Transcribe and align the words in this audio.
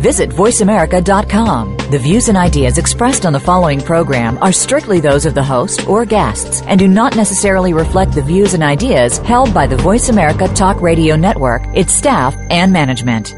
Visit 0.00 0.30
VoiceAmerica.com. 0.30 1.76
The 1.90 1.98
views 1.98 2.30
and 2.30 2.38
ideas 2.38 2.78
expressed 2.78 3.26
on 3.26 3.34
the 3.34 3.38
following 3.38 3.82
program 3.82 4.38
are 4.38 4.50
strictly 4.50 4.98
those 4.98 5.26
of 5.26 5.34
the 5.34 5.42
host 5.42 5.86
or 5.86 6.06
guests 6.06 6.62
and 6.62 6.80
do 6.80 6.88
not 6.88 7.16
necessarily 7.16 7.74
reflect 7.74 8.12
the 8.12 8.22
views 8.22 8.54
and 8.54 8.62
ideas 8.62 9.18
held 9.18 9.52
by 9.52 9.66
the 9.66 9.76
Voice 9.76 10.08
America 10.08 10.48
Talk 10.48 10.80
Radio 10.80 11.16
Network, 11.16 11.60
its 11.74 11.92
staff, 11.92 12.34
and 12.48 12.72
management. 12.72 13.34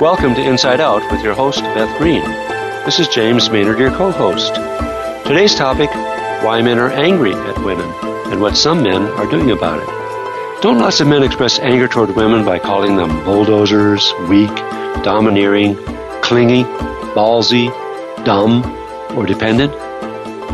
Welcome 0.00 0.34
to 0.34 0.42
Inside 0.42 0.80
Out 0.80 1.08
with 1.12 1.22
your 1.22 1.34
host, 1.34 1.62
Beth 1.62 1.96
Green. 1.98 2.24
This 2.84 2.98
is 2.98 3.06
James 3.06 3.48
Maynard, 3.48 3.78
your 3.78 3.92
co 3.92 4.10
host. 4.10 4.56
Today's 5.24 5.54
topic 5.54 5.90
why 6.42 6.60
men 6.62 6.80
are 6.80 6.90
angry 6.90 7.32
at 7.32 7.56
women 7.64 8.09
and 8.30 8.40
what 8.40 8.56
some 8.56 8.82
men 8.82 9.02
are 9.02 9.30
doing 9.30 9.50
about 9.50 9.80
it. 9.82 10.62
Don't 10.62 10.78
lots 10.78 11.00
of 11.00 11.08
men 11.08 11.22
express 11.22 11.58
anger 11.58 11.88
toward 11.88 12.14
women 12.14 12.44
by 12.44 12.58
calling 12.58 12.96
them 12.96 13.24
bulldozers, 13.24 14.12
weak, 14.28 14.54
domineering, 15.02 15.74
clingy, 16.22 16.64
ballsy, 17.14 17.68
dumb, 18.24 18.64
or 19.16 19.26
dependent? 19.26 19.72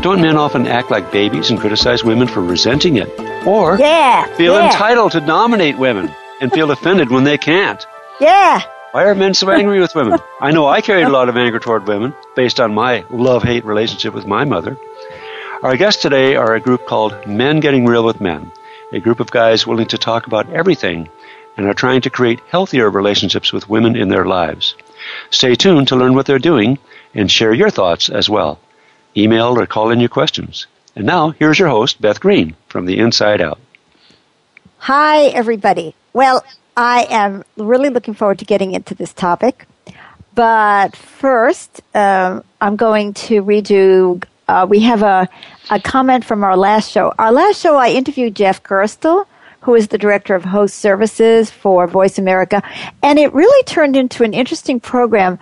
Don't 0.01 0.21
men 0.21 0.37
often 0.37 0.67
act 0.67 0.91
like 0.91 1.11
babies 1.11 1.49
and 1.49 1.59
criticize 1.59 2.03
women 2.03 2.27
for 2.27 2.41
resenting 2.41 2.97
it? 2.97 3.09
Or 3.45 3.77
yeah, 3.77 4.25
feel 4.35 4.53
yeah. 4.53 4.67
entitled 4.67 5.11
to 5.13 5.21
dominate 5.21 5.77
women 5.77 6.13
and 6.39 6.51
feel 6.51 6.71
offended 6.71 7.09
when 7.09 7.23
they 7.23 7.37
can't? 7.37 7.85
Yeah. 8.19 8.61
Why 8.91 9.03
are 9.03 9.15
men 9.15 9.33
so 9.33 9.51
angry 9.51 9.79
with 9.79 9.93
women? 9.93 10.19
I 10.41 10.51
know 10.51 10.67
I 10.67 10.81
carried 10.81 11.05
a 11.05 11.09
lot 11.09 11.29
of 11.29 11.37
anger 11.37 11.59
toward 11.59 11.87
women 11.87 12.15
based 12.35 12.59
on 12.59 12.73
my 12.73 13.05
love 13.09 13.43
hate 13.43 13.65
relationship 13.65 14.13
with 14.13 14.25
my 14.25 14.45
mother. 14.45 14.77
Our 15.63 15.75
guests 15.75 16.03
today 16.03 16.35
are 16.35 16.53
a 16.53 16.59
group 16.59 16.85
called 16.85 17.25
Men 17.25 17.59
Getting 17.61 17.87
Real 17.87 18.05
with 18.05 18.21
Men, 18.21 18.51
a 18.91 18.99
group 18.99 19.19
of 19.19 19.31
guys 19.31 19.65
willing 19.65 19.87
to 19.87 19.97
talk 19.97 20.27
about 20.27 20.47
everything 20.53 21.09
and 21.57 21.65
are 21.65 21.73
trying 21.73 22.01
to 22.01 22.11
create 22.11 22.39
healthier 22.47 22.91
relationships 22.91 23.51
with 23.51 23.67
women 23.67 23.95
in 23.95 24.09
their 24.09 24.25
lives. 24.25 24.75
Stay 25.31 25.55
tuned 25.55 25.87
to 25.87 25.95
learn 25.95 26.13
what 26.13 26.27
they're 26.27 26.37
doing 26.37 26.77
and 27.15 27.31
share 27.31 27.53
your 27.53 27.71
thoughts 27.71 28.07
as 28.07 28.29
well. 28.29 28.59
Email 29.17 29.59
or 29.59 29.65
call 29.65 29.89
in 29.89 29.99
your 29.99 30.09
questions. 30.09 30.67
And 30.95 31.07
now, 31.07 31.31
here's 31.31 31.57
your 31.57 31.69
host, 31.69 31.99
Beth 31.99 32.19
Green, 32.19 32.55
from 32.67 32.85
the 32.85 32.99
Inside 32.99 33.41
Out. 33.41 33.59
Hi, 34.77 35.25
everybody. 35.25 35.95
Well, 36.13 36.45
I 36.77 37.07
am 37.09 37.43
really 37.55 37.89
looking 37.89 38.13
forward 38.13 38.37
to 38.39 38.45
getting 38.45 38.73
into 38.73 38.93
this 38.93 39.11
topic. 39.11 39.65
But 40.35 40.95
first, 40.95 41.81
um, 41.95 42.43
I'm 42.61 42.75
going 42.75 43.15
to 43.15 43.41
read 43.41 43.71
you. 43.71 44.21
Uh, 44.47 44.65
we 44.69 44.79
have 44.79 45.03
a, 45.03 45.27
a 45.69 45.79
comment 45.79 46.23
from 46.23 46.43
our 46.43 46.55
last 46.55 46.91
show. 46.91 47.13
Our 47.19 47.31
last 47.31 47.59
show, 47.61 47.75
I 47.75 47.89
interviewed 47.89 48.35
Jeff 48.35 48.63
Gerstel, 48.63 49.25
who 49.61 49.75
is 49.75 49.89
the 49.89 49.97
director 49.97 50.35
of 50.35 50.45
host 50.45 50.75
services 50.75 51.51
for 51.51 51.87
Voice 51.87 52.17
America. 52.17 52.63
And 53.03 53.19
it 53.19 53.33
really 53.33 53.63
turned 53.63 53.97
into 53.97 54.23
an 54.23 54.33
interesting 54.33 54.79
program 54.79 55.37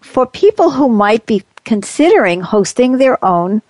for 0.00 0.26
people 0.26 0.70
who 0.70 0.88
might 0.88 1.26
be 1.26 1.44
considering 1.64 2.40
hosting 2.40 2.98
their 2.98 3.22
own 3.24 3.62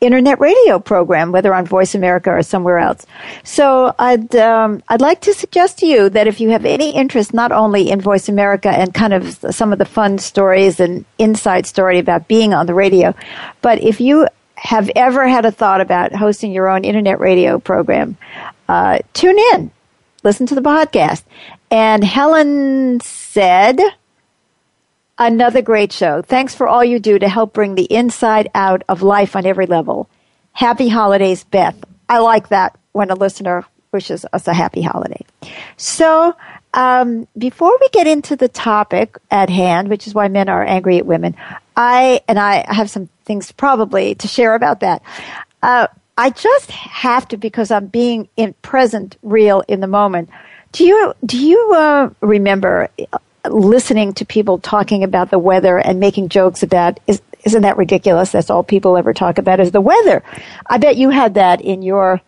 internet 0.00 0.40
radio 0.40 0.78
program, 0.78 1.32
whether 1.32 1.54
on 1.54 1.66
Voice 1.66 1.94
America 1.94 2.30
or 2.30 2.42
somewhere 2.42 2.78
else. 2.78 3.06
So 3.44 3.94
I'd 3.98 4.34
um, 4.36 4.82
I'd 4.88 5.00
like 5.00 5.20
to 5.22 5.34
suggest 5.34 5.78
to 5.78 5.86
you 5.86 6.08
that 6.10 6.26
if 6.26 6.40
you 6.40 6.50
have 6.50 6.64
any 6.64 6.94
interest, 6.94 7.34
not 7.34 7.52
only 7.52 7.90
in 7.90 8.00
Voice 8.00 8.28
America 8.28 8.70
and 8.70 8.94
kind 8.94 9.12
of 9.12 9.38
some 9.50 9.72
of 9.72 9.78
the 9.78 9.84
fun 9.84 10.18
stories 10.18 10.80
and 10.80 11.04
inside 11.18 11.66
story 11.66 11.98
about 11.98 12.28
being 12.28 12.54
on 12.54 12.66
the 12.66 12.74
radio, 12.74 13.14
but 13.60 13.82
if 13.82 14.00
you 14.00 14.26
have 14.56 14.90
ever 14.94 15.26
had 15.26 15.44
a 15.46 15.50
thought 15.50 15.80
about 15.80 16.14
hosting 16.14 16.52
your 16.52 16.68
own 16.68 16.84
internet 16.84 17.18
radio 17.18 17.58
program, 17.58 18.16
uh, 18.68 18.98
tune 19.14 19.38
in, 19.52 19.70
listen 20.22 20.46
to 20.46 20.54
the 20.54 20.60
podcast. 20.62 21.22
And 21.70 22.04
Helen 22.04 23.00
said. 23.00 23.78
Another 25.20 25.60
great 25.60 25.92
show. 25.92 26.22
Thanks 26.22 26.54
for 26.54 26.66
all 26.66 26.82
you 26.82 26.98
do 26.98 27.18
to 27.18 27.28
help 27.28 27.52
bring 27.52 27.74
the 27.74 27.84
inside 27.84 28.50
out 28.54 28.82
of 28.88 29.02
life 29.02 29.36
on 29.36 29.44
every 29.44 29.66
level. 29.66 30.08
Happy 30.52 30.88
holidays, 30.88 31.44
Beth. 31.44 31.76
I 32.08 32.20
like 32.20 32.48
that 32.48 32.78
when 32.92 33.10
a 33.10 33.14
listener 33.14 33.66
wishes 33.92 34.24
us 34.32 34.48
a 34.48 34.54
happy 34.54 34.80
holiday. 34.80 35.22
So, 35.76 36.34
um, 36.72 37.28
before 37.36 37.76
we 37.78 37.88
get 37.90 38.06
into 38.06 38.34
the 38.34 38.48
topic 38.48 39.18
at 39.30 39.50
hand, 39.50 39.90
which 39.90 40.06
is 40.06 40.14
why 40.14 40.28
men 40.28 40.48
are 40.48 40.64
angry 40.64 40.96
at 40.96 41.04
women, 41.04 41.36
I 41.76 42.22
and 42.26 42.38
I 42.38 42.64
have 42.72 42.88
some 42.88 43.10
things 43.26 43.52
probably 43.52 44.14
to 44.14 44.26
share 44.26 44.54
about 44.54 44.80
that. 44.80 45.02
Uh, 45.62 45.88
I 46.16 46.30
just 46.30 46.70
have 46.70 47.28
to 47.28 47.36
because 47.36 47.70
I'm 47.70 47.88
being 47.88 48.26
in 48.38 48.54
present, 48.62 49.18
real 49.22 49.64
in 49.68 49.80
the 49.80 49.86
moment. 49.86 50.30
Do 50.72 50.86
you 50.86 51.12
do 51.26 51.38
you 51.38 51.74
uh, 51.74 52.08
remember 52.22 52.88
listening 53.48 54.14
to 54.14 54.24
people 54.24 54.58
talking 54.58 55.04
about 55.04 55.30
the 55.30 55.38
weather 55.38 55.78
and 55.78 56.00
making 56.00 56.28
jokes 56.28 56.62
about 56.62 57.00
is, 57.06 57.22
isn't 57.44 57.62
that 57.62 57.76
ridiculous? 57.76 58.32
That's 58.32 58.50
all 58.50 58.62
people 58.62 58.96
ever 58.96 59.14
talk 59.14 59.38
about 59.38 59.60
is 59.60 59.70
the 59.70 59.80
weather. 59.80 60.22
I 60.66 60.78
bet 60.78 60.96
you 60.96 61.10
had 61.10 61.34
that 61.34 61.60
in 61.60 61.82
your 61.82 62.20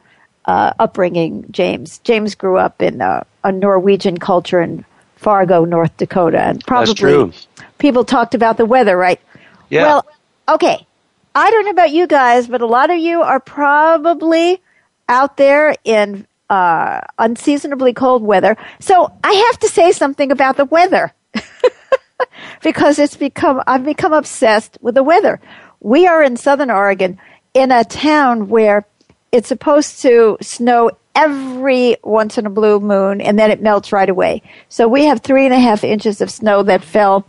uh, 0.44 0.72
upbringing, 0.78 1.46
James. 1.50 1.98
James 1.98 2.34
grew 2.34 2.56
up 2.56 2.82
in 2.82 3.00
uh, 3.00 3.24
a 3.44 3.52
Norwegian 3.52 4.18
culture 4.18 4.60
in 4.60 4.84
Fargo, 5.16 5.64
North 5.64 5.96
Dakota, 5.98 6.40
and 6.40 6.64
probably 6.66 7.32
people 7.78 8.04
talked 8.04 8.34
about 8.34 8.56
the 8.56 8.66
weather, 8.66 8.96
right? 8.96 9.20
Yeah. 9.68 9.82
Well, 9.82 10.06
okay. 10.48 10.86
I 11.34 11.50
don't 11.50 11.64
know 11.64 11.70
about 11.70 11.92
you 11.92 12.06
guys, 12.06 12.48
but 12.48 12.60
a 12.60 12.66
lot 12.66 12.90
of 12.90 12.98
you 12.98 13.22
are 13.22 13.40
probably 13.40 14.60
out 15.08 15.36
there 15.36 15.74
in 15.84 16.26
uh, 16.52 17.00
unseasonably 17.18 17.94
cold 17.94 18.22
weather. 18.22 18.58
So 18.78 19.10
I 19.24 19.32
have 19.32 19.58
to 19.60 19.68
say 19.68 19.90
something 19.90 20.30
about 20.30 20.58
the 20.58 20.66
weather 20.66 21.14
because 22.62 22.98
it's 22.98 23.16
become 23.16 23.62
I've 23.66 23.86
become 23.86 24.12
obsessed 24.12 24.76
with 24.82 24.94
the 24.94 25.02
weather. 25.02 25.40
We 25.80 26.06
are 26.06 26.22
in 26.22 26.36
Southern 26.36 26.70
Oregon 26.70 27.18
in 27.54 27.72
a 27.72 27.84
town 27.84 28.50
where 28.50 28.84
it's 29.32 29.48
supposed 29.48 30.02
to 30.02 30.36
snow 30.42 30.90
every 31.14 31.96
once 32.04 32.36
in 32.36 32.44
a 32.44 32.50
blue 32.50 32.80
moon 32.80 33.22
and 33.22 33.38
then 33.38 33.50
it 33.50 33.62
melts 33.62 33.90
right 33.90 34.10
away. 34.10 34.42
So 34.69 34.86
we 34.86 35.06
have 35.06 35.22
three 35.22 35.46
and 35.46 35.54
a 35.54 35.58
half 35.58 35.82
inches 35.82 36.20
of 36.20 36.30
snow 36.30 36.62
that 36.64 36.84
fell 36.84 37.26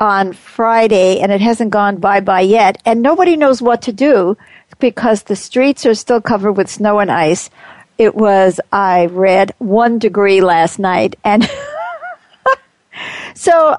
on 0.00 0.32
Friday 0.32 1.20
and 1.20 1.30
it 1.30 1.40
hasn't 1.40 1.70
gone 1.70 1.98
bye 1.98 2.20
bye 2.20 2.40
yet. 2.40 2.82
And 2.84 3.00
nobody 3.00 3.36
knows 3.36 3.62
what 3.62 3.82
to 3.82 3.92
do 3.92 4.36
because 4.80 5.22
the 5.22 5.36
streets 5.36 5.86
are 5.86 5.94
still 5.94 6.20
covered 6.20 6.54
with 6.54 6.68
snow 6.68 6.98
and 6.98 7.12
ice 7.12 7.48
it 7.98 8.14
was, 8.14 8.60
I 8.72 9.06
read, 9.06 9.54
one 9.58 9.98
degree 9.98 10.40
last 10.40 10.78
night. 10.78 11.16
And 11.24 11.48
so, 13.34 13.76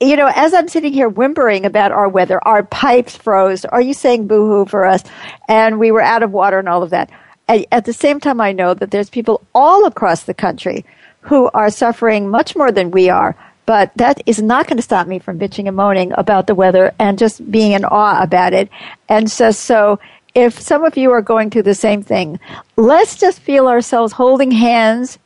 you 0.00 0.16
know, 0.16 0.30
as 0.34 0.54
I'm 0.54 0.68
sitting 0.68 0.92
here 0.92 1.08
whimpering 1.08 1.66
about 1.66 1.92
our 1.92 2.08
weather, 2.08 2.40
our 2.46 2.62
pipes 2.62 3.16
froze. 3.16 3.64
Are 3.66 3.80
you 3.80 3.94
saying 3.94 4.26
boo 4.26 4.46
hoo 4.46 4.64
for 4.64 4.86
us? 4.86 5.04
And 5.48 5.78
we 5.78 5.90
were 5.90 6.00
out 6.00 6.22
of 6.22 6.32
water 6.32 6.58
and 6.58 6.68
all 6.68 6.82
of 6.82 6.90
that. 6.90 7.10
At 7.48 7.84
the 7.84 7.92
same 7.92 8.20
time, 8.20 8.40
I 8.40 8.52
know 8.52 8.74
that 8.74 8.92
there's 8.92 9.10
people 9.10 9.42
all 9.54 9.84
across 9.84 10.22
the 10.22 10.34
country 10.34 10.84
who 11.22 11.50
are 11.52 11.70
suffering 11.70 12.28
much 12.28 12.56
more 12.56 12.72
than 12.72 12.92
we 12.92 13.10
are. 13.10 13.36
But 13.66 13.92
that 13.96 14.20
is 14.26 14.42
not 14.42 14.66
going 14.66 14.78
to 14.78 14.82
stop 14.82 15.06
me 15.06 15.20
from 15.20 15.38
bitching 15.38 15.68
and 15.68 15.76
moaning 15.76 16.12
about 16.16 16.48
the 16.48 16.56
weather 16.56 16.92
and 16.98 17.18
just 17.18 17.48
being 17.52 17.72
in 17.72 17.84
awe 17.84 18.20
about 18.20 18.52
it. 18.52 18.68
And 19.08 19.30
so, 19.30 19.52
so 19.52 20.00
if 20.34 20.58
some 20.58 20.84
of 20.84 20.96
you 20.96 21.10
are 21.12 21.22
going 21.22 21.50
through 21.50 21.64
the 21.64 21.74
same 21.74 22.02
thing, 22.02 22.38
let's 22.76 23.16
just 23.16 23.40
feel 23.40 23.68
ourselves 23.68 24.12
holding 24.12 24.50
hands 24.50 25.18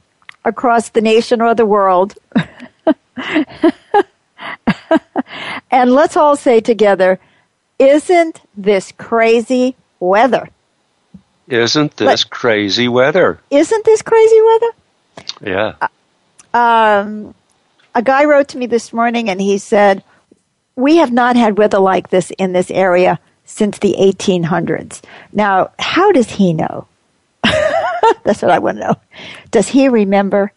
across 0.44 0.90
the 0.90 1.00
nation 1.00 1.40
or 1.40 1.54
the 1.54 1.66
world. 1.66 2.14
and 5.70 5.92
let's 5.92 6.16
all 6.16 6.36
say 6.36 6.60
together, 6.60 7.18
isn't 7.78 8.40
this 8.56 8.92
crazy 8.92 9.76
weather? 10.00 10.48
Isn't 11.48 11.96
this 11.96 12.24
crazy 12.24 12.88
weather? 12.88 13.38
Isn't 13.50 13.84
this 13.84 14.02
crazy 14.02 14.40
weather? 14.42 14.70
Yeah. 15.42 15.88
Um, 16.54 17.34
a 17.94 18.02
guy 18.02 18.24
wrote 18.24 18.48
to 18.48 18.58
me 18.58 18.66
this 18.66 18.92
morning 18.92 19.28
and 19.28 19.40
he 19.40 19.58
said, 19.58 20.02
We 20.76 20.96
have 20.96 21.12
not 21.12 21.36
had 21.36 21.58
weather 21.58 21.78
like 21.78 22.08
this 22.08 22.30
in 22.38 22.52
this 22.52 22.70
area 22.70 23.18
since 23.44 23.78
the 23.78 23.94
1800s. 23.98 25.02
Now, 25.32 25.70
how 25.78 26.12
does 26.12 26.30
he 26.30 26.52
know? 26.52 26.86
That's 27.42 28.42
what 28.42 28.50
I 28.50 28.58
want 28.58 28.78
to 28.78 28.84
know. 28.84 28.94
Does 29.50 29.68
he 29.68 29.88
remember? 29.88 30.52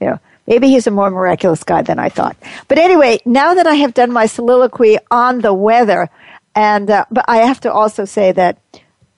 You 0.00 0.08
know, 0.08 0.20
maybe 0.46 0.68
he's 0.68 0.86
a 0.86 0.90
more 0.90 1.10
miraculous 1.10 1.64
guy 1.64 1.82
than 1.82 1.98
I 1.98 2.08
thought. 2.08 2.36
But 2.68 2.78
anyway, 2.78 3.20
now 3.24 3.54
that 3.54 3.66
I 3.66 3.74
have 3.76 3.94
done 3.94 4.12
my 4.12 4.26
soliloquy 4.26 4.98
on 5.10 5.40
the 5.40 5.54
weather, 5.54 6.10
and 6.54 6.90
uh, 6.90 7.04
but 7.10 7.24
I 7.28 7.38
have 7.38 7.60
to 7.60 7.72
also 7.72 8.04
say 8.04 8.32
that 8.32 8.58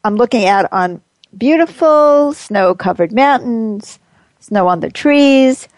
I'm 0.05 0.17
looking 0.17 0.45
at 0.45 0.73
on 0.73 1.01
beautiful 1.37 2.33
snow 2.33 2.75
covered 2.75 3.13
mountains, 3.13 3.99
snow 4.41 4.69
on 4.69 4.81
the 4.81 4.91
trees. 4.91 5.69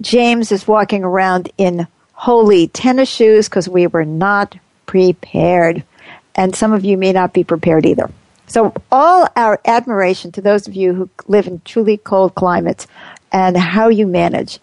James 0.00 0.50
is 0.52 0.66
walking 0.66 1.04
around 1.04 1.50
in 1.56 1.86
holy 2.12 2.68
tennis 2.68 3.08
shoes 3.08 3.48
because 3.48 3.68
we 3.68 3.86
were 3.86 4.04
not 4.04 4.56
prepared. 4.86 5.84
And 6.34 6.54
some 6.54 6.72
of 6.72 6.84
you 6.84 6.96
may 6.96 7.12
not 7.12 7.32
be 7.32 7.44
prepared 7.44 7.86
either. 7.86 8.10
So, 8.46 8.74
all 8.90 9.28
our 9.36 9.60
admiration 9.64 10.32
to 10.32 10.42
those 10.42 10.68
of 10.68 10.74
you 10.74 10.92
who 10.92 11.10
live 11.26 11.46
in 11.46 11.62
truly 11.64 11.96
cold 11.96 12.34
climates 12.34 12.86
and 13.30 13.56
how 13.56 13.88
you 13.88 14.06
manage, 14.06 14.58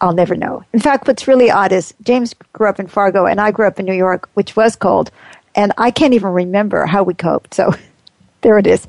I'll 0.00 0.12
never 0.12 0.36
know. 0.36 0.64
In 0.72 0.80
fact, 0.80 1.08
what's 1.08 1.26
really 1.26 1.50
odd 1.50 1.72
is 1.72 1.94
James 2.02 2.34
grew 2.52 2.68
up 2.68 2.78
in 2.78 2.86
Fargo 2.86 3.26
and 3.26 3.40
I 3.40 3.50
grew 3.50 3.66
up 3.66 3.80
in 3.80 3.86
New 3.86 3.94
York, 3.94 4.28
which 4.34 4.54
was 4.54 4.76
cold, 4.76 5.10
and 5.54 5.72
I 5.78 5.90
can't 5.90 6.14
even 6.14 6.30
remember 6.30 6.86
how 6.86 7.02
we 7.02 7.14
coped. 7.14 7.54
So, 7.54 7.74
there 8.42 8.58
it 8.58 8.66
is. 8.66 8.86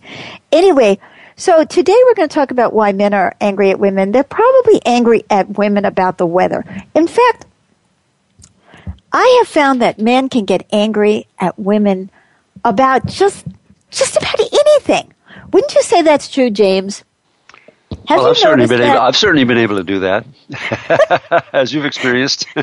Anyway, 0.51 0.99
so 1.35 1.63
today 1.65 1.95
we're 2.05 2.15
going 2.15 2.29
to 2.29 2.33
talk 2.33 2.51
about 2.51 2.73
why 2.73 2.91
men 2.91 3.13
are 3.13 3.35
angry 3.39 3.69
at 3.69 3.79
women. 3.79 4.11
They're 4.11 4.23
probably 4.23 4.81
angry 4.85 5.23
at 5.29 5.57
women 5.57 5.85
about 5.85 6.17
the 6.17 6.25
weather. 6.25 6.65
In 6.95 7.07
fact, 7.07 7.45
I 9.19 9.41
have 9.41 9.47
found 9.47 9.81
that 9.81 9.97
men 9.97 10.29
can 10.29 10.45
get 10.45 10.67
angry 10.71 11.25
at 11.39 11.57
women 11.57 12.11
about 12.63 13.07
just 13.07 13.47
just 13.89 14.15
about 14.15 14.39
anything. 14.39 15.11
Wouldn't 15.51 15.73
you 15.73 15.81
say 15.81 16.03
that's 16.03 16.29
true, 16.29 16.51
James? 16.51 17.03
Have 18.05 18.19
well, 18.19 18.27
I've 18.27 18.37
certainly 18.37 18.67
been 18.67 18.79
that? 18.81 18.95
able. 18.95 19.01
I've 19.01 19.15
certainly 19.17 19.43
been 19.43 19.57
able 19.57 19.77
to 19.77 19.83
do 19.83 20.01
that, 20.01 20.23
as 21.51 21.73
you've 21.73 21.85
experienced. 21.85 22.45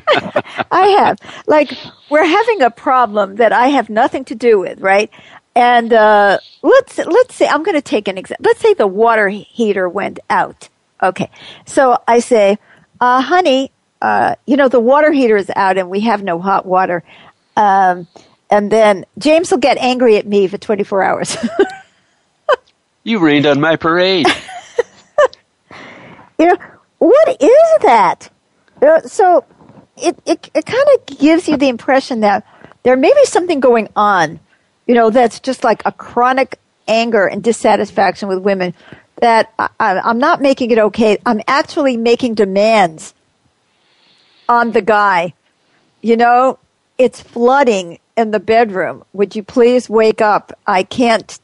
I 0.71 0.87
have. 1.01 1.19
Like 1.49 1.77
we're 2.09 2.25
having 2.25 2.63
a 2.63 2.71
problem 2.71 3.35
that 3.37 3.53
I 3.53 3.67
have 3.69 3.91
nothing 3.91 4.25
to 4.27 4.37
do 4.37 4.61
with, 4.61 4.79
right? 4.81 5.11
And 5.57 5.93
uh, 5.93 6.39
let's 6.63 6.99
let's 6.99 7.35
say 7.35 7.49
I'm 7.49 7.65
going 7.65 7.77
to 7.77 7.83
take 7.83 8.07
an 8.07 8.17
example. 8.17 8.45
Let's 8.47 8.61
say 8.61 8.75
the 8.75 8.87
water 8.87 9.29
heater 9.29 9.89
went 9.89 10.21
out. 10.31 10.69
Okay, 11.03 11.31
so 11.67 11.99
I 12.07 12.21
say, 12.21 12.59
uh, 13.01 13.23
"Honey, 13.23 13.73
uh, 14.03 14.35
you 14.47 14.57
know 14.57 14.69
the 14.69 14.81
water 14.81 15.13
heater 15.13 15.37
is 15.37 15.51
out 15.55 15.79
and 15.79 15.91
we 15.91 16.01
have 16.01 16.23
no 16.23 16.39
hot 16.39 16.67
water." 16.67 17.03
Um, 17.57 18.07
and 18.51 18.71
then 18.71 19.05
James 19.19 19.51
will 19.51 19.59
get 19.59 19.79
angry 19.79 20.17
at 20.17 20.27
me 20.27 20.47
for 20.47 20.59
24 20.59 21.03
hours. 21.03 21.37
you 23.05 23.19
rained 23.19 23.47
on 23.47 23.61
my 23.61 23.77
parade. 23.77 24.27
you 26.39 26.47
know, 26.47 26.57
what 26.99 27.43
is 27.43 27.83
that? 27.83 28.31
Uh, 28.81 29.01
so 29.03 29.45
it, 29.97 30.19
it, 30.27 30.51
it 30.55 30.67
kind 30.67 30.89
of 30.95 31.19
gives 31.19 31.49
you 31.49 31.57
the 31.57 31.69
impression 31.69 32.21
that 32.21 32.47
there 32.83 32.97
may 32.97 33.13
be 33.13 33.25
something 33.25 33.61
going 33.61 33.89
on, 33.97 34.41
you 34.87 34.95
know, 34.95 35.11
that's 35.11 35.41
just 35.41 35.65
like 35.65 35.83
a 35.85 35.93
chronic 35.93 36.59
anger 36.87 37.27
and 37.27 37.43
dissatisfaction 37.43 38.29
with 38.29 38.39
women 38.39 38.75
that 39.17 39.53
I, 39.59 39.69
I'm 39.81 40.19
not 40.19 40.43
making 40.43 40.71
it 40.71 40.79
okay. 40.79 41.19
I'm 41.25 41.41
actually 41.49 41.97
making 41.97 42.35
demands 42.35 43.15
on 44.49 44.73
the 44.73 44.83
guy. 44.83 45.35
You 46.03 46.17
know, 46.17 46.59
it's 46.99 47.21
flooding 47.21 47.99
in 48.17 48.31
the 48.31 48.41
bedroom. 48.41 49.05
Would 49.13 49.35
you 49.37 49.43
please 49.43 49.89
wake 49.89 50.21
up? 50.21 50.53
I 50.67 50.83
can't 50.83 51.39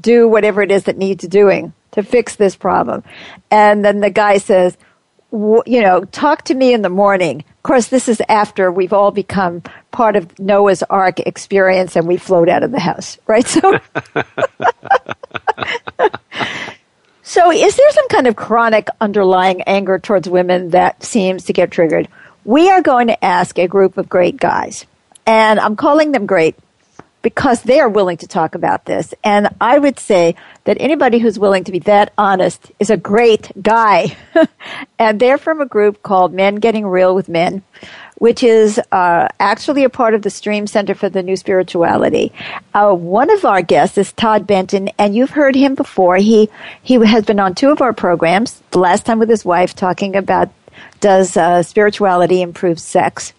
do 0.00 0.28
whatever 0.28 0.62
it 0.62 0.70
is 0.70 0.84
that 0.84 0.96
needs 0.96 1.26
doing 1.26 1.72
to 1.92 2.02
fix 2.02 2.36
this 2.36 2.56
problem. 2.56 3.02
And 3.50 3.84
then 3.84 4.00
the 4.00 4.10
guy 4.10 4.38
says, 4.38 4.76
you 5.32 5.82
know, 5.82 6.04
talk 6.04 6.42
to 6.44 6.54
me 6.54 6.72
in 6.72 6.82
the 6.82 6.88
morning. 6.88 7.40
Of 7.40 7.62
course, 7.62 7.88
this 7.88 8.08
is 8.08 8.22
after 8.28 8.70
we've 8.70 8.92
all 8.92 9.10
become 9.10 9.62
part 9.90 10.16
of 10.16 10.38
Noah's 10.38 10.82
Ark 10.84 11.20
experience 11.20 11.96
and 11.96 12.06
we 12.06 12.16
float 12.16 12.48
out 12.48 12.62
of 12.62 12.70
the 12.70 12.80
house, 12.80 13.18
right? 13.26 13.46
So, 13.46 13.78
so 17.28 17.50
is 17.50 17.74
there 17.74 17.90
some 17.90 18.06
kind 18.06 18.28
of 18.28 18.36
chronic 18.36 18.86
underlying 19.00 19.62
anger 19.62 19.98
towards 19.98 20.28
women 20.28 20.70
that 20.70 21.02
seems 21.02 21.46
to 21.46 21.52
get 21.52 21.72
triggered? 21.72 22.06
We 22.44 22.70
are 22.70 22.80
going 22.80 23.08
to 23.08 23.24
ask 23.24 23.58
a 23.58 23.66
group 23.66 23.98
of 23.98 24.08
great 24.08 24.36
guys 24.36 24.86
and 25.26 25.58
I'm 25.58 25.74
calling 25.74 26.12
them 26.12 26.26
great 26.26 26.54
because 27.22 27.62
they 27.62 27.80
are 27.80 27.88
willing 27.88 28.18
to 28.18 28.28
talk 28.28 28.54
about 28.54 28.84
this. 28.84 29.12
And 29.24 29.48
I 29.60 29.76
would 29.76 29.98
say 29.98 30.36
that 30.62 30.76
anybody 30.78 31.18
who's 31.18 31.36
willing 31.36 31.64
to 31.64 31.72
be 31.72 31.80
that 31.80 32.12
honest 32.16 32.70
is 32.78 32.90
a 32.90 32.96
great 32.96 33.50
guy. 33.60 34.16
and 35.00 35.18
they're 35.18 35.36
from 35.36 35.60
a 35.60 35.66
group 35.66 36.04
called 36.04 36.32
Men 36.32 36.54
Getting 36.54 36.86
Real 36.86 37.12
with 37.12 37.28
Men, 37.28 37.64
which 38.18 38.42
is 38.42 38.80
uh, 38.92 39.28
actually 39.38 39.84
a 39.84 39.90
part 39.90 40.14
of 40.14 40.22
the 40.22 40.30
Stream 40.30 40.66
Center 40.66 40.94
for 40.94 41.08
the 41.08 41.22
New 41.22 41.36
Spirituality. 41.36 42.32
Uh, 42.72 42.92
one 42.94 43.30
of 43.30 43.44
our 43.44 43.62
guests 43.62 43.98
is 43.98 44.12
Todd 44.12 44.46
Benton, 44.46 44.88
and 44.98 45.14
you've 45.14 45.30
heard 45.30 45.54
him 45.54 45.74
before. 45.74 46.16
He 46.16 46.48
he 46.82 46.94
has 46.94 47.24
been 47.24 47.40
on 47.40 47.54
two 47.54 47.70
of 47.70 47.82
our 47.82 47.92
programs. 47.92 48.62
The 48.70 48.78
last 48.78 49.04
time 49.04 49.18
with 49.18 49.28
his 49.28 49.44
wife, 49.44 49.74
talking 49.74 50.16
about 50.16 50.50
does 51.00 51.36
uh, 51.36 51.62
spirituality 51.62 52.40
improve 52.40 52.80
sex, 52.80 53.34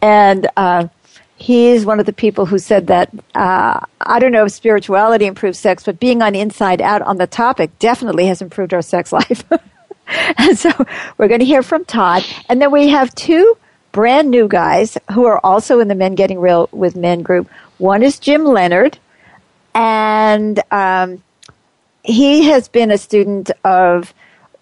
and 0.00 0.48
uh, 0.56 0.88
he's 1.36 1.84
one 1.84 2.00
of 2.00 2.06
the 2.06 2.12
people 2.12 2.46
who 2.46 2.58
said 2.58 2.86
that 2.86 3.10
uh, 3.34 3.80
I 4.00 4.18
don't 4.18 4.32
know 4.32 4.46
if 4.46 4.52
spirituality 4.52 5.26
improves 5.26 5.58
sex, 5.58 5.84
but 5.84 6.00
being 6.00 6.22
on 6.22 6.34
Inside 6.34 6.80
Out 6.80 7.02
on 7.02 7.18
the 7.18 7.26
topic 7.26 7.78
definitely 7.78 8.26
has 8.26 8.40
improved 8.40 8.72
our 8.72 8.82
sex 8.82 9.12
life. 9.12 9.44
and 10.38 10.58
so 10.58 10.70
we're 11.18 11.28
going 11.28 11.40
to 11.40 11.46
hear 11.46 11.62
from 11.62 11.84
Todd, 11.84 12.24
and 12.48 12.62
then 12.62 12.70
we 12.70 12.88
have 12.88 13.14
two 13.14 13.56
brand 13.94 14.28
new 14.30 14.46
guys 14.46 14.98
who 15.12 15.24
are 15.24 15.40
also 15.42 15.80
in 15.80 15.88
the 15.88 15.94
Men 15.94 16.14
Getting 16.14 16.38
Real 16.38 16.68
with 16.72 16.96
Men 16.96 17.22
group. 17.22 17.48
One 17.78 18.02
is 18.02 18.18
Jim 18.18 18.44
Leonard, 18.44 18.98
and 19.74 20.60
um, 20.70 21.22
he 22.02 22.44
has 22.44 22.68
been 22.68 22.90
a 22.90 22.98
student 22.98 23.50
of 23.64 24.12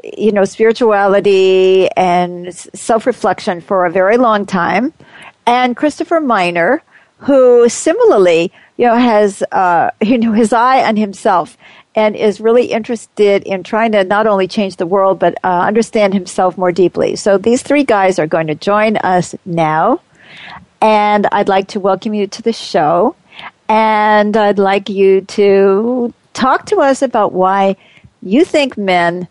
you 0.05 0.31
know 0.31 0.44
spirituality 0.44 1.88
and 1.96 2.55
self-reflection 2.55 3.61
for 3.62 3.87
a 3.87 3.90
very 3.90 4.17
long 4.17 4.46
time 4.46 4.93
and 5.46 5.76
Christopher 5.76 6.20
Miner, 6.20 6.82
who 7.19 7.69
similarly, 7.69 8.52
you 8.76 8.87
know, 8.87 8.96
has 8.96 9.43
uh, 9.52 9.90
you 10.00 10.19
know 10.19 10.32
his 10.32 10.52
eye 10.52 10.84
on 10.84 10.96
himself 10.96 11.56
and 11.94 12.17
is 12.17 12.41
really 12.41 12.67
interested 12.67 13.43
in 13.43 13.62
trying 13.62 13.93
to 13.93 14.05
not 14.05 14.27
only 14.27 14.49
change 14.49 14.77
the 14.77 14.87
world 14.87 15.19
but 15.19 15.35
uh, 15.44 15.61
understand 15.61 16.15
himself 16.15 16.56
more 16.56 16.73
deeply. 16.73 17.17
So 17.17 17.39
these 17.39 17.62
three 17.62 17.85
guys 17.85 18.19
are 18.19 18.27
going 18.27 18.47
to 18.47 18.55
join 18.55 18.97
us 18.99 19.35
now, 19.44 20.00
and 20.81 21.27
I'd 21.33 21.49
like 21.49 21.69
to 21.69 21.81
welcome 21.81 22.15
you 22.15 22.27
to 22.27 22.43
the 22.43 22.53
show, 22.53 23.15
and 23.69 24.37
I'd 24.37 24.59
like 24.59 24.89
you 24.89 25.23
to 25.23 26.12
talk 26.33 26.67
to 26.67 26.77
us 26.79 27.03
about 27.03 27.33
why 27.33 27.77
you 28.23 28.44
think 28.44 28.79
men 28.79 29.29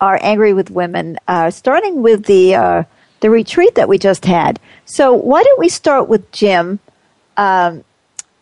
are 0.00 0.18
angry 0.20 0.52
with 0.52 0.70
women, 0.70 1.16
uh, 1.28 1.50
starting 1.50 2.02
with 2.02 2.24
the 2.24 2.54
uh, 2.56 2.82
the 3.20 3.30
retreat 3.30 3.76
that 3.76 3.88
we 3.88 3.98
just 3.98 4.24
had. 4.24 4.58
So 4.84 5.12
why 5.12 5.42
don't 5.44 5.60
we 5.60 5.68
start 5.68 6.08
with 6.08 6.30
Jim? 6.32 6.80
Um, 7.36 7.84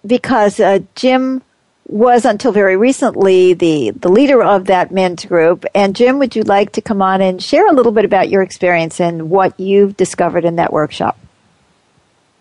because 0.06 0.58
uh, 0.58 0.80
Jim 0.94 1.42
was 1.90 2.24
until 2.24 2.52
very 2.52 2.76
recently 2.76 3.52
the, 3.52 3.90
the 3.90 4.08
leader 4.08 4.42
of 4.42 4.66
that 4.66 4.92
men's 4.92 5.24
group. 5.24 5.64
And 5.74 5.96
Jim, 5.96 6.18
would 6.18 6.36
you 6.36 6.42
like 6.42 6.72
to 6.72 6.80
come 6.80 7.02
on 7.02 7.20
and 7.20 7.42
share 7.42 7.66
a 7.66 7.72
little 7.72 7.92
bit 7.92 8.04
about 8.04 8.28
your 8.28 8.42
experience 8.42 9.00
and 9.00 9.28
what 9.28 9.58
you've 9.58 9.96
discovered 9.96 10.44
in 10.44 10.56
that 10.56 10.72
workshop? 10.72 11.18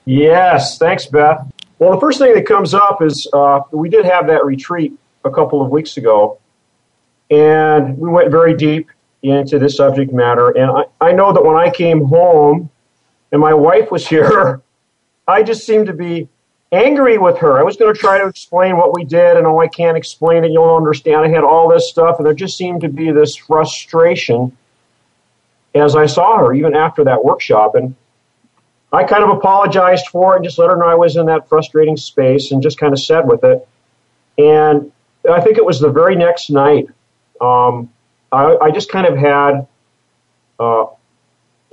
Yes, 0.06 0.78
thanks, 0.78 1.06
Beth. 1.08 1.52
Well, 1.80 1.92
the 1.92 2.00
first 2.00 2.20
thing 2.20 2.34
that 2.34 2.46
comes 2.46 2.74
up 2.74 3.02
is 3.02 3.28
uh, 3.34 3.62
we 3.72 3.90
did 3.90 4.06
have 4.06 4.28
that 4.28 4.46
retreat 4.46 4.94
a 5.24 5.32
couple 5.32 5.62
of 5.62 5.70
weeks 5.72 5.98
ago, 5.98 6.40
and 7.30 7.98
we 7.98 8.10
went 8.10 8.32
very 8.32 8.56
deep 8.56 8.90
into 9.24 9.60
this 9.60 9.78
subject 9.78 10.14
matter. 10.14 10.50
And 10.50 10.72
I, 10.72 11.10
I 11.10 11.12
know 11.12 11.34
that 11.34 11.44
when 11.44 11.56
I 11.56 11.70
came 11.70 12.06
home 12.06 12.70
and 13.32 13.42
my 13.42 13.54
wife 13.54 13.92
was 13.92 14.08
here, 14.08 14.62
I 15.28 15.44
just 15.44 15.66
seemed 15.66 15.88
to 15.88 15.94
be 15.94 16.28
angry 16.72 17.18
with 17.18 17.38
her. 17.40 17.60
I 17.60 17.64
was 17.64 17.78
going 17.78 17.94
to 17.94 18.00
try 18.00 18.20
to 18.20 18.28
explain 18.28 18.78
what 18.78 18.94
we 18.94 19.04
did, 19.04 19.38
and 19.38 19.48
oh, 19.48 19.60
I 19.60 19.68
can't 19.68 19.98
explain 19.98 20.44
it. 20.44 20.52
You'll 20.52 20.76
understand. 20.76 21.26
I 21.26 21.30
had 21.30 21.44
all 21.44 21.70
this 21.70 21.90
stuff, 21.90 22.18
and 22.18 22.26
there 22.26 22.34
just 22.34 22.58
seemed 22.58 22.82
to 22.82 22.90
be 22.90 23.12
this 23.12 23.36
frustration 23.36 24.56
as 25.76 25.96
I 25.96 26.06
saw 26.06 26.38
her, 26.38 26.54
even 26.54 26.76
after 26.76 27.04
that 27.04 27.24
workshop. 27.24 27.76
And 27.76 27.96
I 28.92 29.04
kind 29.04 29.24
of 29.24 29.30
apologized 29.30 30.08
for 30.08 30.34
it 30.34 30.38
and 30.38 30.46
just 30.46 30.58
let 30.58 30.70
her 30.70 30.76
know 30.76 30.88
I 30.88 30.96
was 30.96 31.16
in 31.16 31.28
that 31.28 31.48
frustrating 31.48 31.98
space 31.98 32.52
and 32.52 32.62
just 32.62 32.80
kind 32.80 32.94
of 32.94 33.00
said 33.00 33.28
with 33.28 33.44
it. 33.44 33.68
And 34.38 34.92
I 35.30 35.42
think 35.42 35.58
it 35.58 35.66
was 35.66 35.80
the 35.80 35.90
very 35.90 36.16
next 36.16 36.50
night. 36.50 36.88
Um, 37.40 37.92
I, 38.32 38.58
I 38.62 38.72
just 38.72 38.90
kind 38.90 39.06
of 39.06 39.18
had 39.18 39.68
uh, 40.60 40.86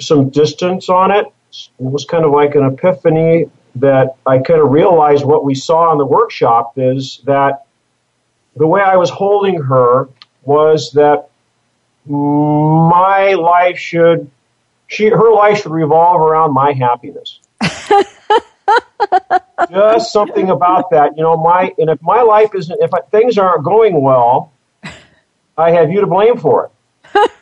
some 0.00 0.30
distance 0.30 0.88
on 0.88 1.10
it. 1.10 1.26
It 1.78 1.84
was 1.84 2.04
kind 2.04 2.24
of 2.24 2.32
like 2.32 2.54
an 2.54 2.66
epiphany 2.66 3.46
that 3.80 4.16
I 4.26 4.38
kind 4.38 4.60
of 4.60 4.70
realized 4.70 5.24
what 5.24 5.44
we 5.44 5.54
saw 5.54 5.92
in 5.92 5.98
the 5.98 6.06
workshop 6.06 6.72
is 6.76 7.20
that 7.24 7.66
the 8.56 8.66
way 8.66 8.80
I 8.80 8.96
was 8.96 9.10
holding 9.10 9.60
her 9.62 10.08
was 10.42 10.92
that 10.92 11.28
my 12.06 13.34
life 13.34 13.78
should, 13.78 14.30
she, 14.86 15.08
her 15.08 15.32
life 15.32 15.62
should 15.62 15.72
revolve 15.72 16.20
around 16.20 16.54
my 16.54 16.72
happiness. 16.72 17.40
Just 19.70 20.12
something 20.12 20.50
about 20.50 20.90
that, 20.90 21.16
you 21.16 21.22
know. 21.22 21.36
My 21.36 21.72
and 21.78 21.90
if 21.90 22.00
my 22.02 22.20
life 22.20 22.54
isn't, 22.54 22.78
if 22.80 22.90
things 23.10 23.38
aren't 23.38 23.64
going 23.64 24.00
well, 24.02 24.52
I 25.56 25.70
have 25.70 25.90
you 25.90 26.00
to 26.00 26.06
blame 26.06 26.36
for 26.38 26.70
it. 27.14 27.32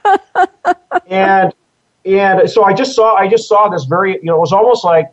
and 1.08 1.52
and 2.04 2.48
so 2.48 2.62
I 2.64 2.72
just 2.72 2.94
saw 2.94 3.14
I 3.16 3.28
just 3.28 3.48
saw 3.48 3.68
this 3.68 3.84
very 3.84 4.12
you 4.12 4.24
know 4.24 4.36
it 4.36 4.40
was 4.40 4.52
almost 4.52 4.84
like 4.84 5.10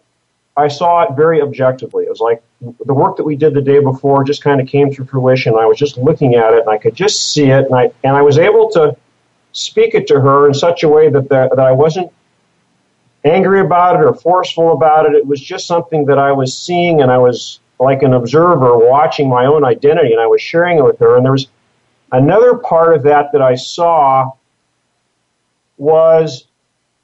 I 0.58 0.68
saw 0.68 1.04
it 1.04 1.16
very 1.16 1.42
objectively. 1.42 2.04
It 2.04 2.10
was 2.10 2.20
like 2.20 2.44
the 2.62 2.94
work 2.94 3.18
that 3.18 3.24
we 3.24 3.36
did 3.36 3.54
the 3.54 3.62
day 3.62 3.80
before 3.80 4.24
just 4.24 4.44
kind 4.44 4.60
of 4.60 4.68
came 4.68 4.94
to 4.94 5.06
fruition. 5.06 5.56
I 5.56 5.66
was 5.66 5.78
just 5.78 5.98
looking 5.98 6.36
at 6.36 6.54
it 6.54 6.62
and 6.62 6.70
I 6.70 6.78
could 6.78 6.94
just 6.94 7.32
see 7.32 7.50
it 7.50 7.66
and 7.66 7.76
I 7.76 7.92
and 8.04 8.16
I 8.16 8.22
was 8.22 8.38
able 8.38 8.70
to 8.72 8.96
speak 9.54 9.96
it 9.96 10.08
to 10.08 10.20
her 10.20 10.48
in 10.48 10.54
such 10.54 10.84
a 10.84 10.90
way 10.90 11.10
that 11.10 11.30
the, 11.30 11.50
that 11.56 11.60
I 11.60 11.72
wasn't 11.72 12.12
angry 13.24 13.62
about 13.62 13.96
it 13.96 14.04
or 14.04 14.14
forceful 14.14 14.74
about 14.74 15.06
it. 15.06 15.14
It 15.14 15.26
was 15.26 15.40
just 15.40 15.68
something 15.68 16.06
that 16.06 16.18
I 16.18 16.32
was 16.32 16.58
seeing 16.58 17.02
and 17.02 17.12
I 17.12 17.18
was 17.18 17.60
like 17.80 18.04
an 18.04 18.14
observer 18.14 18.78
watching 18.78 19.30
my 19.30 19.46
own 19.46 19.64
identity 19.64 20.12
and 20.12 20.22
I 20.22 20.28
was 20.28 20.42
sharing 20.42 20.80
it 20.80 20.84
with 20.84 21.00
her 21.00 21.16
and 21.16 21.26
there 21.26 21.32
was 21.32 21.48
another 22.12 22.56
part 22.56 22.94
of 22.94 23.04
that 23.04 23.32
that 23.32 23.42
I 23.42 23.56
saw 23.56 24.32
was 25.78 26.46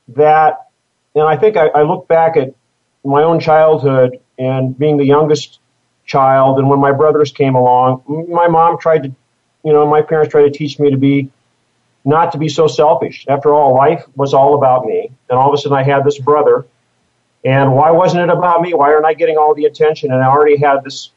that 0.10 0.68
and 1.16 1.28
I 1.28 1.36
think 1.38 1.58
I, 1.58 1.68
I 1.70 1.82
look 1.82 2.08
back 2.08 2.38
at 2.38 2.54
my 3.04 3.24
own 3.24 3.40
childhood 3.40 4.20
and 4.38 4.78
being 4.78 4.98
the 4.98 5.06
youngest 5.06 5.60
child, 6.06 6.58
and 6.58 6.70
when 6.70 6.80
my 6.80 6.92
brothers 6.92 7.32
came 7.32 7.56
along, 7.56 8.04
my 8.30 8.48
mom 8.48 8.78
tried 8.80 9.04
to, 9.04 9.10
you 9.64 9.74
know, 9.74 9.86
my 9.88 10.02
parents 10.02 10.32
tried 10.32 10.44
to 10.44 10.52
teach 10.52 10.80
me 10.80 10.90
to 10.90 10.98
be 10.98 11.30
not 12.06 12.32
to 12.32 12.38
be 12.38 12.48
so 12.48 12.68
selfish. 12.68 13.26
After 13.28 13.54
all, 13.54 13.76
life 13.76 14.06
was 14.16 14.34
all 14.34 14.56
about 14.56 14.86
me, 14.86 15.12
and 15.30 15.38
all 15.38 15.50
of 15.50 15.54
a 15.54 15.58
sudden 15.58 15.78
I 15.78 15.84
had 15.84 16.06
this 16.06 16.18
brother, 16.18 16.66
and 17.44 17.74
why 17.74 17.92
wasn't 17.92 18.24
it 18.24 18.30
about 18.30 18.62
me? 18.62 18.74
Why 18.74 18.94
aren't 18.94 19.06
I 19.06 19.14
getting 19.14 19.38
all 19.38 19.54
the 19.54 19.66
attention? 19.66 20.12
And 20.12 20.22
I 20.24 20.28
already 20.28 20.58
had 20.58 20.84
this 20.84 21.12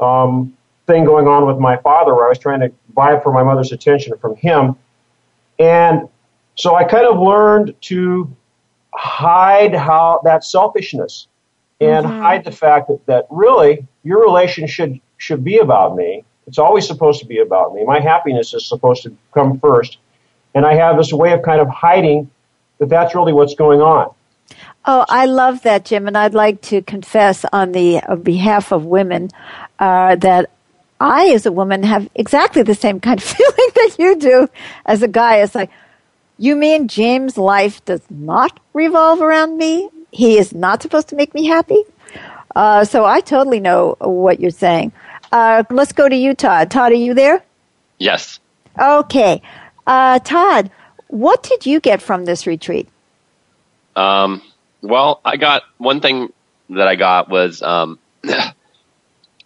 um, 0.00 0.56
thing 0.86 1.04
going 1.04 1.28
on 1.28 1.46
with 1.46 1.58
my 1.58 1.76
father 1.76 2.14
where 2.14 2.26
I 2.26 2.28
was 2.30 2.38
trying 2.38 2.60
to 2.60 2.72
vie 2.94 3.20
for 3.20 3.32
my 3.32 3.42
mother's 3.42 3.72
attention 3.72 4.16
from 4.18 4.36
him, 4.36 4.76
and 5.58 6.08
so 6.54 6.74
I 6.74 6.84
kind 6.84 7.06
of 7.06 7.18
learned 7.18 7.74
to 7.82 8.34
hide 8.96 9.74
how 9.74 10.20
that 10.24 10.42
selfishness 10.42 11.28
and 11.80 12.06
mm-hmm. 12.06 12.20
hide 12.20 12.44
the 12.44 12.52
fact 12.52 12.88
that, 12.88 13.04
that 13.06 13.26
really 13.30 13.86
your 14.02 14.20
relation 14.22 14.66
should 14.66 15.00
should 15.18 15.44
be 15.44 15.58
about 15.58 15.96
me. 15.96 16.24
It's 16.46 16.58
always 16.58 16.86
supposed 16.86 17.20
to 17.20 17.26
be 17.26 17.38
about 17.38 17.74
me. 17.74 17.84
My 17.84 18.00
happiness 18.00 18.54
is 18.54 18.66
supposed 18.66 19.02
to 19.04 19.16
come 19.32 19.58
first. 19.58 19.98
And 20.54 20.64
I 20.64 20.74
have 20.74 20.96
this 20.96 21.12
way 21.12 21.32
of 21.32 21.42
kind 21.42 21.60
of 21.60 21.68
hiding 21.68 22.30
that 22.78 22.88
that's 22.88 23.14
really 23.14 23.32
what's 23.32 23.54
going 23.54 23.80
on. 23.80 24.14
Oh, 24.84 25.04
I 25.08 25.26
love 25.26 25.62
that, 25.62 25.84
Jim, 25.84 26.06
and 26.06 26.16
I'd 26.16 26.34
like 26.34 26.60
to 26.62 26.80
confess 26.82 27.44
on 27.52 27.72
the 27.72 28.00
on 28.04 28.22
behalf 28.22 28.72
of 28.72 28.84
women 28.84 29.30
uh, 29.78 30.14
that 30.16 30.50
I, 31.00 31.30
as 31.30 31.44
a 31.44 31.52
woman, 31.52 31.82
have 31.82 32.08
exactly 32.14 32.62
the 32.62 32.74
same 32.74 33.00
kind 33.00 33.18
of 33.20 33.24
feeling 33.36 33.70
that 33.74 33.96
you 33.98 34.16
do 34.16 34.48
as 34.84 35.02
a 35.02 35.08
guy. 35.08 35.38
It's 35.38 35.54
like, 35.54 35.70
you 36.38 36.56
mean 36.56 36.88
James' 36.88 37.38
life 37.38 37.84
does 37.84 38.02
not 38.10 38.60
revolve 38.72 39.20
around 39.20 39.56
me? 39.56 39.88
He 40.10 40.38
is 40.38 40.54
not 40.54 40.82
supposed 40.82 41.08
to 41.08 41.16
make 41.16 41.34
me 41.34 41.46
happy? 41.46 41.82
Uh, 42.54 42.84
so 42.84 43.04
I 43.04 43.20
totally 43.20 43.60
know 43.60 43.96
what 44.00 44.40
you're 44.40 44.50
saying. 44.50 44.92
Uh, 45.32 45.64
let's 45.70 45.92
go 45.92 46.08
to 46.08 46.16
you, 46.16 46.34
Todd. 46.34 46.70
Todd, 46.70 46.92
are 46.92 46.94
you 46.94 47.14
there? 47.14 47.42
Yes. 47.98 48.38
Okay. 48.80 49.42
Uh, 49.86 50.18
Todd, 50.20 50.70
what 51.08 51.42
did 51.42 51.66
you 51.66 51.80
get 51.80 52.02
from 52.02 52.24
this 52.24 52.46
retreat? 52.46 52.88
Um, 53.94 54.42
well, 54.82 55.20
I 55.24 55.36
got 55.36 55.62
one 55.78 56.00
thing 56.00 56.32
that 56.70 56.88
I 56.88 56.96
got 56.96 57.28
was 57.28 57.62
um, 57.62 57.98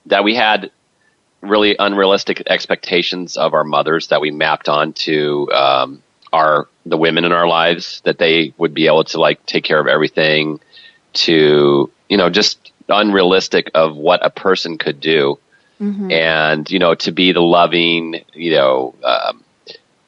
that 0.07 0.25
we 0.25 0.35
had 0.35 0.71
really 1.41 1.77
unrealistic 1.79 2.43
expectations 2.47 3.37
of 3.37 3.55
our 3.55 3.65
mothers 3.65 4.09
that 4.09 4.21
we 4.21 4.31
mapped 4.31 4.69
onto 4.69 5.51
um, 5.53 6.03
our 6.33 6.69
the 6.87 6.97
women 6.97 7.25
in 7.25 7.33
our 7.33 7.47
lives 7.47 8.01
that 8.05 8.19
they 8.19 8.55
would 8.59 8.75
be 8.75 8.87
able 8.87 9.05
to 9.05 9.21
like 9.21 9.45
take 9.47 9.65
care 9.65 9.81
of 9.81 9.87
everything 9.87 10.61
to 11.13 11.91
you 12.09 12.17
know 12.17 12.31
just 12.31 12.73
unrealistic 12.89 13.71
of 13.75 13.97
what 13.97 14.25
a 14.25 14.31
person 14.31 14.79
could 14.79 15.01
do. 15.01 15.39
Mm-hmm. 15.81 16.11
and 16.11 16.71
you 16.71 16.79
know 16.79 16.95
to 16.95 17.11
be 17.11 17.33
the 17.33 17.41
loving 17.41 18.23
you 18.35 18.51
know 18.53 18.95
um, 19.03 19.43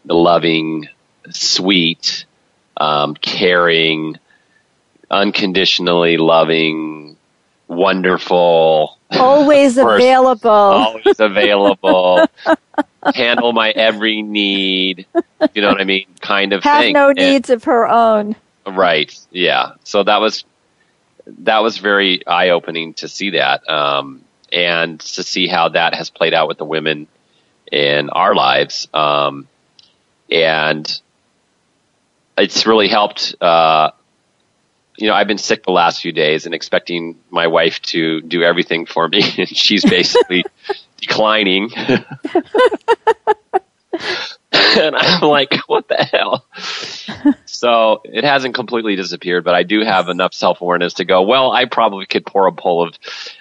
the 0.05 0.13
loving 0.13 0.87
sweet 1.31 2.27
um, 2.77 3.15
caring 3.15 4.19
unconditionally 5.11 6.19
loving 6.19 7.17
wonderful 7.69 8.99
always 9.13 9.77
available. 9.79 10.51
Always 10.51 11.21
available 11.21 12.27
handle 13.15 13.53
my 13.53 13.71
every 13.71 14.23
need. 14.23 15.07
You 15.55 15.63
know 15.63 15.69
what 15.69 15.81
I 15.81 15.85
mean? 15.85 16.07
Kind 16.21 16.53
of 16.53 16.63
have 16.65 16.83
thing. 16.83 16.93
no 16.93 17.09
and, 17.09 17.19
needs 17.19 17.51
of 17.51 17.65
her 17.65 17.89
own. 17.89 18.37
Right. 18.67 19.19
Yeah. 19.31 19.73
So 19.85 20.03
that 20.05 20.21
was 20.21 20.45
that 21.27 21.59
was 21.61 21.79
very 21.79 22.27
eye 22.27 22.51
opening 22.51 22.95
to 22.95 23.09
see 23.09 23.31
that, 23.31 23.69
um, 23.69 24.25
and 24.53 25.01
to 25.01 25.23
see 25.23 25.47
how 25.47 25.69
that 25.71 25.95
has 25.95 26.11
played 26.11 26.35
out 26.35 26.49
with 26.49 26.59
the 26.59 26.65
women 26.65 27.07
in 27.71 28.11
our 28.11 28.35
lives, 28.35 28.89
um, 28.93 29.49
and 30.31 31.01
it's 32.37 32.67
really 32.67 32.89
helped. 32.89 33.35
Uh, 33.41 33.93
you 34.97 35.09
know, 35.09 35.15
I've 35.15 35.27
been 35.27 35.39
sick 35.39 35.65
the 35.65 35.73
last 35.73 36.03
few 36.03 36.13
days 36.13 36.45
and 36.45 36.55
expecting 36.55 37.19
my 37.31 37.47
wife 37.47 37.81
to 37.83 38.21
do 38.21 38.43
everything 38.43 38.87
for 38.87 39.09
me, 39.09 39.23
and 39.39 39.49
she's 39.49 39.85
basically 39.85 40.45
declining. 41.03 41.71
and 44.53 44.97
I'm 44.97 45.23
like, 45.23 45.55
what 45.67 45.89
the 45.89 46.03
hell? 46.03 46.47
so 47.45 48.01
it 48.05 48.25
hasn't 48.25 48.55
completely 48.55 48.97
disappeared, 48.97 49.45
but 49.45 49.55
I 49.55 49.63
do 49.63 49.81
have 49.81 50.09
enough 50.09 50.33
self 50.33 50.61
awareness 50.61 50.95
to 50.95 51.05
go, 51.05 51.23
well, 51.23 51.53
I 51.53 51.67
probably 51.67 52.07
could 52.07 52.25
pour 52.25 52.47
a 52.47 52.53
bowl 52.53 52.89
of 52.89 52.95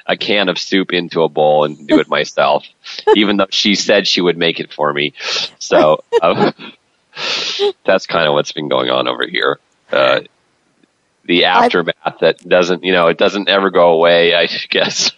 a 0.05 0.17
can 0.17 0.49
of 0.49 0.57
soup 0.57 0.91
into 0.91 1.21
a 1.23 1.29
bowl 1.29 1.63
and 1.63 1.87
do 1.87 1.99
it 1.99 2.09
myself, 2.09 2.65
even 3.15 3.37
though 3.37 3.47
she 3.49 3.75
said 3.75 4.07
she 4.07 4.21
would 4.21 4.37
make 4.37 4.59
it 4.59 4.73
for 4.73 4.91
me. 4.91 5.13
So 5.59 6.03
uh, 6.21 6.51
that's 7.85 8.07
kind 8.07 8.27
of 8.27 8.33
what's 8.33 8.51
been 8.51 8.67
going 8.69 8.89
on 8.89 9.07
over 9.07 9.25
here. 9.25 9.59
Uh, 9.91 10.21
the 11.25 11.45
aftermath 11.45 12.19
that 12.21 12.47
doesn't, 12.47 12.83
you 12.83 12.91
know, 12.91 13.07
it 13.07 13.17
doesn't 13.17 13.47
ever 13.47 13.69
go 13.69 13.91
away, 13.93 14.33
I 14.33 14.47
guess. 14.69 15.11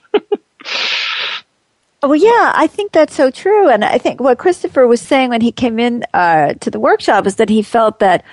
Well, 2.04 2.16
yeah, 2.16 2.52
I 2.54 2.68
think 2.68 2.92
that's 2.92 3.16
so 3.16 3.32
true. 3.32 3.70
And 3.70 3.86
I 3.86 3.98
think 3.98 4.20
what 4.20 4.38
Christopher 4.38 4.86
was 4.86 5.02
saying 5.02 5.30
when 5.30 5.40
he 5.42 5.54
came 5.54 5.80
in 5.80 6.04
uh, 6.14 6.54
to 6.56 6.70
the 6.70 6.80
workshop 6.80 7.26
is 7.26 7.38
that 7.38 7.50
he 7.50 7.62
felt 7.62 8.00
that, 8.00 8.26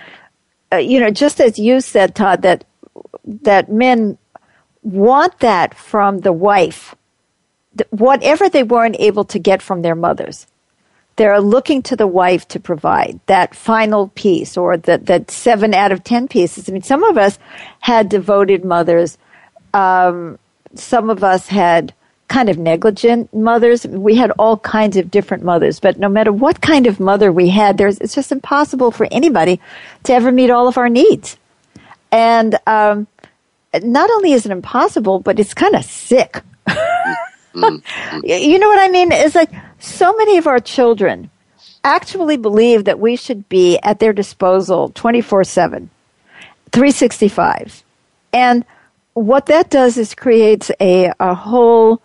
uh, 0.72 0.78
you 0.78 0.98
know, 0.98 1.10
just 1.10 1.40
as 1.40 1.56
you 1.58 1.80
said, 1.80 2.16
Todd, 2.16 2.42
that 2.42 2.64
that 3.24 3.70
men 3.70 4.18
want 4.82 5.38
that 5.38 5.74
from 5.74 6.20
the 6.20 6.32
wife, 6.32 6.96
whatever 7.90 8.48
they 8.48 8.64
weren't 8.64 8.96
able 8.98 9.24
to 9.24 9.38
get 9.38 9.62
from 9.62 9.82
their 9.82 9.94
mothers. 9.94 10.48
They're 11.16 11.40
looking 11.40 11.82
to 11.82 11.96
the 11.96 12.06
wife 12.08 12.48
to 12.48 12.58
provide 12.58 13.20
that 13.26 13.54
final 13.54 14.08
piece 14.08 14.56
or 14.56 14.78
that, 14.78 15.06
that 15.06 15.30
seven 15.30 15.74
out 15.74 15.92
of 15.92 16.02
ten 16.02 16.28
pieces. 16.28 16.68
I 16.68 16.72
mean, 16.72 16.82
some 16.82 17.04
of 17.04 17.18
us 17.18 17.38
had 17.80 18.08
devoted 18.08 18.64
mothers. 18.64 19.18
Um, 19.74 20.38
some 20.74 21.10
of 21.10 21.22
us 21.22 21.48
had 21.48 21.94
kind 22.30 22.48
of 22.48 22.56
negligent 22.56 23.34
mothers. 23.34 23.86
We 23.86 24.16
had 24.16 24.30
all 24.38 24.56
kinds 24.56 24.96
of 24.96 25.10
different 25.10 25.42
mothers, 25.42 25.80
but 25.80 25.98
no 25.98 26.08
matter 26.08 26.32
what 26.32 26.62
kind 26.62 26.86
of 26.86 27.00
mother 27.00 27.30
we 27.30 27.50
had, 27.50 27.76
there's, 27.76 27.98
it's 27.98 28.14
just 28.14 28.32
impossible 28.32 28.92
for 28.92 29.06
anybody 29.10 29.60
to 30.04 30.14
ever 30.14 30.32
meet 30.32 30.48
all 30.48 30.68
of 30.68 30.78
our 30.78 30.88
needs. 30.88 31.36
And 32.12 32.56
um, 32.66 33.08
not 33.82 34.08
only 34.10 34.32
is 34.32 34.46
it 34.46 34.52
impossible, 34.52 35.18
but 35.18 35.38
it's 35.38 35.52
kind 35.52 35.74
of 35.74 35.84
sick. 35.84 36.40
you 36.68 38.58
know 38.58 38.68
what 38.68 38.80
I 38.80 38.88
mean? 38.90 39.12
It's 39.12 39.34
like 39.34 39.50
so 39.80 40.14
many 40.16 40.38
of 40.38 40.46
our 40.46 40.60
children 40.60 41.30
actually 41.82 42.36
believe 42.36 42.84
that 42.84 43.00
we 43.00 43.16
should 43.16 43.48
be 43.48 43.78
at 43.82 43.98
their 43.98 44.12
disposal 44.12 44.90
24 44.90 45.44
7, 45.44 45.90
365. 46.70 47.82
And 48.32 48.64
what 49.14 49.46
that 49.46 49.68
does 49.68 49.98
is 49.98 50.14
creates 50.14 50.70
a, 50.80 51.12
a 51.18 51.34
whole 51.34 52.00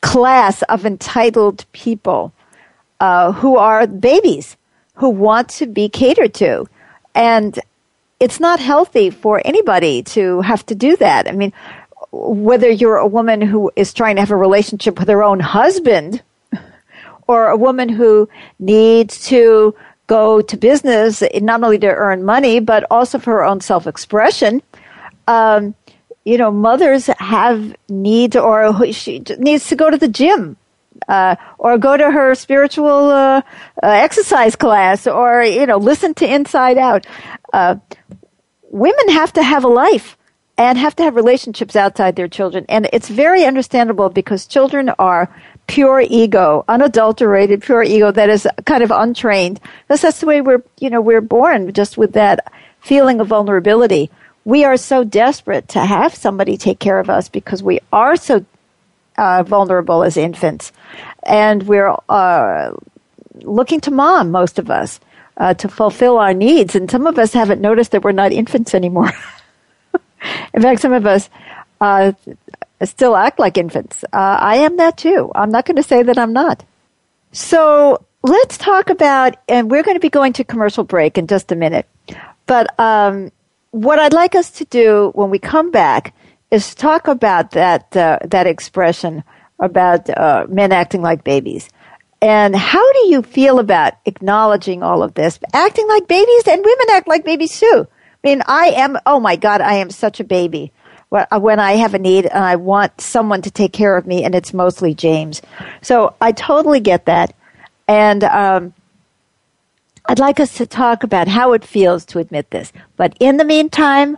class 0.00 0.62
of 0.62 0.86
entitled 0.86 1.64
people 1.72 2.32
uh, 3.00 3.32
who 3.32 3.56
are 3.56 3.86
babies 3.86 4.56
who 4.94 5.08
want 5.10 5.48
to 5.48 5.66
be 5.66 5.88
catered 5.88 6.32
to. 6.34 6.66
And 7.14 7.58
it's 8.20 8.40
not 8.40 8.60
healthy 8.60 9.10
for 9.10 9.42
anybody 9.44 10.02
to 10.14 10.40
have 10.40 10.64
to 10.66 10.74
do 10.74 10.96
that. 10.96 11.28
I 11.28 11.32
mean, 11.32 11.52
whether 12.12 12.70
you're 12.70 12.96
a 12.96 13.06
woman 13.06 13.40
who 13.40 13.70
is 13.76 13.92
trying 13.92 14.16
to 14.16 14.22
have 14.22 14.30
a 14.30 14.36
relationship 14.36 14.98
with 14.98 15.08
her 15.08 15.22
own 15.22 15.40
husband 15.40 16.22
or 17.26 17.48
a 17.48 17.56
woman 17.56 17.88
who 17.88 18.28
needs 18.58 19.26
to 19.26 19.74
go 20.06 20.40
to 20.40 20.56
business 20.56 21.22
not 21.42 21.62
only 21.62 21.78
to 21.78 21.88
earn 21.88 22.22
money 22.24 22.60
but 22.60 22.84
also 22.90 23.18
for 23.18 23.32
her 23.32 23.44
own 23.44 23.60
self-expression 23.60 24.62
um, 25.26 25.74
you 26.26 26.36
know, 26.36 26.50
mothers 26.50 27.06
have 27.18 27.74
needs 27.88 28.34
or 28.34 28.92
she 28.92 29.22
needs 29.38 29.68
to 29.68 29.76
go 29.76 29.88
to 29.88 29.96
the 29.96 30.08
gym 30.08 30.56
uh, 31.08 31.36
or 31.56 31.78
go 31.78 31.96
to 31.96 32.10
her 32.10 32.34
spiritual 32.34 33.10
uh, 33.10 33.38
uh, 33.38 33.42
exercise 33.86 34.56
class, 34.56 35.06
or 35.06 35.44
you 35.44 35.64
know, 35.66 35.76
listen 35.76 36.14
to 36.14 36.26
Inside 36.26 36.78
Out. 36.78 37.06
Uh, 37.52 37.76
women 38.70 39.08
have 39.10 39.32
to 39.34 39.42
have 39.42 39.62
a 39.62 39.68
life 39.68 40.18
and 40.58 40.76
have 40.76 40.96
to 40.96 41.04
have 41.04 41.14
relationships 41.14 41.76
outside 41.76 42.16
their 42.16 42.28
children, 42.28 42.66
and 42.68 42.88
it's 42.92 43.08
very 43.08 43.44
understandable 43.44 44.08
because 44.08 44.46
children 44.46 44.88
are 44.98 45.32
pure 45.68 46.00
ego, 46.00 46.64
unadulterated 46.66 47.62
pure 47.62 47.84
ego 47.84 48.10
that 48.10 48.28
is 48.28 48.48
kind 48.64 48.82
of 48.82 48.90
untrained. 48.90 49.60
Because 49.86 50.02
that's 50.02 50.20
the 50.20 50.26
way 50.26 50.40
we're, 50.40 50.64
you 50.80 50.90
know, 50.90 51.00
we're 51.00 51.20
born 51.20 51.72
just 51.72 51.96
with 51.96 52.14
that 52.14 52.52
feeling 52.80 53.20
of 53.20 53.28
vulnerability. 53.28 54.10
We 54.46 54.64
are 54.64 54.76
so 54.76 55.02
desperate 55.02 55.66
to 55.70 55.80
have 55.80 56.14
somebody 56.14 56.56
take 56.56 56.78
care 56.78 57.00
of 57.00 57.10
us 57.10 57.28
because 57.28 57.64
we 57.64 57.80
are 57.92 58.14
so 58.14 58.46
uh, 59.18 59.42
vulnerable 59.42 60.04
as 60.04 60.16
infants, 60.16 60.70
and 61.24 61.64
we're 61.64 61.92
uh, 62.08 62.70
looking 63.42 63.80
to 63.80 63.90
mom, 63.90 64.30
most 64.30 64.60
of 64.60 64.70
us, 64.70 65.00
uh, 65.36 65.54
to 65.54 65.68
fulfill 65.68 66.18
our 66.18 66.32
needs. 66.32 66.76
And 66.76 66.88
some 66.88 67.08
of 67.08 67.18
us 67.18 67.32
haven't 67.32 67.60
noticed 67.60 67.90
that 67.90 68.04
we're 68.04 68.12
not 68.12 68.30
infants 68.30 68.72
anymore. 68.72 69.10
In 70.54 70.62
fact, 70.62 70.80
some 70.80 70.92
of 70.92 71.06
us 71.06 71.28
uh, 71.80 72.12
still 72.84 73.16
act 73.16 73.40
like 73.40 73.58
infants. 73.58 74.04
Uh, 74.04 74.38
I 74.40 74.58
am 74.58 74.76
that 74.76 74.96
too. 74.96 75.32
I'm 75.34 75.50
not 75.50 75.66
going 75.66 75.74
to 75.74 75.82
say 75.82 76.04
that 76.04 76.18
I'm 76.18 76.32
not. 76.32 76.64
So 77.32 78.04
let's 78.22 78.58
talk 78.58 78.90
about, 78.90 79.38
and 79.48 79.72
we're 79.72 79.82
going 79.82 79.96
to 79.96 80.00
be 80.00 80.08
going 80.08 80.34
to 80.34 80.44
commercial 80.44 80.84
break 80.84 81.18
in 81.18 81.26
just 81.26 81.50
a 81.50 81.56
minute. 81.56 81.88
But 82.46 82.78
um, 82.78 83.32
what 83.76 83.98
I'd 83.98 84.14
like 84.14 84.34
us 84.34 84.50
to 84.52 84.64
do 84.64 85.10
when 85.14 85.28
we 85.28 85.38
come 85.38 85.70
back 85.70 86.14
is 86.50 86.74
talk 86.74 87.08
about 87.08 87.50
that 87.50 87.94
uh, 87.94 88.18
that 88.24 88.46
expression 88.46 89.22
about 89.58 90.08
uh, 90.08 90.46
men 90.48 90.72
acting 90.72 91.02
like 91.02 91.24
babies. 91.24 91.68
And 92.22 92.56
how 92.56 92.92
do 92.92 93.08
you 93.08 93.20
feel 93.20 93.58
about 93.58 93.92
acknowledging 94.06 94.82
all 94.82 95.02
of 95.02 95.12
this, 95.12 95.38
acting 95.52 95.86
like 95.88 96.08
babies, 96.08 96.48
and 96.48 96.64
women 96.64 96.86
act 96.90 97.06
like 97.06 97.26
babies 97.26 97.60
too? 97.60 97.86
I 98.24 98.28
mean, 98.28 98.42
I 98.46 98.68
am. 98.68 98.96
Oh 99.04 99.20
my 99.20 99.36
God, 99.36 99.60
I 99.60 99.74
am 99.74 99.90
such 99.90 100.20
a 100.20 100.24
baby 100.24 100.72
when 101.10 101.60
I 101.60 101.72
have 101.72 101.92
a 101.92 101.98
need 101.98 102.26
and 102.26 102.44
I 102.44 102.56
want 102.56 103.00
someone 103.00 103.42
to 103.42 103.50
take 103.50 103.74
care 103.74 103.96
of 103.96 104.06
me, 104.06 104.24
and 104.24 104.34
it's 104.34 104.54
mostly 104.54 104.94
James. 104.94 105.42
So 105.82 106.14
I 106.18 106.32
totally 106.32 106.80
get 106.80 107.04
that. 107.04 107.34
And 107.86 108.24
um, 108.24 108.74
I'd 110.08 110.20
like 110.20 110.38
us 110.38 110.54
to 110.58 110.66
talk 110.66 111.02
about 111.02 111.26
how 111.26 111.52
it 111.52 111.64
feels 111.64 112.04
to 112.06 112.20
admit 112.20 112.50
this. 112.50 112.72
But 112.96 113.16
in 113.18 113.38
the 113.38 113.44
meantime, 113.44 114.16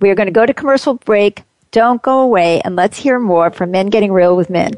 we're 0.00 0.14
going 0.14 0.28
to 0.28 0.32
go 0.32 0.46
to 0.46 0.54
commercial 0.54 0.94
break. 0.94 1.42
Don't 1.72 2.00
go 2.00 2.20
away, 2.20 2.60
and 2.60 2.76
let's 2.76 2.98
hear 2.98 3.18
more 3.18 3.50
from 3.50 3.72
Men 3.72 3.88
Getting 3.88 4.12
Real 4.12 4.36
with 4.36 4.50
Men. 4.50 4.72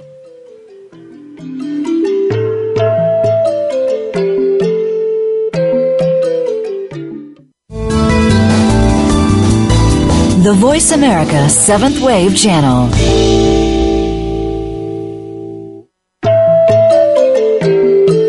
The 10.42 10.54
Voice 10.56 10.92
America 10.92 11.50
Seventh 11.50 12.00
Wave 12.00 12.34
Channel. 12.34 13.25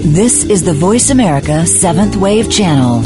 This 0.04 0.44
is 0.44 0.62
the 0.62 0.74
Voice 0.74 1.12
America 1.12 1.66
Seventh 1.66 2.18
Wave 2.18 2.52
Channel. 2.52 3.04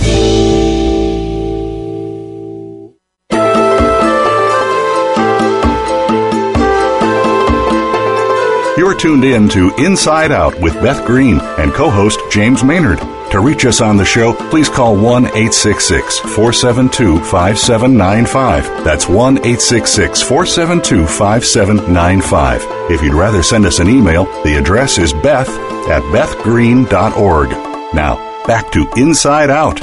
You're 8.77 8.95
tuned 8.95 9.25
in 9.25 9.47
to 9.49 9.71
Inside 9.77 10.31
Out 10.31 10.59
with 10.59 10.73
Beth 10.81 11.05
Green 11.05 11.39
and 11.59 11.71
co 11.71 11.91
host 11.91 12.19
James 12.31 12.63
Maynard. 12.63 12.99
To 13.31 13.39
reach 13.41 13.63
us 13.65 13.79
on 13.79 13.95
the 13.95 14.05
show, 14.05 14.33
please 14.49 14.69
call 14.69 14.95
1 14.95 15.25
866 15.25 16.17
472 16.17 17.19
5795. 17.19 18.83
That's 18.83 19.07
1 19.07 19.37
866 19.37 20.23
472 20.23 21.05
5795. 21.05 22.91
If 22.91 23.03
you'd 23.03 23.13
rather 23.13 23.43
send 23.43 23.67
us 23.67 23.77
an 23.77 23.87
email, 23.87 24.25
the 24.43 24.57
address 24.57 24.97
is 24.97 25.13
beth 25.13 25.47
at 25.89 26.01
bethgreen.org. 26.11 27.49
Now, 27.93 28.15
back 28.47 28.71
to 28.71 28.91
Inside 28.97 29.51
Out. 29.51 29.77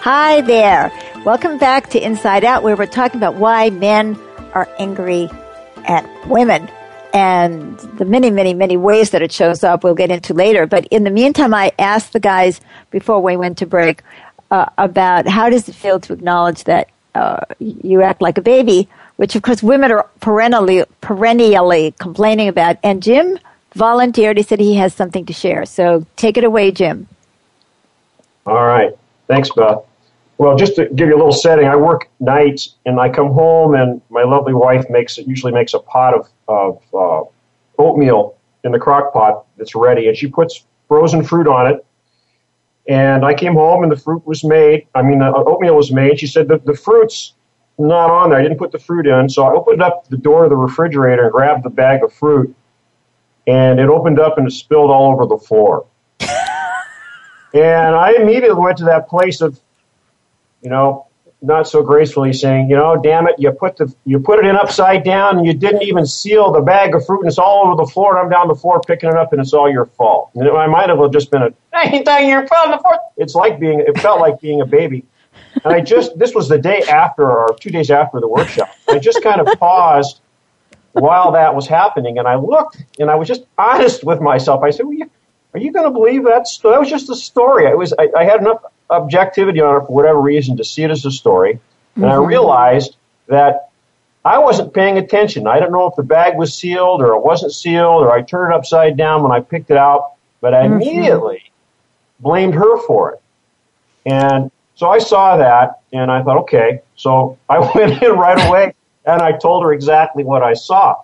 Hi 0.00 0.40
there. 0.40 0.90
Welcome 1.24 1.56
back 1.56 1.90
to 1.90 2.04
Inside 2.04 2.44
Out, 2.44 2.64
where 2.64 2.74
we're 2.74 2.86
talking 2.86 3.20
about 3.20 3.36
why 3.36 3.70
men 3.70 4.18
are 4.54 4.68
angry 4.80 5.30
at 5.84 6.04
women 6.26 6.68
and 7.16 7.78
the 7.96 8.04
many, 8.04 8.30
many, 8.30 8.52
many 8.52 8.76
ways 8.76 9.08
that 9.10 9.22
it 9.22 9.32
shows 9.32 9.64
up 9.64 9.82
we'll 9.82 9.94
get 9.94 10.10
into 10.10 10.34
later. 10.34 10.66
But 10.66 10.84
in 10.88 11.02
the 11.04 11.10
meantime, 11.10 11.54
I 11.54 11.72
asked 11.78 12.12
the 12.12 12.20
guys 12.20 12.60
before 12.90 13.22
we 13.22 13.38
went 13.38 13.56
to 13.58 13.66
break 13.66 14.02
uh, 14.50 14.66
about 14.76 15.26
how 15.26 15.48
does 15.48 15.66
it 15.66 15.74
feel 15.74 15.98
to 16.00 16.12
acknowledge 16.12 16.64
that 16.64 16.90
uh, 17.14 17.40
you 17.58 18.02
act 18.02 18.20
like 18.20 18.36
a 18.36 18.42
baby, 18.42 18.86
which 19.16 19.34
of 19.34 19.40
course 19.40 19.62
women 19.62 19.90
are 19.92 20.06
perennially, 20.20 20.84
perennially 21.00 21.94
complaining 21.98 22.48
about. 22.48 22.76
And 22.82 23.02
Jim 23.02 23.38
volunteered. 23.74 24.36
He 24.36 24.42
said 24.42 24.60
he 24.60 24.74
has 24.74 24.92
something 24.92 25.24
to 25.24 25.32
share. 25.32 25.64
So 25.64 26.04
take 26.16 26.36
it 26.36 26.44
away, 26.44 26.70
Jim. 26.70 27.08
All 28.44 28.62
right. 28.62 28.94
Thanks, 29.26 29.50
Beth. 29.50 29.82
Well, 30.38 30.56
just 30.56 30.76
to 30.76 30.86
give 30.86 31.08
you 31.08 31.14
a 31.14 31.16
little 31.16 31.32
setting, 31.32 31.66
I 31.66 31.76
work 31.76 32.10
nights 32.20 32.76
and 32.84 33.00
I 33.00 33.08
come 33.08 33.32
home 33.32 33.74
and 33.74 34.02
my 34.10 34.22
lovely 34.22 34.52
wife 34.52 34.84
makes 34.90 35.16
it, 35.16 35.26
usually 35.26 35.52
makes 35.52 35.72
a 35.72 35.78
pot 35.78 36.14
of, 36.14 36.28
of 36.46 36.82
uh, 36.94 37.82
oatmeal 37.82 38.36
in 38.62 38.72
the 38.72 38.78
crock 38.78 39.12
pot 39.12 39.46
that's 39.56 39.74
ready 39.74 40.08
and 40.08 40.16
she 40.16 40.26
puts 40.26 40.66
frozen 40.88 41.24
fruit 41.24 41.46
on 41.46 41.66
it. 41.66 41.86
And 42.88 43.24
I 43.24 43.34
came 43.34 43.54
home 43.54 43.82
and 43.82 43.90
the 43.90 43.96
fruit 43.96 44.26
was 44.26 44.44
made. 44.44 44.86
I 44.94 45.02
mean, 45.02 45.20
the 45.20 45.32
oatmeal 45.34 45.74
was 45.74 45.90
made. 45.90 46.20
She 46.20 46.26
said 46.26 46.48
the, 46.48 46.58
the 46.58 46.74
fruit's 46.74 47.32
not 47.78 48.10
on 48.10 48.30
there. 48.30 48.38
I 48.38 48.42
didn't 48.42 48.58
put 48.58 48.72
the 48.72 48.78
fruit 48.78 49.06
in. 49.06 49.28
So 49.28 49.42
I 49.44 49.52
opened 49.52 49.82
up 49.82 50.08
the 50.08 50.16
door 50.18 50.44
of 50.44 50.50
the 50.50 50.56
refrigerator 50.56 51.24
and 51.24 51.32
grabbed 51.32 51.64
the 51.64 51.70
bag 51.70 52.04
of 52.04 52.12
fruit 52.12 52.54
and 53.46 53.80
it 53.80 53.88
opened 53.88 54.18
up 54.18 54.38
and 54.38 54.46
it 54.46 54.50
spilled 54.50 54.90
all 54.90 55.12
over 55.12 55.26
the 55.26 55.38
floor. 55.38 55.86
and 56.20 57.94
I 57.94 58.14
immediately 58.18 58.60
went 58.60 58.78
to 58.78 58.84
that 58.84 59.08
place 59.08 59.40
of 59.40 59.60
you 60.66 60.70
know, 60.70 61.06
not 61.42 61.68
so 61.68 61.80
gracefully 61.80 62.32
saying, 62.32 62.68
you 62.68 62.74
know, 62.74 63.00
damn 63.00 63.28
it, 63.28 63.36
you 63.38 63.52
put 63.52 63.76
the 63.76 63.94
you 64.04 64.18
put 64.18 64.40
it 64.40 64.46
in 64.46 64.56
upside 64.56 65.04
down 65.04 65.38
and 65.38 65.46
you 65.46 65.54
didn't 65.54 65.84
even 65.84 66.04
seal 66.06 66.50
the 66.50 66.60
bag 66.60 66.92
of 66.92 67.06
fruit 67.06 67.20
and 67.20 67.28
it's 67.28 67.38
all 67.38 67.68
over 67.68 67.76
the 67.76 67.88
floor 67.88 68.16
and 68.16 68.24
I'm 68.24 68.28
down 68.28 68.48
the 68.48 68.56
floor 68.56 68.80
picking 68.84 69.08
it 69.08 69.14
up 69.14 69.32
and 69.32 69.40
it's 69.40 69.52
all 69.52 69.70
your 69.70 69.86
fault. 69.86 70.32
And 70.34 70.48
I 70.48 70.66
might 70.66 70.88
have 70.88 70.98
just 71.12 71.30
been 71.30 71.42
a 71.42 71.50
ain't 71.72 72.04
that 72.06 72.24
your 72.24 72.48
fault. 72.48 72.80
It's 73.16 73.36
like 73.36 73.60
being 73.60 73.78
it 73.78 73.96
felt 74.00 74.18
like 74.18 74.40
being 74.40 74.60
a 74.60 74.66
baby. 74.66 75.04
And 75.64 75.72
I 75.72 75.82
just 75.82 76.18
this 76.18 76.34
was 76.34 76.48
the 76.48 76.58
day 76.58 76.82
after 76.90 77.30
or 77.30 77.56
two 77.60 77.70
days 77.70 77.92
after 77.92 78.18
the 78.18 78.26
workshop. 78.26 78.70
I 78.88 78.98
just 78.98 79.22
kind 79.22 79.40
of 79.40 79.46
paused 79.60 80.20
while 80.94 81.30
that 81.30 81.54
was 81.54 81.68
happening 81.68 82.18
and 82.18 82.26
I 82.26 82.34
looked 82.34 82.82
and 82.98 83.08
I 83.08 83.14
was 83.14 83.28
just 83.28 83.44
honest 83.56 84.02
with 84.02 84.20
myself. 84.20 84.64
I 84.64 84.70
said, 84.70 84.86
well, 84.86 84.96
you, 84.96 85.08
are 85.54 85.60
you 85.60 85.70
going 85.70 85.86
to 85.86 85.92
believe 85.92 86.24
that? 86.24 86.48
That 86.64 86.80
was 86.80 86.90
just 86.90 87.08
a 87.08 87.14
story. 87.14 87.68
I 87.68 87.74
was 87.74 87.94
I, 87.96 88.08
I 88.16 88.24
had 88.24 88.40
enough 88.40 88.64
objectivity 88.90 89.60
on 89.60 89.76
it 89.76 89.86
for 89.86 89.94
whatever 89.94 90.20
reason 90.20 90.56
to 90.56 90.64
see 90.64 90.82
it 90.82 90.90
as 90.90 91.04
a 91.04 91.10
story. 91.10 91.60
And 91.94 92.04
mm-hmm. 92.04 92.12
I 92.12 92.16
realized 92.16 92.96
that 93.28 93.70
I 94.24 94.38
wasn't 94.38 94.74
paying 94.74 94.98
attention. 94.98 95.46
I 95.46 95.60
don't 95.60 95.72
know 95.72 95.86
if 95.86 95.94
the 95.96 96.02
bag 96.02 96.36
was 96.36 96.54
sealed 96.54 97.00
or 97.00 97.14
it 97.14 97.20
wasn't 97.20 97.52
sealed 97.52 98.02
or 98.02 98.12
I 98.12 98.22
turned 98.22 98.52
it 98.52 98.56
upside 98.56 98.96
down 98.96 99.22
when 99.22 99.32
I 99.32 99.40
picked 99.40 99.70
it 99.70 99.76
out, 99.76 100.12
but 100.40 100.54
I 100.54 100.64
mm-hmm. 100.64 100.74
immediately 100.74 101.50
blamed 102.20 102.54
her 102.54 102.78
for 102.86 103.12
it. 103.12 103.22
And 104.04 104.50
so 104.74 104.88
I 104.88 104.98
saw 104.98 105.36
that 105.36 105.80
and 105.92 106.10
I 106.10 106.22
thought, 106.22 106.38
okay. 106.38 106.80
So 106.96 107.38
I 107.48 107.58
went 107.74 108.02
in 108.02 108.12
right 108.12 108.48
away 108.48 108.74
and 109.04 109.22
I 109.22 109.32
told 109.32 109.62
her 109.62 109.72
exactly 109.72 110.24
what 110.24 110.42
I 110.42 110.54
saw 110.54 110.96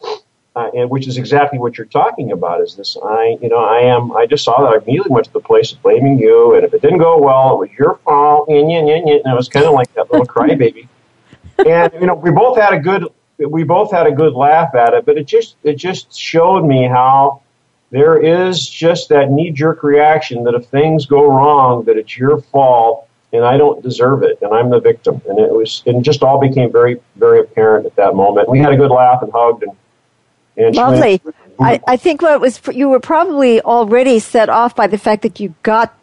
uh, 0.55 0.71
and 0.75 0.91
which 0.91 1.07
is 1.07 1.17
exactly 1.17 1.59
what 1.59 1.79
you're 1.79 1.87
talking 1.87 2.33
about. 2.33 2.61
Is 2.61 2.77
this 2.77 2.97
I, 3.03 3.37
you 3.41 3.49
know, 3.49 3.65
I 3.65 3.81
am. 3.81 4.12
I 4.12 4.27
just 4.27 4.45
saw 4.45 4.61
that 4.62 4.73
I 4.73 4.83
immediately 4.83 5.11
went 5.11 5.27
to 5.27 5.33
the 5.33 5.41
place 5.41 5.73
of 5.73 5.83
blaming 5.83 6.19
you, 6.19 6.55
and 6.55 6.65
if 6.65 6.75
it 6.75 6.83
didn't 6.83 6.99
go 6.99 7.19
well, 7.19 7.55
it 7.55 7.59
was 7.59 7.71
your 7.79 7.99
fault. 8.05 8.49
And, 8.49 8.71
and, 8.71 8.88
and, 8.88 9.09
and 9.09 9.33
it 9.33 9.37
was 9.37 9.49
kind 9.49 9.67
of 9.67 9.73
like 9.73 9.93
that 9.95 10.11
little 10.11 10.27
crybaby. 10.27 10.88
and 11.67 11.93
you 11.95 12.07
know, 12.07 12.15
we 12.15 12.31
both 12.31 12.59
had 12.59 12.73
a 12.75 12.79
good, 12.79 13.07
we 13.38 13.62
both 13.62 13.91
had 13.91 14.07
a 14.07 14.12
good 14.12 14.35
laugh 14.35 14.75
at 14.75 14.95
it, 14.95 15.07
but 15.07 15.17
it 15.17 15.27
just, 15.27 15.57
it 15.62 15.75
just 15.75 16.15
showed 16.17 16.65
me 16.65 16.87
how 16.87 17.43
there 17.91 18.21
is 18.21 18.67
just 18.67 19.11
that 19.11 19.31
knee 19.31 19.51
jerk 19.51 19.83
reaction 19.83 20.45
that 20.45 20.55
if 20.55 20.67
things 20.67 21.07
go 21.07 21.29
wrong, 21.29 21.85
that 21.85 21.97
it's 21.97 22.17
your 22.17 22.41
fault 22.41 23.09
and 23.33 23.45
I 23.45 23.57
don't 23.57 23.83
deserve 23.83 24.23
it, 24.23 24.38
and 24.43 24.53
I'm 24.53 24.69
the 24.69 24.81
victim. 24.81 25.23
And 25.27 25.38
it 25.38 25.51
was, 25.51 25.83
and 25.87 26.05
just 26.05 26.23
all 26.23 26.38
became 26.38 26.71
very, 26.71 27.01
very 27.17 27.41
apparent 27.41 27.87
at 27.87 27.97
that 27.97 28.15
moment. 28.15 28.49
We 28.49 28.59
had 28.59 28.73
a 28.73 28.77
good 28.77 28.91
laugh 28.91 29.23
and 29.23 29.33
hugged, 29.33 29.62
and 29.62 29.73
Lovely. 30.57 31.21
I, 31.59 31.81
I 31.87 31.97
think 31.97 32.23
what 32.23 32.41
was 32.41 32.61
you 32.73 32.88
were 32.88 33.01
probably 33.01 33.61
already 33.61 34.19
set 34.19 34.49
off 34.49 34.75
by 34.75 34.87
the 34.87 34.99
fact 34.99 35.23
that 35.23 35.41
you 35.41 35.55
got 35.62 35.97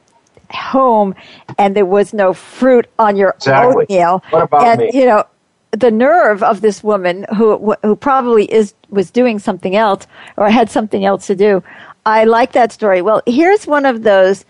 home 0.52 1.16
and 1.58 1.76
there 1.76 1.86
was 1.86 2.14
no 2.14 2.34
fruit 2.34 2.88
on 2.98 3.16
your 3.16 3.32
exactly. 3.32 3.84
oatmeal. 3.84 4.24
What 4.30 4.44
about 4.44 4.68
and, 4.68 4.80
me? 4.80 4.92
You 4.94 5.06
know, 5.06 5.24
the 5.72 5.92
nerve 5.92 6.42
of 6.42 6.62
this 6.62 6.84
woman 6.84 7.26
who 7.36 7.76
who 7.84 7.96
probably 7.96 8.52
is 8.52 8.74
was 8.90 9.12
doing 9.12 9.40
something 9.40 9.76
else 9.76 10.08
or 10.38 10.50
had 10.50 10.70
something 10.70 11.06
else 11.06 11.28
to 11.28 11.36
do. 11.36 11.64
I 12.06 12.24
like 12.24 12.54
that 12.54 12.72
story. 12.72 13.02
Well, 13.02 13.22
here's 13.28 13.68
one 13.68 13.86
of 13.86 14.04
those 14.04 14.46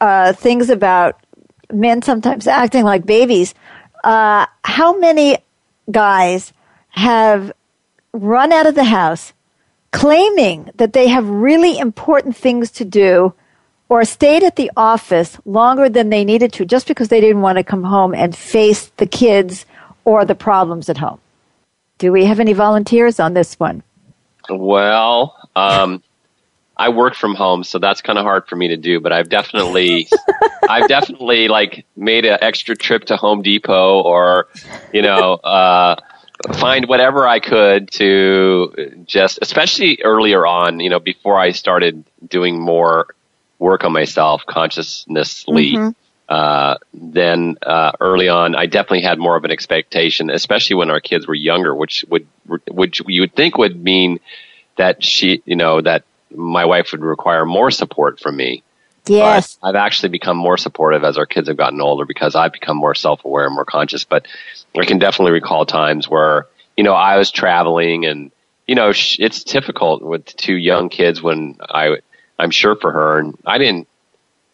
uh, 0.00 0.32
things 0.32 0.70
about 0.70 1.20
men 1.72 2.00
sometimes 2.02 2.46
acting 2.46 2.84
like 2.84 3.04
babies. 3.04 3.54
Uh, 4.02 4.46
how 4.64 4.98
many 4.98 5.38
guys 5.90 6.52
have 6.90 7.52
run 8.12 8.52
out 8.52 8.66
of 8.66 8.74
the 8.74 8.84
house 8.84 9.33
claiming 9.94 10.68
that 10.74 10.92
they 10.92 11.06
have 11.06 11.26
really 11.28 11.78
important 11.78 12.36
things 12.36 12.68
to 12.72 12.84
do 12.84 13.32
or 13.88 14.04
stayed 14.04 14.42
at 14.42 14.56
the 14.56 14.68
office 14.76 15.38
longer 15.44 15.88
than 15.88 16.10
they 16.10 16.24
needed 16.24 16.52
to 16.52 16.64
just 16.64 16.88
because 16.88 17.08
they 17.08 17.20
didn't 17.20 17.42
want 17.42 17.58
to 17.58 17.62
come 17.62 17.84
home 17.84 18.12
and 18.12 18.34
face 18.34 18.90
the 18.96 19.06
kids 19.06 19.64
or 20.04 20.24
the 20.24 20.34
problems 20.34 20.88
at 20.88 20.98
home. 20.98 21.20
Do 21.98 22.10
we 22.10 22.24
have 22.24 22.40
any 22.40 22.54
volunteers 22.54 23.20
on 23.20 23.34
this 23.34 23.54
one? 23.60 23.84
Well, 24.50 25.36
um, 25.54 26.02
I 26.76 26.88
work 26.88 27.14
from 27.14 27.36
home, 27.36 27.62
so 27.62 27.78
that's 27.78 28.00
kind 28.00 28.18
of 28.18 28.24
hard 28.24 28.48
for 28.48 28.56
me 28.56 28.66
to 28.68 28.76
do. 28.76 28.98
But 28.98 29.12
I've 29.12 29.28
definitely, 29.28 30.08
I've 30.68 30.88
definitely 30.88 31.46
like 31.46 31.86
made 31.94 32.24
an 32.24 32.38
extra 32.40 32.74
trip 32.74 33.04
to 33.04 33.16
Home 33.16 33.42
Depot, 33.42 34.00
or 34.00 34.48
you 34.92 35.02
know, 35.02 35.34
uh, 35.34 35.94
find 36.52 36.86
whatever 36.88 37.26
I 37.26 37.40
could 37.40 37.90
to 37.92 39.04
just, 39.06 39.38
especially 39.42 40.00
earlier 40.02 40.46
on, 40.46 40.80
you 40.80 40.90
know, 40.90 41.00
before 41.00 41.38
I 41.38 41.52
started 41.52 42.04
doing 42.26 42.60
more 42.60 43.14
work 43.58 43.84
on 43.84 43.92
myself 43.92 44.44
consciousnessly. 44.46 45.74
Mm-hmm. 45.74 45.90
Uh, 46.26 46.76
then 46.94 47.58
uh, 47.62 47.92
early 48.00 48.28
on, 48.28 48.54
I 48.54 48.66
definitely 48.66 49.02
had 49.02 49.18
more 49.18 49.36
of 49.36 49.44
an 49.44 49.50
expectation, 49.50 50.30
especially 50.30 50.76
when 50.76 50.90
our 50.90 51.00
kids 51.00 51.26
were 51.26 51.34
younger, 51.34 51.74
which 51.74 52.04
would 52.08 52.26
which 52.68 53.02
you 53.06 53.22
would 53.22 53.34
think 53.34 53.58
would 53.58 53.82
mean 53.82 54.20
that 54.76 55.04
she, 55.04 55.42
you 55.44 55.56
know, 55.56 55.80
that 55.80 56.04
my 56.34 56.64
wife 56.64 56.92
would 56.92 57.02
require 57.02 57.44
more 57.44 57.70
support 57.70 58.20
from 58.20 58.36
me. 58.36 58.62
Yes. 59.06 59.58
But 59.60 59.68
I've 59.68 59.74
actually 59.74 60.10
become 60.10 60.36
more 60.36 60.56
supportive 60.56 61.04
as 61.04 61.18
our 61.18 61.26
kids 61.26 61.48
have 61.48 61.56
gotten 61.56 61.80
older 61.80 62.04
because 62.04 62.34
I've 62.34 62.52
become 62.52 62.76
more 62.76 62.94
self 62.94 63.24
aware 63.24 63.46
and 63.46 63.54
more 63.54 63.64
conscious. 63.64 64.04
But 64.04 64.26
I 64.78 64.84
can 64.84 64.98
definitely 64.98 65.32
recall 65.32 65.66
times 65.66 66.08
where, 66.08 66.46
you 66.76 66.84
know, 66.84 66.94
I 66.94 67.18
was 67.18 67.30
traveling 67.30 68.06
and, 68.06 68.30
you 68.66 68.74
know, 68.74 68.92
it's 68.94 69.44
difficult 69.44 70.02
with 70.02 70.24
two 70.24 70.54
young 70.54 70.88
kids 70.88 71.22
when 71.22 71.58
I, 71.60 71.98
I'm 72.38 72.50
sure 72.50 72.76
for 72.76 72.90
her 72.90 73.18
and 73.18 73.38
I 73.44 73.58
didn't 73.58 73.88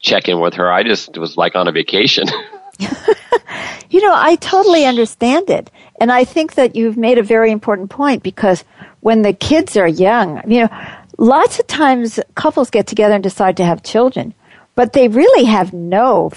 check 0.00 0.28
in 0.28 0.40
with 0.40 0.54
her. 0.54 0.70
I 0.70 0.82
just 0.82 1.16
was 1.16 1.36
like 1.36 1.54
on 1.54 1.68
a 1.68 1.72
vacation. 1.72 2.26
you 3.90 4.00
know, 4.00 4.12
I 4.14 4.36
totally 4.36 4.84
understand 4.84 5.48
it. 5.48 5.70
And 6.00 6.10
I 6.10 6.24
think 6.24 6.54
that 6.54 6.74
you've 6.74 6.96
made 6.96 7.18
a 7.18 7.22
very 7.22 7.52
important 7.52 7.90
point 7.90 8.22
because 8.22 8.64
when 9.00 9.22
the 9.22 9.32
kids 9.32 9.76
are 9.76 9.86
young, 9.86 10.42
you 10.50 10.62
know, 10.62 10.96
lots 11.18 11.60
of 11.60 11.66
times 11.68 12.18
couples 12.34 12.70
get 12.70 12.86
together 12.86 13.14
and 13.14 13.22
decide 13.22 13.56
to 13.58 13.64
have 13.64 13.82
children 13.82 14.34
but 14.74 14.92
they 14.92 15.08
really 15.08 15.44
have 15.44 15.72
no 15.72 16.32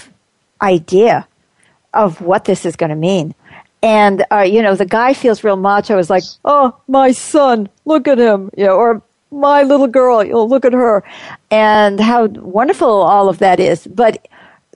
idea 0.60 1.26
of 1.92 2.20
what 2.20 2.44
this 2.44 2.66
is 2.66 2.76
going 2.76 2.90
to 2.90 2.96
mean. 2.96 3.34
And, 3.82 4.24
uh, 4.32 4.40
you 4.40 4.62
know, 4.62 4.74
the 4.74 4.86
guy 4.86 5.12
feels 5.12 5.44
real 5.44 5.56
macho. 5.56 5.98
Is 5.98 6.10
like, 6.10 6.24
oh, 6.44 6.76
my 6.88 7.12
son, 7.12 7.68
look 7.84 8.08
at 8.08 8.18
him. 8.18 8.50
You 8.56 8.64
know, 8.64 8.76
or 8.76 9.02
my 9.30 9.62
little 9.62 9.86
girl, 9.86 10.24
you 10.24 10.32
know, 10.32 10.44
look 10.44 10.64
at 10.64 10.72
her. 10.72 11.04
And 11.50 12.00
how 12.00 12.26
wonderful 12.26 12.88
all 12.88 13.28
of 13.28 13.38
that 13.38 13.60
is. 13.60 13.86
But 13.86 14.26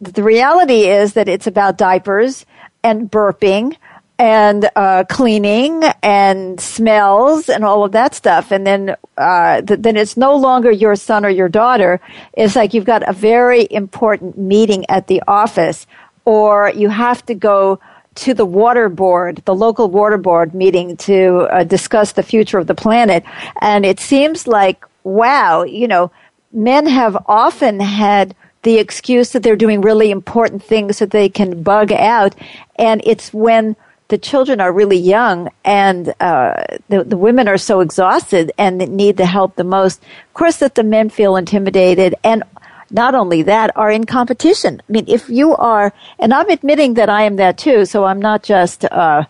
the 0.00 0.22
reality 0.22 0.86
is 0.88 1.14
that 1.14 1.28
it's 1.28 1.46
about 1.46 1.78
diapers 1.78 2.44
and 2.84 3.10
burping 3.10 3.76
and 4.18 4.68
uh, 4.74 5.04
cleaning 5.08 5.84
and 6.02 6.60
smells 6.60 7.48
and 7.48 7.64
all 7.64 7.84
of 7.84 7.92
that 7.92 8.14
stuff. 8.14 8.50
And 8.50 8.66
then, 8.66 8.96
uh, 9.16 9.62
th- 9.62 9.80
then 9.80 9.96
it's 9.96 10.16
no 10.16 10.34
longer 10.34 10.70
your 10.70 10.96
son 10.96 11.24
or 11.24 11.28
your 11.28 11.48
daughter. 11.48 12.00
It's 12.32 12.56
like 12.56 12.74
you've 12.74 12.84
got 12.84 13.08
a 13.08 13.12
very 13.12 13.68
important 13.70 14.36
meeting 14.36 14.84
at 14.88 15.06
the 15.06 15.22
office, 15.28 15.86
or 16.24 16.72
you 16.74 16.88
have 16.88 17.24
to 17.26 17.34
go 17.34 17.78
to 18.16 18.34
the 18.34 18.44
water 18.44 18.88
board, 18.88 19.42
the 19.44 19.54
local 19.54 19.88
water 19.88 20.18
board 20.18 20.52
meeting 20.52 20.96
to 20.96 21.46
uh, 21.52 21.62
discuss 21.62 22.12
the 22.12 22.22
future 22.24 22.58
of 22.58 22.66
the 22.66 22.74
planet. 22.74 23.22
And 23.60 23.86
it 23.86 24.00
seems 24.00 24.48
like, 24.48 24.84
wow, 25.04 25.62
you 25.62 25.86
know, 25.86 26.10
men 26.52 26.86
have 26.86 27.16
often 27.26 27.78
had 27.78 28.34
the 28.62 28.78
excuse 28.78 29.30
that 29.30 29.44
they're 29.44 29.54
doing 29.54 29.80
really 29.80 30.10
important 30.10 30.64
things 30.64 30.98
that 30.98 31.12
they 31.12 31.28
can 31.28 31.62
bug 31.62 31.92
out. 31.92 32.34
And 32.74 33.00
it's 33.04 33.32
when 33.32 33.76
the 34.08 34.18
children 34.18 34.60
are 34.60 34.72
really 34.72 34.96
young 34.96 35.50
and 35.64 36.14
uh, 36.20 36.64
the, 36.88 37.04
the 37.04 37.16
women 37.16 37.46
are 37.46 37.58
so 37.58 37.80
exhausted 37.80 38.52
and 38.58 38.78
need 38.78 39.16
the 39.16 39.26
help 39.26 39.56
the 39.56 39.64
most. 39.64 40.02
Of 40.02 40.34
course, 40.34 40.56
that 40.58 40.74
the 40.74 40.82
men 40.82 41.10
feel 41.10 41.36
intimidated 41.36 42.14
and 42.24 42.42
not 42.90 43.14
only 43.14 43.42
that, 43.42 43.70
are 43.76 43.90
in 43.90 44.04
competition. 44.04 44.80
I 44.88 44.92
mean, 44.92 45.04
if 45.08 45.28
you 45.28 45.54
are, 45.56 45.92
and 46.18 46.32
I'm 46.32 46.48
admitting 46.48 46.94
that 46.94 47.10
I 47.10 47.22
am 47.22 47.36
that 47.36 47.58
too, 47.58 47.84
so 47.84 48.04
I'm 48.04 48.20
not 48.20 48.42
just, 48.42 48.84
uh, 48.86 49.24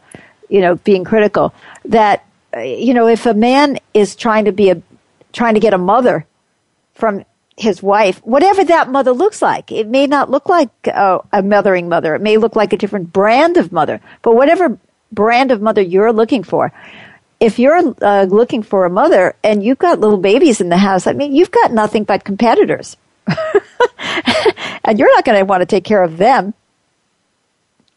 you 0.48 0.60
know, 0.60 0.76
being 0.76 1.04
critical, 1.04 1.52
that, 1.84 2.24
uh, 2.56 2.60
you 2.60 2.94
know, 2.94 3.08
if 3.08 3.26
a 3.26 3.34
man 3.34 3.78
is 3.94 4.14
trying 4.14 4.44
to 4.44 4.52
be 4.52 4.70
a, 4.70 4.80
trying 5.32 5.54
to 5.54 5.60
get 5.60 5.74
a 5.74 5.78
mother 5.78 6.24
from 6.94 7.24
his 7.58 7.82
wife, 7.82 8.18
whatever 8.24 8.64
that 8.64 8.88
mother 8.88 9.12
looks 9.12 9.42
like. 9.42 9.72
It 9.72 9.88
may 9.88 10.06
not 10.06 10.30
look 10.30 10.48
like 10.48 10.70
uh, 10.86 11.18
a 11.32 11.42
mothering 11.42 11.88
mother. 11.88 12.14
It 12.14 12.22
may 12.22 12.36
look 12.36 12.56
like 12.56 12.72
a 12.72 12.76
different 12.76 13.12
brand 13.12 13.56
of 13.56 13.72
mother. 13.72 14.00
But 14.22 14.36
whatever 14.36 14.78
brand 15.12 15.50
of 15.50 15.60
mother 15.60 15.82
you're 15.82 16.12
looking 16.12 16.44
for, 16.44 16.72
if 17.40 17.58
you're 17.58 17.94
uh, 18.02 18.24
looking 18.24 18.62
for 18.62 18.84
a 18.84 18.90
mother 18.90 19.34
and 19.42 19.62
you've 19.62 19.78
got 19.78 20.00
little 20.00 20.18
babies 20.18 20.60
in 20.60 20.68
the 20.68 20.76
house, 20.76 21.06
I 21.06 21.12
mean, 21.12 21.34
you've 21.34 21.50
got 21.50 21.72
nothing 21.72 22.04
but 22.04 22.24
competitors. 22.24 22.96
and 24.84 24.98
you're 24.98 25.14
not 25.14 25.24
going 25.24 25.38
to 25.38 25.44
want 25.44 25.60
to 25.60 25.66
take 25.66 25.84
care 25.84 26.02
of 26.02 26.16
them. 26.16 26.54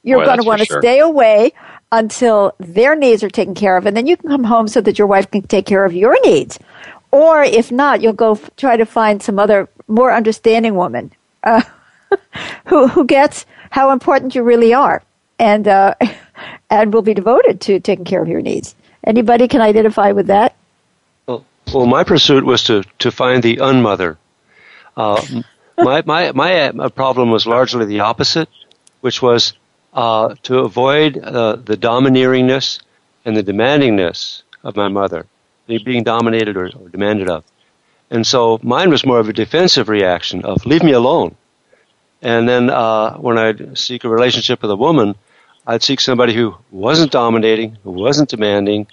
You're 0.04 0.26
going 0.26 0.40
to 0.40 0.46
want 0.46 0.62
to 0.62 0.66
sure. 0.66 0.82
stay 0.82 1.00
away 1.00 1.54
until 1.92 2.56
their 2.60 2.96
needs 2.96 3.24
are 3.24 3.30
taken 3.30 3.54
care 3.54 3.78
of, 3.78 3.86
and 3.86 3.96
then 3.96 4.08
you 4.08 4.18
can 4.18 4.30
come 4.30 4.44
home 4.44 4.68
so 4.68 4.82
that 4.82 4.98
your 4.98 5.08
wife 5.08 5.30
can 5.30 5.44
take 5.44 5.66
care 5.66 5.86
of 5.86 5.94
your 5.94 6.18
needs. 6.24 6.58
Or 7.12 7.44
if 7.44 7.72
not, 7.72 8.02
you'll 8.02 8.14
go 8.14 8.34
f- 8.34 8.50
try 8.56 8.78
to 8.78 8.86
find 8.86 9.22
some 9.22 9.38
other 9.38 9.68
more 9.88 10.14
understanding 10.14 10.76
woman 10.76 11.12
uh, 11.44 11.62
who 12.66 12.88
who 12.88 13.06
gets 13.06 13.46
how 13.70 13.92
important 13.92 14.36
you 14.36 14.44
really 14.44 14.74
are 14.74 15.04
and 15.40 15.68
uh, 15.68 15.96
and 16.70 16.94
will 16.94 17.02
be 17.02 17.14
devoted 17.14 17.62
to 17.62 17.80
taking 17.80 18.06
care 18.06 18.22
of 18.22 18.28
your 18.28 18.42
needs. 18.42 18.76
Anybody 19.04 19.48
can 19.48 19.62
identify 19.62 20.12
with 20.12 20.28
that? 20.28 20.56
Well, 21.26 21.46
well 21.74 21.86
my 21.86 22.04
pursuit 22.04 22.46
was 22.46 22.64
to, 22.66 22.84
to 23.00 23.12
find 23.12 23.42
the 23.42 23.58
unmother. 23.58 24.18
Uh, 24.96 25.22
my, 25.78 26.04
my, 26.06 26.32
my 26.32 26.70
uh, 26.70 26.90
problem 26.90 27.32
was 27.32 27.48
largely 27.48 27.86
the 27.86 28.02
opposite, 28.02 28.50
which 29.02 29.22
was 29.22 29.54
uh, 29.94 30.36
to 30.44 30.60
avoid 30.60 31.18
uh, 31.18 31.56
the 31.56 31.78
domineeringness 31.78 32.80
and 33.26 33.36
the 33.36 33.44
demandingness 33.44 34.44
of 34.64 34.76
my 34.76 34.88
mother, 34.88 35.26
being 35.80 36.04
dominated 36.04 36.58
or, 36.58 36.66
or 36.68 36.90
demanded 36.90 37.30
of. 37.30 37.44
And 38.10 38.28
so 38.28 38.60
mine 38.62 38.90
was 38.90 39.06
more 39.06 39.20
of 39.20 39.30
a 39.30 39.34
defensive 39.34 39.88
reaction 39.88 40.44
of 40.44 40.66
leave 40.66 40.84
me 40.84 40.92
alone. 40.92 41.36
And 42.22 42.48
then 42.48 42.70
uh, 42.70 43.18
when 43.18 43.38
I'd 43.38 43.78
seek 43.78 44.04
a 44.04 44.10
relationship 44.10 44.62
with 44.62 44.72
a 44.72 44.76
woman, 44.76 45.16
I'd 45.66 45.82
seek 45.84 46.00
somebody 46.00 46.34
who 46.34 46.56
wasn't 46.70 47.12
dominating, 47.12 47.78
who 47.84 47.92
wasn't 47.92 48.30
demanding, 48.30 48.88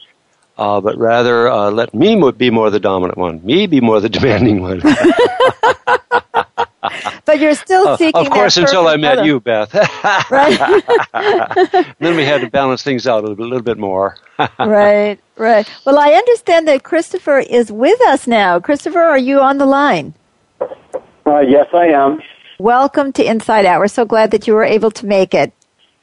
uh, 0.57 0.81
but 0.81 0.97
rather 0.99 1.49
uh, 1.49 1.71
let 1.71 1.95
me 1.95 2.21
be 2.33 2.51
more 2.51 2.71
the 2.71 2.81
dominant 2.81 3.19
one, 3.19 3.45
me 3.45 3.67
be 3.67 3.81
more 3.81 4.01
the 4.01 4.09
demanding 4.19 4.63
one. 4.63 4.83
but 7.25 7.39
you're 7.39 7.55
still 7.55 7.97
seeking. 7.97 8.15
Uh, 8.15 8.25
of 8.25 8.31
course, 8.31 8.57
until 8.57 8.87
I 8.87 8.97
met 8.97 9.17
mother. 9.17 9.27
you, 9.27 9.41
Beth. 9.41 9.75
right. 10.31 10.59
then 11.99 12.17
we 12.17 12.25
had 12.25 12.41
to 12.41 12.51
balance 12.51 12.83
things 12.83 13.07
out 13.07 13.25
a 13.25 13.29
little, 13.29 13.45
a 13.45 13.49
little 13.49 13.63
bit 13.63 13.79
more. 13.79 14.17
right, 14.59 15.19
right. 15.37 15.71
Well, 15.85 15.99
I 15.99 16.13
understand 16.13 16.69
that 16.69 16.83
Christopher 16.85 17.39
is 17.39 17.73
with 17.73 18.01
us 18.03 18.27
now. 18.27 18.61
Christopher, 18.61 19.01
are 19.01 19.19
you 19.19 19.41
on 19.41 19.59
the 19.59 19.67
line? 19.67 20.15
Uh, 21.27 21.41
yes, 21.41 21.67
I 21.75 21.89
am. 21.89 22.21
Welcome 22.59 23.13
to 23.13 23.25
Inside 23.25 23.67
Out. 23.67 23.81
We're 23.81 23.89
so 23.89 24.05
glad 24.05 24.31
that 24.33 24.47
you 24.47 24.55
were 24.55 24.65
able 24.65 24.91
to 24.93 25.07
make 25.07 25.35
it. 25.35 25.53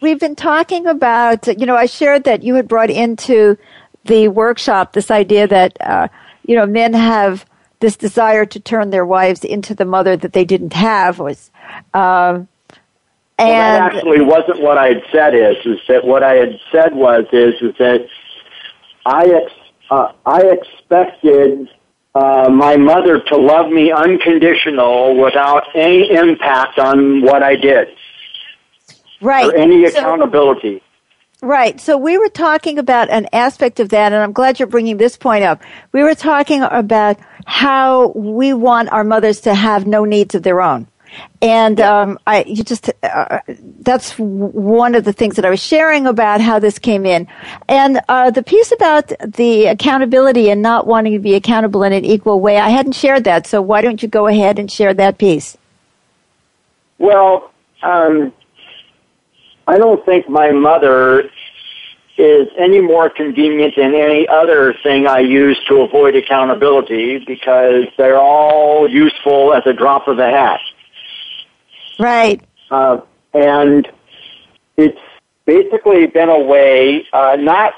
We've 0.01 0.19
been 0.19 0.35
talking 0.35 0.87
about, 0.87 1.47
you 1.59 1.65
know, 1.65 1.75
I 1.75 1.85
shared 1.85 2.25
that 2.25 2.43
you 2.43 2.55
had 2.55 2.67
brought 2.67 2.89
into 2.89 3.57
the 4.05 4.27
workshop 4.27 4.93
this 4.93 5.11
idea 5.11 5.47
that, 5.47 5.77
uh, 5.81 6.07
you 6.43 6.55
know, 6.55 6.65
men 6.65 6.93
have 6.93 7.45
this 7.79 7.97
desire 7.97 8.45
to 8.45 8.59
turn 8.59 8.89
their 8.89 9.05
wives 9.05 9.43
into 9.43 9.75
the 9.75 9.85
mother 9.85 10.15
that 10.17 10.33
they 10.33 10.45
didn't 10.45 10.73
have 10.73 11.19
was, 11.19 11.51
um, 11.93 12.47
and 13.37 13.49
well, 13.49 13.89
that 13.89 13.95
actually 13.95 14.21
wasn't 14.21 14.61
what 14.61 14.77
I 14.77 14.87
had 14.87 15.03
said. 15.11 15.35
Is 15.35 15.57
is 15.65 15.79
that 15.87 16.05
what 16.05 16.23
I 16.23 16.35
had 16.35 16.59
said 16.71 16.95
was 16.95 17.25
is 17.31 17.55
is 17.61 17.75
that 17.79 18.07
I 19.05 19.25
ex, 19.25 19.51
uh, 19.89 20.11
I 20.25 20.41
expected 20.41 21.69
uh, 22.15 22.49
my 22.49 22.77
mother 22.77 23.19
to 23.19 23.35
love 23.35 23.69
me 23.69 23.91
unconditional 23.91 25.15
without 25.21 25.63
any 25.75 26.09
impact 26.11 26.79
on 26.79 27.21
what 27.21 27.43
I 27.43 27.55
did. 27.55 27.89
Right. 29.21 29.47
Or 29.47 29.55
any 29.55 29.85
accountability. 29.85 30.79
So, 30.79 30.84
right. 31.41 31.79
So 31.79 31.97
we 31.97 32.17
were 32.17 32.29
talking 32.29 32.79
about 32.79 33.09
an 33.09 33.27
aspect 33.33 33.79
of 33.79 33.89
that, 33.89 34.13
and 34.13 34.21
I'm 34.21 34.33
glad 34.33 34.59
you're 34.59 34.67
bringing 34.67 34.97
this 34.97 35.17
point 35.17 35.43
up. 35.43 35.61
We 35.91 36.03
were 36.03 36.15
talking 36.15 36.61
about 36.61 37.17
how 37.45 38.07
we 38.07 38.53
want 38.53 38.91
our 38.91 39.03
mothers 39.03 39.41
to 39.41 39.53
have 39.53 39.85
no 39.85 40.05
needs 40.05 40.35
of 40.35 40.43
their 40.43 40.61
own. 40.61 40.87
And 41.41 41.79
um, 41.79 42.19
I, 42.27 42.43
you 42.43 42.63
just 42.63 42.91
uh, 43.03 43.39
that's 43.79 44.13
one 44.17 44.95
of 44.95 45.03
the 45.03 45.13
things 45.13 45.35
that 45.35 45.45
I 45.45 45.49
was 45.49 45.61
sharing 45.61 46.07
about 46.07 46.41
how 46.41 46.59
this 46.59 46.79
came 46.79 47.05
in, 47.05 47.27
and 47.69 48.01
uh, 48.09 48.31
the 48.31 48.43
piece 48.43 48.71
about 48.71 49.13
the 49.25 49.67
accountability 49.67 50.49
and 50.49 50.61
not 50.61 50.87
wanting 50.87 51.13
to 51.13 51.19
be 51.19 51.35
accountable 51.35 51.83
in 51.83 51.93
an 51.93 52.03
equal 52.03 52.39
way. 52.39 52.57
I 52.57 52.69
hadn't 52.69 52.93
shared 52.93 53.23
that, 53.25 53.47
so 53.47 53.61
why 53.61 53.81
don't 53.81 54.01
you 54.01 54.09
go 54.09 54.27
ahead 54.27 54.59
and 54.59 54.69
share 54.69 54.93
that 54.93 55.17
piece? 55.17 55.57
Well, 56.97 57.51
um, 57.81 58.33
I 59.67 59.77
don't 59.77 60.03
think 60.05 60.29
my 60.29 60.51
mother 60.51 61.29
is 62.17 62.47
any 62.57 62.79
more 62.79 63.09
convenient 63.09 63.73
than 63.75 63.93
any 63.93 64.27
other 64.27 64.73
thing 64.83 65.05
I 65.07 65.19
use 65.19 65.59
to 65.67 65.81
avoid 65.81 66.15
accountability 66.15 67.23
because 67.25 67.85
they're 67.97 68.19
all 68.19 68.89
useful 68.89 69.53
at 69.53 69.63
the 69.65 69.73
drop 69.73 70.07
of 70.07 70.19
a 70.19 70.29
hat. 70.29 70.59
Right. 71.99 72.41
Uh, 72.71 73.01
and 73.33 73.87
it's 74.77 74.99
basically 75.45 76.07
been 76.07 76.29
a 76.29 76.39
way, 76.39 77.05
uh, 77.11 77.35
not 77.39 77.73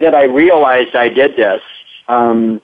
that 0.00 0.14
I 0.14 0.24
realized 0.24 0.94
I 0.94 1.08
did 1.08 1.36
this. 1.36 1.60
Um, 2.08 2.60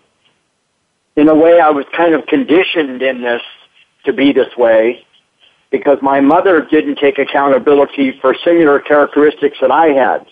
in 1.16 1.28
a 1.28 1.34
way, 1.34 1.60
I 1.60 1.70
was 1.70 1.84
kind 1.96 2.14
of 2.14 2.26
conditioned 2.26 3.02
in 3.02 3.22
this 3.22 3.42
to 4.04 4.12
be 4.12 4.32
this 4.32 4.56
way 4.56 5.04
because 5.70 5.98
my 6.02 6.20
mother 6.20 6.66
didn't 6.70 6.96
take 6.96 7.18
accountability 7.18 8.18
for 8.20 8.34
similar 8.44 8.80
characteristics 8.80 9.58
that 9.60 9.70
I 9.70 9.88
had. 9.88 10.26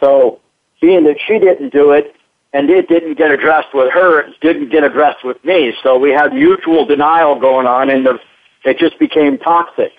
So, 0.00 0.40
being 0.80 1.04
that 1.04 1.16
she 1.26 1.38
didn't 1.38 1.72
do 1.72 1.90
it 1.92 2.14
and 2.52 2.68
it 2.70 2.88
didn't 2.88 3.14
get 3.14 3.30
addressed 3.30 3.74
with 3.74 3.92
her, 3.92 4.20
it 4.20 4.40
didn't 4.40 4.70
get 4.70 4.82
addressed 4.82 5.24
with 5.24 5.42
me. 5.44 5.74
So 5.82 5.98
we 5.98 6.10
had 6.10 6.32
mutual 6.32 6.84
denial 6.84 7.38
going 7.38 7.66
on 7.66 7.90
and 7.90 8.04
the, 8.04 8.18
it 8.64 8.78
just 8.78 8.98
became 8.98 9.38
toxic. 9.38 9.92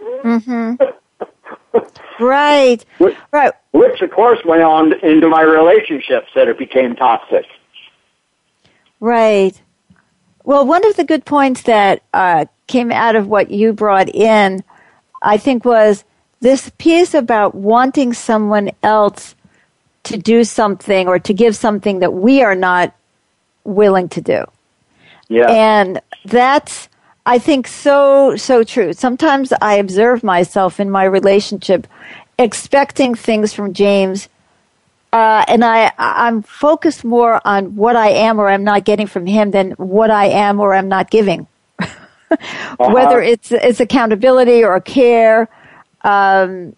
Mm-hmm. 0.00 0.74
right. 2.24 2.84
Which, 2.98 3.16
right. 3.30 3.52
Which, 3.72 4.00
of 4.00 4.10
course, 4.10 4.38
went 4.44 4.62
on 4.62 4.98
into 5.04 5.28
my 5.28 5.42
relationships 5.42 6.28
that 6.34 6.48
it 6.48 6.58
became 6.58 6.96
toxic. 6.96 7.46
Right. 9.00 9.60
Well, 10.44 10.66
one 10.66 10.86
of 10.86 10.96
the 10.96 11.04
good 11.04 11.24
points 11.24 11.62
that 11.62 12.02
uh, 12.12 12.46
came 12.66 12.90
out 12.90 13.16
of 13.16 13.28
what 13.28 13.50
you 13.50 13.72
brought 13.72 14.08
in, 14.08 14.64
I 15.22 15.36
think, 15.36 15.64
was 15.64 16.04
this 16.40 16.70
piece 16.78 17.14
about 17.14 17.54
wanting 17.54 18.12
someone 18.12 18.70
else 18.82 19.34
to 20.04 20.16
do 20.16 20.42
something 20.42 21.06
or 21.06 21.18
to 21.20 21.32
give 21.32 21.54
something 21.54 22.00
that 22.00 22.12
we 22.12 22.42
are 22.42 22.56
not 22.56 22.94
willing 23.64 24.08
to 24.10 24.20
do. 24.20 24.44
Yeah. 25.28 25.46
And 25.48 26.00
that's, 26.24 26.88
I 27.24 27.38
think, 27.38 27.68
so, 27.68 28.36
so 28.36 28.64
true. 28.64 28.92
Sometimes 28.92 29.52
I 29.62 29.74
observe 29.74 30.24
myself 30.24 30.80
in 30.80 30.90
my 30.90 31.04
relationship 31.04 31.86
expecting 32.38 33.14
things 33.14 33.52
from 33.52 33.72
James. 33.72 34.28
Uh, 35.12 35.44
and 35.46 35.62
I, 35.62 35.92
I'm 35.98 36.42
focused 36.42 37.04
more 37.04 37.40
on 37.46 37.76
what 37.76 37.96
I 37.96 38.08
am 38.08 38.38
or 38.38 38.48
I'm 38.48 38.64
not 38.64 38.84
getting 38.84 39.06
from 39.06 39.26
him 39.26 39.50
than 39.50 39.72
what 39.72 40.10
I 40.10 40.26
am 40.26 40.58
or 40.58 40.72
I'm 40.74 40.88
not 40.88 41.10
giving. 41.10 41.46
uh-huh. 41.80 42.90
Whether 42.90 43.20
it's, 43.20 43.52
it's 43.52 43.80
accountability 43.80 44.64
or 44.64 44.80
care, 44.80 45.50
um, 46.02 46.74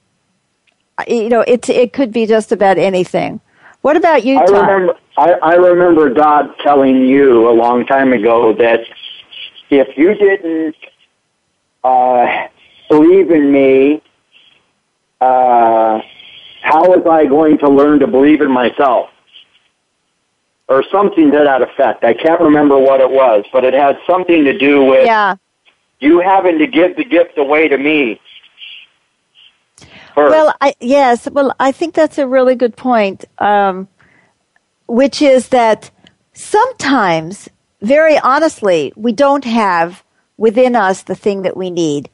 you 1.08 1.28
know, 1.28 1.40
it 1.40 1.68
it 1.68 1.92
could 1.92 2.12
be 2.12 2.26
just 2.26 2.52
about 2.52 2.78
anything. 2.78 3.40
What 3.82 3.96
about 3.96 4.24
you, 4.24 4.38
I 4.38 4.46
Tom? 4.46 4.66
remember, 4.66 4.98
I, 5.16 5.32
I 5.32 5.54
remember 5.54 6.10
God 6.10 6.54
telling 6.62 7.06
you 7.06 7.48
a 7.48 7.52
long 7.52 7.84
time 7.84 8.12
ago 8.12 8.54
that 8.54 8.80
if 9.70 9.96
you 9.98 10.14
didn't 10.14 10.76
uh, 11.82 12.46
believe 12.88 13.30
in 13.30 13.52
me, 13.52 14.02
uh, 15.20 16.00
how 16.74 16.88
was 16.88 17.06
I 17.06 17.26
going 17.26 17.58
to 17.58 17.68
learn 17.68 18.00
to 18.00 18.08
believe 18.08 18.40
in 18.40 18.50
myself? 18.50 19.08
Or 20.68 20.82
something 20.90 21.30
to 21.30 21.38
that 21.38 21.62
effect. 21.62 22.02
I 22.02 22.14
can't 22.14 22.40
remember 22.40 22.76
what 22.76 23.00
it 23.00 23.08
was, 23.08 23.44
but 23.52 23.64
it 23.64 23.74
had 23.74 23.96
something 24.08 24.44
to 24.44 24.58
do 24.58 24.84
with 24.84 25.06
yeah. 25.06 25.36
you 26.00 26.18
having 26.18 26.58
to 26.58 26.66
give 26.66 26.96
the 26.96 27.04
gift 27.04 27.38
away 27.38 27.68
to 27.68 27.78
me. 27.78 28.20
First. 30.14 30.30
Well, 30.30 30.54
I, 30.60 30.74
yes. 30.80 31.28
Well, 31.30 31.54
I 31.60 31.70
think 31.70 31.94
that's 31.94 32.18
a 32.18 32.26
really 32.26 32.56
good 32.56 32.76
point, 32.76 33.24
um, 33.38 33.86
which 34.88 35.22
is 35.22 35.50
that 35.50 35.92
sometimes, 36.32 37.48
very 37.82 38.18
honestly, 38.18 38.92
we 38.96 39.12
don't 39.12 39.44
have 39.44 40.02
within 40.38 40.74
us 40.74 41.02
the 41.02 41.14
thing 41.14 41.42
that 41.42 41.56
we 41.56 41.70
need. 41.70 42.08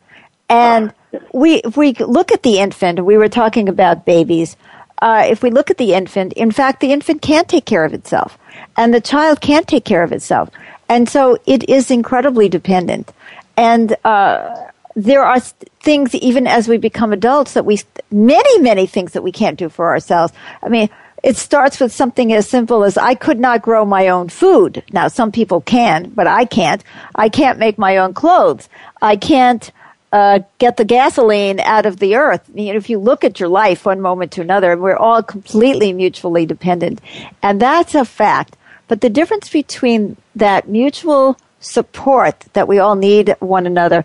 And 0.51 0.93
we, 1.33 1.57
if 1.57 1.77
we 1.77 1.93
look 1.95 2.33
at 2.33 2.43
the 2.43 2.59
infant, 2.59 3.05
we 3.05 3.17
were 3.17 3.29
talking 3.29 3.69
about 3.69 4.07
babies. 4.07 4.57
Uh, 5.01 5.27
if 5.29 5.43
we 5.43 5.51
look 5.51 5.71
at 5.71 5.79
the 5.79 5.95
infant, 5.95 6.33
in 6.35 6.51
fact, 6.51 6.81
the 6.81 6.93
infant 6.93 7.23
can't 7.23 7.49
take 7.49 7.65
care 7.65 7.85
of 7.85 7.95
itself, 7.95 8.39
and 8.77 8.93
the 8.93 9.01
child 9.01 9.41
can't 9.41 9.67
take 9.67 9.85
care 9.85 10.03
of 10.03 10.13
itself, 10.13 10.51
and 10.89 11.09
so 11.09 11.39
it 11.47 11.69
is 11.69 11.91
incredibly 11.91 12.49
dependent. 12.49 13.13
And 13.57 13.97
uh, 14.05 14.55
there 14.95 15.25
are 15.25 15.41
things, 15.41 16.15
even 16.15 16.47
as 16.47 16.69
we 16.69 16.77
become 16.77 17.13
adults, 17.13 17.55
that 17.55 17.65
we 17.65 17.81
many, 18.11 18.59
many 18.61 18.87
things 18.87 19.13
that 19.13 19.23
we 19.23 19.33
can't 19.33 19.59
do 19.59 19.69
for 19.69 19.89
ourselves. 19.89 20.33
I 20.63 20.69
mean, 20.69 20.91
it 21.23 21.37
starts 21.37 21.81
with 21.81 21.93
something 21.93 22.33
as 22.33 22.49
simple 22.49 22.85
as 22.85 22.97
I 22.97 23.15
could 23.15 23.39
not 23.39 23.63
grow 23.63 23.85
my 23.85 24.09
own 24.09 24.29
food. 24.29 24.83
Now, 24.93 25.09
some 25.09 25.33
people 25.33 25.61
can, 25.61 26.11
but 26.11 26.27
I 26.27 26.45
can't. 26.45 26.83
I 27.15 27.29
can't 27.29 27.59
make 27.59 27.79
my 27.79 27.99
own 27.99 28.15
clothes. 28.15 28.69
I 29.01 29.17
can't 29.17 29.71
uh, 30.13 30.41
get 30.59 30.77
the 30.77 30.85
gasoline 30.85 31.61
out 31.61 31.87
of 31.87 31.99
the 31.99 32.17
earth. 32.17 32.49
You 32.55 32.73
know, 32.73 32.77
if 32.79 32.91
you 32.91 32.99
look 32.99 33.25
at 33.25 33.39
your 33.39 33.49
life 33.49 33.87
one 33.87 34.01
moment 34.01 34.33
to 34.33 34.41
another, 34.41 34.77
we're 34.77 34.97
all 34.97 35.23
completely 35.23 35.93
mutually 35.93 36.47
dependent. 36.47 37.01
And 37.43 37.61
that's 37.61 37.95
a 37.95 38.05
fact. 38.05 38.57
But 38.89 39.01
the 39.03 39.11
difference 39.11 39.49
between 39.49 40.17
that 40.35 40.69
mutual 40.69 41.39
support 41.61 42.41
that 42.55 42.67
we 42.67 42.79
all 42.79 42.97
need 42.97 43.37
one 43.39 43.67
another, 43.67 44.05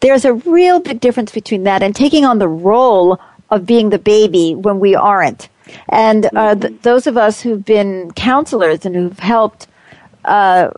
there's 0.00 0.24
a 0.24 0.34
real 0.34 0.80
big 0.80 1.00
difference 1.00 1.30
between 1.30 1.64
that 1.64 1.82
and 1.82 1.94
taking 1.94 2.24
on 2.24 2.38
the 2.38 2.48
role 2.48 3.20
of 3.50 3.64
being 3.64 3.90
the 3.90 3.98
baby 3.98 4.54
when 4.54 4.80
we 4.80 4.96
aren't. 4.96 5.48
And 5.88 6.28
uh, 6.34 6.56
th- 6.56 6.82
those 6.82 7.06
of 7.06 7.16
us 7.16 7.40
who've 7.40 7.64
been 7.64 8.10
counselors 8.12 8.84
and 8.84 8.96
who've 8.96 9.18
helped 9.18 9.68
uh, 10.24 10.70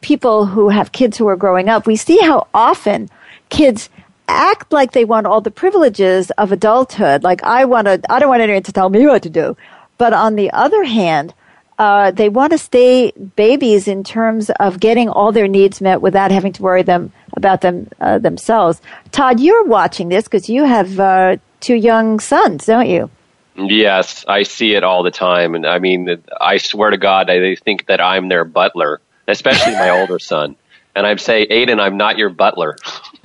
people 0.00 0.46
who 0.46 0.68
have 0.68 0.92
kids 0.92 1.16
who 1.16 1.26
are 1.26 1.36
growing 1.36 1.68
up, 1.68 1.86
we 1.86 1.96
see 1.96 2.18
how 2.18 2.46
often 2.54 3.10
kids 3.48 3.90
act 4.32 4.72
like 4.72 4.92
they 4.92 5.04
want 5.04 5.26
all 5.26 5.40
the 5.40 5.50
privileges 5.50 6.30
of 6.32 6.52
adulthood. 6.52 7.22
Like 7.22 7.42
I 7.42 7.64
want 7.64 7.86
to, 7.86 8.00
I 8.08 8.18
don't 8.18 8.28
want 8.28 8.42
anyone 8.42 8.62
to 8.62 8.72
tell 8.72 8.90
me 8.90 9.06
what 9.06 9.22
to 9.22 9.30
do. 9.30 9.56
But 9.98 10.12
on 10.12 10.34
the 10.34 10.50
other 10.50 10.84
hand, 10.84 11.34
uh, 11.78 12.10
they 12.10 12.28
want 12.28 12.52
to 12.52 12.58
stay 12.58 13.12
babies 13.36 13.88
in 13.88 14.04
terms 14.04 14.50
of 14.50 14.78
getting 14.80 15.08
all 15.08 15.32
their 15.32 15.48
needs 15.48 15.80
met 15.80 16.00
without 16.00 16.30
having 16.30 16.52
to 16.52 16.62
worry 16.62 16.82
them 16.82 17.12
about 17.34 17.60
them 17.60 17.88
uh, 18.00 18.18
themselves. 18.18 18.80
Todd, 19.10 19.40
you're 19.40 19.64
watching 19.64 20.08
this 20.08 20.24
because 20.24 20.48
you 20.48 20.64
have 20.64 21.00
uh, 21.00 21.36
two 21.60 21.74
young 21.74 22.20
sons, 22.20 22.66
don't 22.66 22.88
you? 22.88 23.10
Yes, 23.56 24.24
I 24.28 24.44
see 24.44 24.74
it 24.74 24.84
all 24.84 25.02
the 25.02 25.10
time, 25.10 25.54
and 25.54 25.66
I 25.66 25.78
mean, 25.78 26.22
I 26.40 26.56
swear 26.56 26.90
to 26.90 26.96
God, 26.96 27.28
they 27.28 27.56
think 27.56 27.86
that 27.86 28.00
I'm 28.00 28.28
their 28.28 28.44
butler, 28.44 29.00
especially 29.28 29.72
my 29.72 29.90
older 30.00 30.18
son. 30.18 30.56
And 30.94 31.06
I 31.06 31.16
say, 31.16 31.46
Aiden, 31.46 31.80
I'm 31.80 31.96
not 31.96 32.18
your 32.18 32.30
butler. 32.30 32.76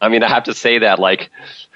I 0.00 0.08
mean, 0.08 0.22
I 0.22 0.28
have 0.28 0.44
to 0.44 0.54
say 0.54 0.78
that 0.78 0.98
like, 0.98 1.30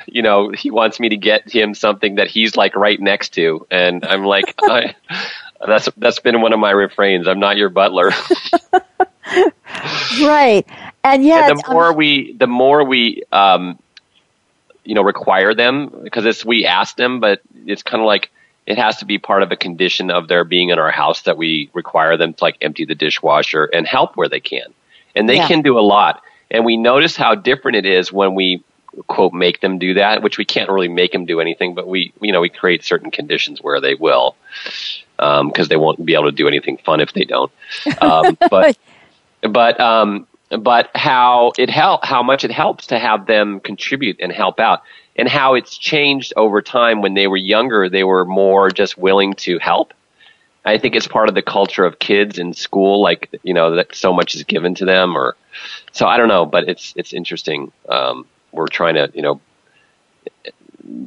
you 0.07 0.23
know, 0.23 0.51
he 0.51 0.71
wants 0.71 1.01
me 1.01 1.09
to 1.11 1.17
get 1.17 1.51
him 1.51 1.75
something 1.75 2.17
that 2.17 2.29
he's 2.29 2.57
like 2.57 2.77
right 2.77 3.01
next 3.01 3.31
to, 3.35 3.67
and 3.71 4.05
I'm 4.05 4.25
like, 4.25 4.55
I, 4.63 4.95
that's 5.67 5.89
that's 5.97 6.19
been 6.19 6.41
one 6.41 6.53
of 6.53 6.59
my 6.59 6.71
refrains. 6.71 7.29
I'm 7.29 7.41
not 7.41 7.57
your 7.57 7.69
butler. 7.69 8.11
right, 10.23 10.65
and 11.03 11.25
yeah, 11.25 11.49
the 11.49 11.63
more 11.69 11.89
um, 11.89 11.97
we, 11.97 12.33
the 12.35 12.47
more 12.47 12.85
we, 12.85 13.23
um, 13.33 13.79
you 14.85 14.95
know, 14.95 15.03
require 15.03 15.55
them 15.55 16.01
because 16.03 16.25
it's 16.25 16.45
we 16.45 16.67
ask 16.67 16.97
them, 16.97 17.21
but 17.21 17.41
it's 17.67 17.83
kind 17.83 18.01
of 18.01 18.07
like 18.07 18.31
it 18.67 18.79
has 18.79 18.99
to 18.99 19.05
be 19.05 19.19
part 19.19 19.43
of 19.43 19.53
a 19.53 19.57
condition 19.57 20.11
of 20.11 20.29
their 20.29 20.45
being 20.45 20.71
in 20.71 20.79
our 20.79 20.91
house 20.91 21.23
that 21.23 21.37
we 21.37 21.71
require 21.75 22.17
them 22.17 22.33
to 22.35 22.45
like 22.45 22.57
empty 22.61 22.85
the 22.85 22.95
dishwasher 22.95 23.65
and 23.65 23.87
help 23.87 24.17
where 24.17 24.29
they 24.29 24.41
can, 24.41 24.73
and 25.15 25.29
they 25.29 25.37
yeah. 25.37 25.49
can 25.49 25.63
do 25.63 25.79
a 25.79 25.81
lot. 25.81 26.23
And 26.51 26.65
we 26.65 26.77
notice 26.77 27.17
how 27.17 27.35
different 27.35 27.77
it 27.77 27.87
is 27.87 28.13
when 28.13 28.35
we 28.35 28.63
quote 29.07 29.33
make 29.33 29.61
them 29.61 29.79
do 29.79 29.95
that, 29.95 30.23
which 30.23 30.39
we 30.39 30.45
can't 30.45 30.71
really 30.71 30.89
make 30.89 31.13
them 31.13 31.27
do 31.27 31.41
anything, 31.41 31.75
but 31.75 31.87
we 31.87 32.13
you 32.21 32.33
know 32.33 32.41
we 32.41 32.49
create 32.49 32.85
certain 32.85 33.11
conditions 33.11 33.61
where 33.61 33.81
they 33.81 33.95
will 33.95 34.37
because 35.17 35.41
um, 35.61 35.69
they 35.69 35.77
won't 35.77 36.05
be 36.05 36.15
able 36.15 36.25
to 36.25 36.33
do 36.33 36.49
anything 36.49 36.77
fun 36.79 37.01
if 37.01 37.13
they 37.13 37.25
don't. 37.25 37.53
Um, 38.01 38.37
but 38.51 38.79
but 39.43 39.81
um, 39.81 40.27
but 40.51 40.91
how 40.95 41.53
it 41.59 41.71
help 41.71 42.05
how 42.05 42.23
much 42.23 42.45
it 42.45 42.51
helps 42.51 42.89
to 42.89 42.99
have 42.99 43.27
them 43.27 43.61
contribute 43.61 44.21
and 44.21 44.33
help 44.33 44.61
out, 44.61 44.83
and 45.17 45.29
how 45.29 45.55
it's 45.55 45.77
changed 45.77 46.33
over 46.37 46.63
time. 46.63 47.03
When 47.03 47.15
they 47.15 47.27
were 47.27 47.37
younger, 47.37 47.89
they 47.89 48.05
were 48.05 48.25
more 48.25 48.71
just 48.71 48.97
willing 48.99 49.35
to 49.35 49.59
help. 49.59 49.93
I 50.67 50.79
think 50.79 50.97
it's 50.97 51.07
part 51.07 51.29
of 51.29 51.35
the 51.35 51.43
culture 51.43 51.85
of 51.85 51.99
kids 51.99 52.39
in 52.39 52.55
school, 52.55 53.03
like 53.03 53.29
you 53.43 53.55
know 53.55 53.75
that 53.77 53.95
so 53.95 54.13
much 54.13 54.35
is 54.35 54.45
given 54.45 54.75
to 54.77 54.85
them, 54.85 55.17
or 55.17 55.37
so 55.95 56.07
I 56.07 56.17
don't 56.17 56.29
know, 56.29 56.45
but 56.45 56.69
it's 56.69 56.93
it's 56.97 57.13
interesting. 57.13 57.73
Um, 57.89 58.27
we're 58.53 58.67
trying 58.67 58.97
to 58.97 59.11
you 59.15 59.23
know 59.23 59.41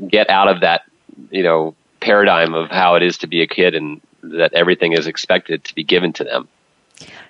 get 0.08 0.30
out 0.30 0.48
of 0.48 0.62
that 0.62 0.84
you 1.30 1.44
know 1.44 1.76
paradigm 2.00 2.54
of 2.54 2.72
how 2.72 2.96
it 2.96 3.04
is 3.04 3.20
to 3.20 3.28
be 3.28 3.42
a 3.42 3.48
kid 3.48 3.76
and 3.76 4.02
that 4.24 4.54
everything 4.54 4.94
is 4.94 5.06
expected 5.06 5.64
to 5.66 5.76
be 5.76 5.84
given 5.84 6.14
to 6.14 6.24
them. 6.24 6.48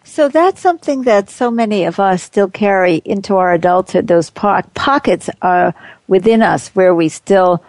So 0.04 0.30
that's 0.30 0.62
something 0.62 1.02
that 1.04 1.30
so 1.30 1.52
many 1.52 1.84
of 1.84 2.00
us 2.00 2.24
still 2.24 2.48
carry 2.48 3.02
into 3.04 3.36
our 3.36 3.54
adulthood. 3.54 4.08
Those 4.08 4.30
po- 4.30 4.62
pockets 4.74 5.30
are 5.42 5.74
within 6.08 6.42
us 6.42 6.70
where 6.70 6.96
we 6.96 7.10
still 7.10 7.64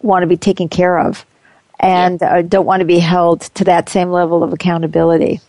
want 0.00 0.22
to 0.22 0.26
be 0.26 0.36
taken 0.36 0.68
care 0.68 0.98
of 0.98 1.24
and 1.78 2.20
yeah. 2.20 2.36
uh, 2.36 2.42
don't 2.42 2.66
want 2.66 2.80
to 2.80 2.86
be 2.86 2.98
held 2.98 3.42
to 3.42 3.64
that 3.64 3.88
same 3.88 4.10
level 4.10 4.42
of 4.42 4.52
accountability. 4.52 5.40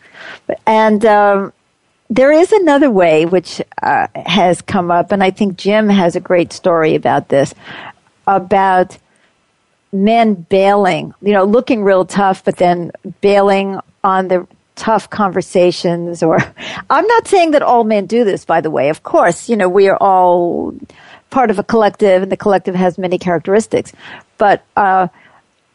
And 0.65 1.03
um, 1.05 1.53
there 2.09 2.31
is 2.31 2.51
another 2.51 2.89
way 2.89 3.25
which 3.25 3.61
uh, 3.81 4.07
has 4.15 4.61
come 4.61 4.91
up, 4.91 5.11
and 5.11 5.23
I 5.23 5.31
think 5.31 5.57
Jim 5.57 5.89
has 5.89 6.15
a 6.15 6.21
great 6.21 6.53
story 6.53 6.95
about 6.95 7.29
this 7.29 7.53
about 8.27 8.97
men 9.91 10.33
bailing, 10.33 11.13
you 11.21 11.33
know, 11.33 11.45
looking 11.45 11.83
real 11.83 12.05
tough, 12.05 12.43
but 12.43 12.57
then 12.57 12.91
bailing 13.21 13.79
on 14.03 14.27
the 14.27 14.45
tough 14.75 15.09
conversations 15.09 16.21
or 16.21 16.37
I'm 16.89 17.07
not 17.07 17.27
saying 17.27 17.51
that 17.51 17.61
all 17.61 17.83
men 17.83 18.05
do 18.05 18.23
this, 18.23 18.45
by 18.45 18.61
the 18.61 18.69
way. 18.69 18.89
Of 18.89 19.03
course, 19.03 19.49
you 19.49 19.55
know, 19.55 19.69
we 19.69 19.87
are 19.87 19.97
all 19.97 20.75
part 21.29 21.49
of 21.49 21.57
a 21.57 21.63
collective 21.63 22.23
and 22.23 22.31
the 22.31 22.37
collective 22.37 22.75
has 22.75 22.97
many 22.97 23.17
characteristics. 23.17 23.91
But, 24.37 24.63
uh, 24.75 25.07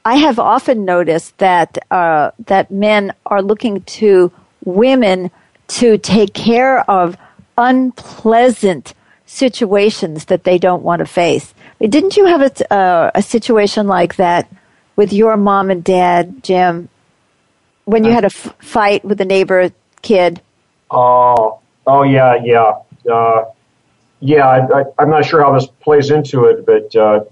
I 0.04 0.16
have 0.16 0.40
often 0.40 0.84
noticed 0.84 1.38
that, 1.38 1.78
uh, 1.90 2.32
that 2.46 2.72
men 2.72 3.14
are 3.24 3.40
looking 3.40 3.82
to 3.82 4.32
women 4.64 5.30
to 5.72 5.96
take 5.96 6.35
care 6.35 6.88
of 6.90 7.16
unpleasant 7.56 8.92
situations 9.24 10.26
that 10.26 10.44
they 10.44 10.58
don't 10.58 10.82
want 10.82 11.00
to 11.00 11.06
face. 11.06 11.54
Didn't 11.80 12.16
you 12.16 12.26
have 12.26 12.42
a, 12.42 12.72
uh, 12.72 13.11
a 13.14 13.22
situation 13.22 13.87
like 13.87 14.16
that 14.16 14.52
with 14.96 15.12
your 15.14 15.37
mom 15.38 15.70
and 15.70 15.82
dad, 15.82 16.42
Jim, 16.42 16.90
when 17.87 18.04
you 18.04 18.11
uh, 18.11 18.14
had 18.14 18.24
a 18.24 18.26
f- 18.26 18.54
fight 18.61 19.02
with 19.02 19.20
a 19.22 19.24
neighbor 19.24 19.70
kid? 20.02 20.42
Oh, 20.90 21.61
oh 21.87 22.02
yeah, 22.02 22.37
yeah, 22.44 22.72
uh, 23.11 23.44
yeah. 24.20 24.46
I, 24.46 25.02
am 25.02 25.08
not 25.08 25.24
sure 25.24 25.42
how 25.42 25.54
this 25.54 25.66
plays 25.80 26.11
into 26.11 26.44
it, 26.44 26.66
but 26.66 26.94
uh, 26.94 27.24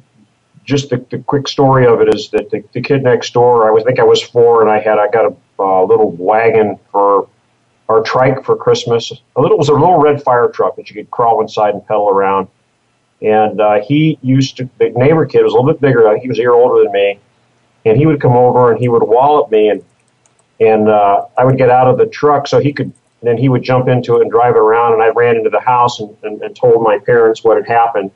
just 0.64 0.88
the, 0.88 1.04
the, 1.10 1.18
quick 1.18 1.46
story 1.46 1.86
of 1.86 2.00
it 2.00 2.14
is 2.14 2.30
that 2.30 2.48
the, 2.50 2.64
the, 2.72 2.80
kid 2.80 3.02
next 3.02 3.34
door. 3.34 3.68
I 3.68 3.70
was 3.70 3.84
I 3.84 3.86
think 3.86 4.00
I 4.00 4.04
was 4.04 4.22
four, 4.22 4.62
and 4.62 4.70
I 4.70 4.80
had 4.80 4.98
I 4.98 5.08
got 5.08 5.26
a 5.26 5.36
uh, 5.62 5.84
little 5.84 6.10
wagon 6.12 6.78
for 6.90 7.28
our 7.90 8.02
trike 8.02 8.44
for 8.44 8.56
Christmas. 8.56 9.10
A 9.10 9.40
little 9.40 9.56
it 9.56 9.58
was 9.58 9.68
a 9.68 9.72
little 9.72 9.98
red 9.98 10.22
fire 10.22 10.48
truck 10.48 10.76
that 10.76 10.88
you 10.88 10.94
could 10.94 11.10
crawl 11.10 11.42
inside 11.42 11.74
and 11.74 11.84
pedal 11.86 12.08
around. 12.08 12.46
And 13.20 13.60
uh, 13.60 13.80
he 13.80 14.16
used 14.22 14.56
to, 14.58 14.70
the 14.78 14.90
neighbor 14.90 15.26
kid 15.26 15.42
was 15.42 15.52
a 15.52 15.56
little 15.56 15.70
bit 15.72 15.80
bigger. 15.80 16.16
He 16.18 16.28
was 16.28 16.38
a 16.38 16.42
year 16.42 16.52
older 16.52 16.84
than 16.84 16.92
me. 16.92 17.18
And 17.84 17.98
he 17.98 18.06
would 18.06 18.20
come 18.20 18.32
over 18.32 18.70
and 18.70 18.80
he 18.80 18.88
would 18.88 19.02
wallop 19.02 19.50
me 19.50 19.70
and, 19.70 19.84
and 20.60 20.88
uh, 20.88 21.24
I 21.36 21.44
would 21.44 21.58
get 21.58 21.68
out 21.68 21.88
of 21.88 21.98
the 21.98 22.06
truck 22.06 22.46
so 22.46 22.60
he 22.60 22.72
could, 22.72 22.92
then 23.22 23.36
he 23.36 23.48
would 23.48 23.62
jump 23.62 23.88
into 23.88 24.16
it 24.16 24.22
and 24.22 24.30
drive 24.30 24.54
it 24.54 24.58
around. 24.58 24.92
And 24.92 25.02
I 25.02 25.08
ran 25.08 25.36
into 25.36 25.50
the 25.50 25.60
house 25.60 25.98
and, 25.98 26.16
and, 26.22 26.40
and 26.42 26.54
told 26.54 26.82
my 26.82 26.98
parents 26.98 27.42
what 27.42 27.56
had 27.56 27.66
happened. 27.66 28.12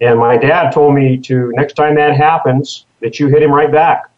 And 0.00 0.18
my 0.18 0.36
dad 0.36 0.70
told 0.70 0.94
me 0.94 1.18
to, 1.18 1.52
next 1.52 1.74
time 1.74 1.94
that 1.94 2.16
happens, 2.16 2.84
that 3.00 3.20
you 3.20 3.28
hit 3.28 3.42
him 3.42 3.52
right 3.52 3.70
back. 3.70 4.10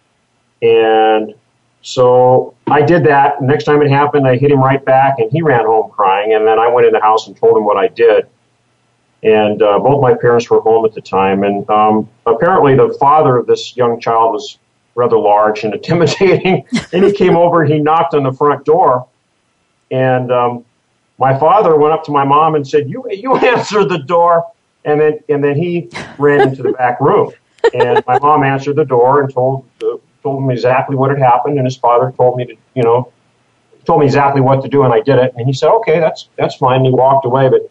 And 0.63 1.35
so 1.83 2.55
I 2.67 2.83
did 2.83 3.05
that. 3.05 3.43
Next 3.43 3.65
time 3.65 3.83
it 3.83 3.91
happened, 3.91 4.27
I 4.27 4.37
hit 4.37 4.51
him 4.51 4.61
right 4.61 4.85
back 4.85 5.19
and 5.19 5.31
he 5.31 5.43
ran 5.43 5.65
home 5.65 5.91
crying. 5.91 6.35
And 6.35 6.47
then 6.47 6.59
I 6.59 6.69
went 6.69 6.87
in 6.87 6.93
the 6.93 7.01
house 7.01 7.27
and 7.27 7.37
told 7.37 7.57
him 7.57 7.65
what 7.65 7.77
I 7.77 7.89
did 7.89 8.27
and 9.23 9.63
uh, 9.63 9.79
both 9.79 10.01
my 10.01 10.15
parents 10.15 10.49
were 10.49 10.61
home 10.61 10.85
at 10.85 10.95
the 10.95 11.01
time. 11.01 11.43
And 11.43 11.69
um, 11.69 12.09
apparently, 12.27 12.75
the 12.75 12.97
father 12.99 13.37
of 13.37 13.47
this 13.47 13.77
young 13.77 14.01
child 14.01 14.33
was 14.33 14.59
rather 14.95 15.19
large 15.19 15.65
and 15.65 15.75
intimidating. 15.79 16.65
and 16.93 17.05
he 17.05 17.13
came 17.13 17.37
over 17.37 17.63
and 17.63 17.73
he 17.73 17.79
knocked 17.79 18.15
on 18.15 18.23
the 18.23 18.33
front 18.33 18.65
door, 18.65 19.07
and 19.91 20.33
um, 20.33 20.65
my 21.19 21.39
father 21.39 21.77
went 21.77 21.93
up 21.93 22.05
to 22.05 22.13
my 22.13 22.25
mom 22.25 22.55
and 22.55 22.67
said, 22.67 22.89
"You 22.89 23.05
you 23.11 23.37
answer 23.37 23.85
the 23.85 23.99
door." 23.99 24.47
And 24.87 24.99
then 24.99 25.19
and 25.29 25.45
then 25.45 25.57
he 25.57 25.91
ran 26.17 26.49
into 26.49 26.63
the 26.63 26.73
back 26.73 27.01
room, 27.03 27.33
and 27.75 28.03
my 28.07 28.19
mom 28.19 28.43
answered 28.43 28.77
the 28.77 28.85
door 28.87 29.23
and 29.23 29.33
told 29.33 29.69
uh, 29.85 29.97
told 30.23 30.43
him 30.43 30.51
exactly 30.51 30.97
what 30.97 31.11
had 31.11 31.19
happened, 31.19 31.57
and 31.57 31.67
his 31.67 31.77
father 31.77 32.13
told 32.17 32.37
me 32.37 32.47
to 32.47 32.57
you 32.75 32.83
know 32.83 33.13
told 33.87 34.01
me 34.01 34.07
exactly 34.07 34.41
what 34.41 34.63
to 34.63 34.69
do, 34.69 34.83
and 34.83 34.93
I 34.93 35.01
did 35.01 35.19
it. 35.19 35.33
And 35.37 35.47
he 35.47 35.53
said, 35.53 35.71
"Okay, 35.71 36.01
that's 36.01 36.29
that's 36.37 36.57
fine." 36.57 36.77
And 36.77 36.87
he 36.87 36.93
walked 36.93 37.25
away, 37.25 37.49
but 37.49 37.71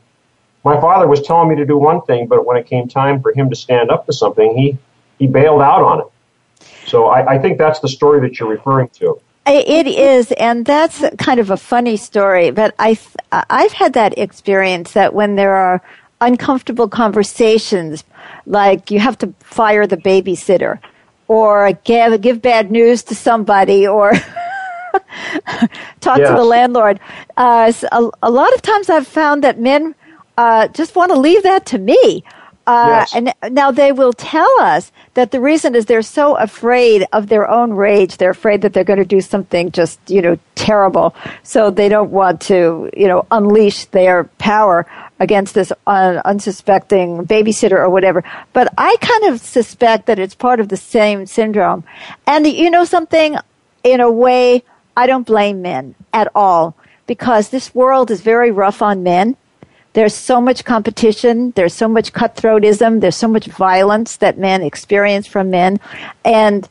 my 0.63 0.79
father 0.79 1.07
was 1.07 1.21
telling 1.21 1.49
me 1.49 1.55
to 1.55 1.65
do 1.65 1.77
one 1.77 2.01
thing, 2.01 2.27
but 2.27 2.45
when 2.45 2.57
it 2.57 2.65
came 2.65 2.87
time 2.87 3.21
for 3.21 3.31
him 3.33 3.49
to 3.49 3.55
stand 3.55 3.89
up 3.89 4.05
to 4.07 4.13
something, 4.13 4.55
he, 4.57 4.77
he 5.17 5.27
bailed 5.27 5.61
out 5.61 5.81
on 5.81 6.01
it. 6.01 6.65
So 6.85 7.07
I, 7.07 7.35
I 7.35 7.39
think 7.39 7.57
that's 7.57 7.79
the 7.79 7.87
story 7.87 8.19
that 8.21 8.39
you're 8.39 8.49
referring 8.49 8.89
to. 8.89 9.19
It 9.45 9.87
is, 9.87 10.31
and 10.33 10.65
that's 10.65 11.03
kind 11.17 11.39
of 11.39 11.49
a 11.49 11.57
funny 11.57 11.97
story. 11.97 12.51
But 12.51 12.75
I, 12.77 12.99
I've 13.31 13.71
had 13.71 13.93
that 13.93 14.17
experience 14.17 14.91
that 14.91 15.13
when 15.13 15.35
there 15.37 15.55
are 15.55 15.81
uncomfortable 16.21 16.87
conversations, 16.87 18.03
like 18.45 18.91
you 18.91 18.99
have 18.99 19.17
to 19.19 19.33
fire 19.39 19.87
the 19.87 19.97
babysitter, 19.97 20.79
or 21.29 21.71
give 21.85 22.19
give 22.19 22.41
bad 22.41 22.69
news 22.71 23.03
to 23.03 23.15
somebody, 23.15 23.87
or 23.87 24.11
talk 26.01 26.17
yes. 26.17 26.27
to 26.27 26.35
the 26.35 26.43
landlord. 26.43 26.99
Uh, 27.37 27.71
a, 27.91 28.09
a 28.23 28.29
lot 28.29 28.53
of 28.53 28.61
times, 28.61 28.89
I've 28.89 29.07
found 29.07 29.45
that 29.45 29.59
men 29.59 29.95
uh, 30.37 30.67
just 30.69 30.95
want 30.95 31.11
to 31.13 31.19
leave 31.19 31.43
that 31.43 31.65
to 31.67 31.77
me. 31.77 32.23
Uh, 32.67 32.99
yes. 33.01 33.15
And 33.15 33.33
now 33.55 33.71
they 33.71 33.91
will 33.91 34.13
tell 34.13 34.49
us 34.59 34.91
that 35.15 35.31
the 35.31 35.41
reason 35.41 35.73
is 35.73 35.85
they're 35.85 36.03
so 36.03 36.35
afraid 36.35 37.07
of 37.13 37.27
their 37.27 37.49
own 37.49 37.73
rage. 37.73 38.17
They're 38.17 38.29
afraid 38.29 38.61
that 38.61 38.73
they're 38.73 38.83
going 38.83 38.99
to 38.99 39.05
do 39.05 39.21
something 39.21 39.71
just, 39.71 39.99
you 40.07 40.21
know, 40.21 40.37
terrible. 40.53 41.15
So 41.41 41.71
they 41.71 41.89
don't 41.89 42.11
want 42.11 42.41
to, 42.41 42.89
you 42.95 43.07
know, 43.07 43.25
unleash 43.31 43.85
their 43.85 44.25
power. 44.37 44.85
Against 45.19 45.53
this 45.53 45.71
uh, 45.85 46.21
unsuspecting 46.25 47.25
babysitter 47.25 47.77
or 47.77 47.89
whatever. 47.89 48.23
But 48.53 48.73
I 48.77 48.95
kind 49.01 49.33
of 49.33 49.41
suspect 49.41 50.05
that 50.05 50.19
it's 50.19 50.35
part 50.35 50.59
of 50.59 50.69
the 50.69 50.77
same 50.77 51.25
syndrome. 51.25 51.83
And 52.25 52.47
you 52.47 52.69
know 52.69 52.85
something? 52.85 53.37
In 53.83 54.01
a 54.01 54.11
way, 54.11 54.63
I 54.97 55.07
don't 55.07 55.25
blame 55.25 55.61
men 55.61 55.95
at 56.13 56.29
all 56.35 56.75
because 57.07 57.49
this 57.49 57.73
world 57.73 58.11
is 58.11 58.21
very 58.21 58.51
rough 58.51 58.81
on 58.81 59.03
men. 59.03 59.37
There's 59.93 60.13
so 60.13 60.39
much 60.39 60.65
competition. 60.65 61.51
There's 61.51 61.73
so 61.73 61.87
much 61.87 62.13
cutthroatism. 62.13 63.01
There's 63.01 63.15
so 63.15 63.27
much 63.27 63.47
violence 63.47 64.17
that 64.17 64.37
men 64.37 64.61
experience 64.61 65.25
from 65.25 65.49
men. 65.49 65.79
And 66.23 66.67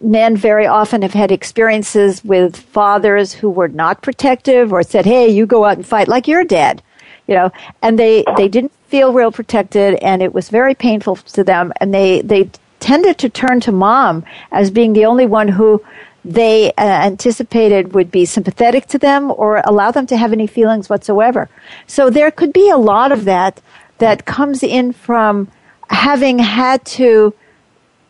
men 0.00 0.36
very 0.36 0.66
often 0.66 1.02
have 1.02 1.14
had 1.14 1.32
experiences 1.32 2.24
with 2.24 2.56
fathers 2.56 3.32
who 3.32 3.50
were 3.50 3.68
not 3.68 4.02
protective 4.02 4.72
or 4.72 4.82
said, 4.82 5.06
Hey, 5.06 5.28
you 5.28 5.46
go 5.46 5.64
out 5.64 5.76
and 5.76 5.86
fight 5.86 6.08
like 6.08 6.28
your 6.28 6.44
dad, 6.44 6.82
you 7.32 7.38
know, 7.38 7.50
and 7.80 7.98
they, 7.98 8.24
they 8.36 8.46
didn't 8.46 8.72
feel 8.88 9.14
real 9.14 9.32
protected 9.32 9.94
and 10.02 10.20
it 10.20 10.34
was 10.34 10.50
very 10.50 10.74
painful 10.74 11.16
to 11.16 11.42
them. 11.42 11.72
And 11.80 11.94
they, 11.94 12.20
they 12.20 12.50
tended 12.78 13.16
to 13.18 13.30
turn 13.30 13.58
to 13.60 13.72
mom 13.72 14.22
as 14.50 14.70
being 14.70 14.92
the 14.92 15.06
only 15.06 15.24
one 15.24 15.48
who 15.48 15.82
they 16.26 16.72
uh, 16.72 16.82
anticipated 16.82 17.94
would 17.94 18.10
be 18.10 18.26
sympathetic 18.26 18.86
to 18.88 18.98
them 18.98 19.30
or 19.30 19.62
allow 19.64 19.90
them 19.90 20.06
to 20.08 20.16
have 20.18 20.34
any 20.34 20.46
feelings 20.46 20.90
whatsoever. 20.90 21.48
So 21.86 22.10
there 22.10 22.30
could 22.30 22.52
be 22.52 22.68
a 22.68 22.76
lot 22.76 23.12
of 23.12 23.24
that 23.24 23.62
that 23.96 24.26
comes 24.26 24.62
in 24.62 24.92
from 24.92 25.48
having 25.88 26.38
had 26.38 26.84
to 26.84 27.34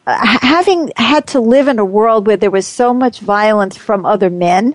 uh, 0.04 0.18
having 0.42 0.90
had 0.96 1.28
to 1.28 1.38
live 1.38 1.68
in 1.68 1.78
a 1.78 1.84
world 1.84 2.26
where 2.26 2.36
there 2.36 2.50
was 2.50 2.66
so 2.66 2.92
much 2.92 3.20
violence 3.20 3.76
from 3.76 4.04
other 4.04 4.30
men 4.30 4.74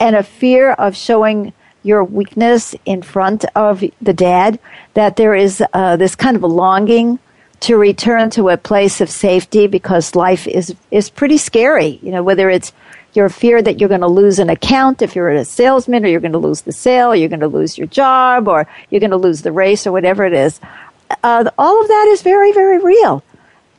and 0.00 0.16
a 0.16 0.22
fear 0.22 0.72
of 0.72 0.96
showing 0.96 1.52
your 1.82 2.04
weakness 2.04 2.74
in 2.84 3.02
front 3.02 3.44
of 3.54 3.82
the 4.00 4.12
dad 4.12 4.58
that 4.94 5.16
there 5.16 5.34
is 5.34 5.62
uh, 5.72 5.96
this 5.96 6.14
kind 6.14 6.36
of 6.36 6.42
a 6.42 6.46
longing 6.46 7.18
to 7.60 7.76
return 7.76 8.28
to 8.30 8.48
a 8.48 8.56
place 8.56 9.00
of 9.00 9.08
safety 9.08 9.66
because 9.66 10.16
life 10.16 10.46
is 10.48 10.74
is 10.90 11.10
pretty 11.10 11.38
scary. 11.38 11.98
You 12.02 12.10
know, 12.10 12.22
whether 12.22 12.50
it's 12.50 12.72
your 13.14 13.28
fear 13.28 13.60
that 13.62 13.78
you're 13.78 13.88
going 13.88 14.00
to 14.00 14.08
lose 14.08 14.38
an 14.38 14.50
account 14.50 15.02
if 15.02 15.14
you're 15.14 15.30
a 15.30 15.44
salesman, 15.44 16.04
or 16.04 16.08
you're 16.08 16.20
going 16.20 16.32
to 16.32 16.38
lose 16.38 16.62
the 16.62 16.72
sale, 16.72 17.14
you're 17.14 17.28
going 17.28 17.40
to 17.40 17.48
lose 17.48 17.78
your 17.78 17.86
job, 17.86 18.48
or 18.48 18.66
you're 18.90 19.00
going 19.00 19.10
to 19.10 19.16
lose 19.16 19.42
the 19.42 19.52
race, 19.52 19.86
or 19.86 19.92
whatever 19.92 20.24
it 20.24 20.32
is. 20.32 20.60
Uh, 21.22 21.48
all 21.58 21.80
of 21.80 21.88
that 21.88 22.08
is 22.10 22.22
very, 22.22 22.52
very 22.52 22.78
real 22.78 23.22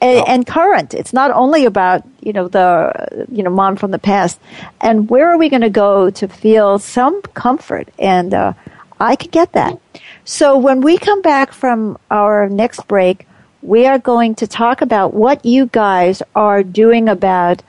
and, 0.03 0.19
oh. 0.19 0.25
and, 0.27 0.47
current. 0.47 0.93
It's 0.93 1.13
not 1.13 1.31
only 1.31 1.65
about 1.65 2.03
you 2.21 2.33
know 2.33 2.47
the 2.47 3.27
you 3.31 3.43
know 3.43 3.49
mom 3.49 3.75
from 3.75 3.91
the 3.91 3.99
past. 3.99 4.39
And 4.81 5.09
where 5.09 5.31
are 5.31 5.37
we 5.37 5.49
going 5.49 5.61
to 5.61 5.69
go 5.69 6.09
to 6.09 6.27
feel 6.27 6.79
some 6.79 7.21
comfort? 7.21 7.89
And 7.97 8.33
uh, 8.33 8.53
I 8.99 9.15
could 9.15 9.31
get 9.31 9.53
that. 9.53 9.79
So 10.25 10.57
when 10.57 10.81
we 10.81 10.97
come 10.97 11.21
back 11.21 11.51
from 11.51 11.97
our 12.11 12.49
next 12.49 12.87
break, 12.87 13.27
we 13.61 13.85
are 13.87 13.99
going 13.99 14.35
to 14.35 14.47
talk 14.47 14.81
about 14.81 15.13
what 15.13 15.45
you 15.45 15.67
guys 15.67 16.21
are 16.35 16.63
doing 16.63 17.09
about 17.09 17.63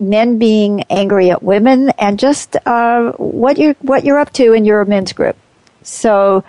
men 0.00 0.38
being 0.38 0.82
angry 0.90 1.30
at 1.30 1.42
women 1.42 1.90
and 1.98 2.18
just 2.18 2.56
uh, 2.66 3.12
what 3.12 3.58
you're 3.58 3.74
what 3.80 4.04
you're 4.04 4.18
up 4.18 4.32
to 4.34 4.52
in 4.52 4.64
your 4.64 4.84
men's 4.84 5.12
group. 5.12 5.36
So, 5.82 6.44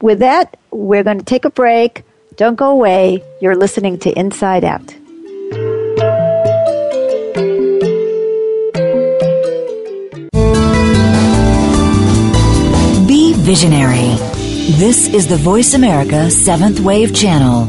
with 0.00 0.20
that, 0.20 0.56
we're 0.70 1.02
going 1.02 1.18
to 1.18 1.24
take 1.24 1.44
a 1.44 1.50
break. 1.50 2.04
Don't 2.38 2.54
go 2.54 2.70
away. 2.70 3.24
You're 3.40 3.56
listening 3.56 3.98
to 3.98 4.16
Inside 4.16 4.62
Out. 4.62 4.86
Be 13.08 13.32
visionary. 13.34 14.14
This 14.78 15.08
is 15.08 15.26
the 15.26 15.36
Voice 15.36 15.74
America 15.74 16.30
Seventh 16.30 16.78
Wave 16.78 17.12
Channel. 17.12 17.66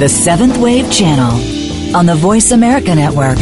The 0.00 0.08
Seventh 0.08 0.56
Wave 0.56 0.90
Channel 0.90 1.94
on 1.94 2.06
the 2.06 2.14
Voice 2.14 2.52
America 2.52 2.94
Network. 2.94 3.36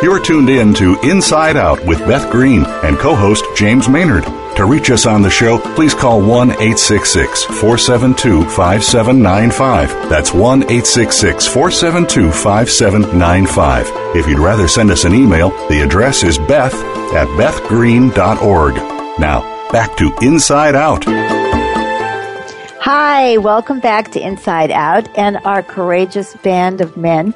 You're 0.00 0.20
tuned 0.20 0.48
in 0.48 0.74
to 0.74 0.96
Inside 1.02 1.56
Out 1.56 1.84
with 1.84 1.98
Beth 2.06 2.30
Green 2.30 2.64
and 2.84 2.96
co 2.98 3.16
host 3.16 3.44
James 3.56 3.88
Maynard. 3.88 4.22
To 4.58 4.64
reach 4.64 4.92
us 4.92 5.04
on 5.04 5.22
the 5.22 5.30
show, 5.30 5.58
please 5.74 5.92
call 5.92 6.20
1 6.20 6.52
866 6.52 7.42
472 7.46 8.44
5795. 8.44 10.08
That's 10.08 10.32
1 10.32 10.62
866 10.62 11.48
472 11.48 12.30
5795. 12.30 13.90
If 14.14 14.28
you'd 14.28 14.38
rather 14.38 14.68
send 14.68 14.92
us 14.92 15.02
an 15.02 15.16
email, 15.16 15.50
the 15.66 15.80
address 15.80 16.22
is 16.22 16.38
beth 16.38 16.97
at 17.12 17.26
bethgreen.org. 17.38 18.74
Now, 19.18 19.70
back 19.70 19.96
to 19.96 20.14
Inside 20.22 20.74
Out. 20.74 21.04
Hi, 22.80 23.36
welcome 23.38 23.80
back 23.80 24.12
to 24.12 24.20
Inside 24.20 24.70
Out 24.70 25.08
and 25.18 25.38
our 25.38 25.62
courageous 25.62 26.34
band 26.36 26.80
of 26.80 26.96
men 26.96 27.34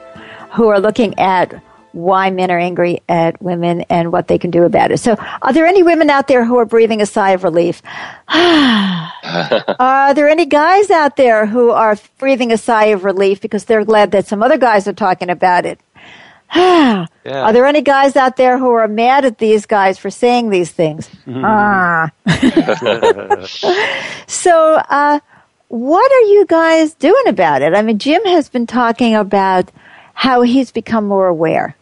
who 0.53 0.69
are 0.69 0.81
looking 0.81 1.19
at 1.19 1.63
why 1.93 2.31
men 2.31 2.51
are 2.51 2.59
angry 2.59 3.03
at 3.09 3.41
women 3.43 3.83
and 3.83 4.13
what 4.13 4.29
they 4.29 4.39
can 4.39 4.51
do 4.51 4.65
about 4.65 4.91
it. 4.91 4.99
So, 4.99 5.17
are 5.43 5.53
there 5.53 5.67
any 5.67 5.83
women 5.83 6.11
out 6.11 6.27
there 6.27 6.45
who 6.45 6.57
are 6.57 6.65
breathing 6.65 7.03
a 7.03 7.07
sigh 7.07 7.33
of 7.33 7.45
relief? 7.45 7.83
are 8.29 10.15
there 10.15 10.29
any 10.29 10.47
guys 10.47 10.91
out 10.91 11.17
there 11.17 11.47
who 11.47 11.71
are 11.71 11.99
breathing 12.19 12.53
a 12.53 12.59
sigh 12.59 12.87
of 12.87 13.05
relief 13.05 13.41
because 13.41 13.65
they're 13.67 13.85
glad 13.85 14.13
that 14.13 14.27
some 14.27 14.43
other 14.43 14.59
guys 14.59 14.89
are 14.89 14.95
talking 14.95 15.29
about 15.29 15.67
it? 15.67 15.79
yeah. 16.55 17.07
Are 17.27 17.53
there 17.53 17.67
any 17.67 17.81
guys 17.81 18.15
out 18.17 18.37
there 18.37 18.59
who 18.59 18.71
are 18.71 18.87
mad 18.89 19.25
at 19.25 19.39
these 19.39 19.65
guys 19.67 19.99
for 19.99 20.11
saying 20.11 20.51
these 20.51 20.71
things? 20.71 21.09
ah. 21.29 22.11
so, 24.27 24.75
uh, 24.89 25.21
what 25.69 26.13
are 26.13 26.29
you 26.29 26.45
guys 26.47 26.93
doing 26.95 27.29
about 27.29 27.63
it? 27.63 27.75
I 27.75 27.81
mean, 27.81 27.99
Jim 27.99 28.23
has 28.27 28.51
been 28.51 28.67
talking 28.67 29.15
about 29.15 29.71
how 30.13 30.43
he's 30.43 30.71
become 30.71 31.07
more 31.07 31.27
aware 31.27 31.75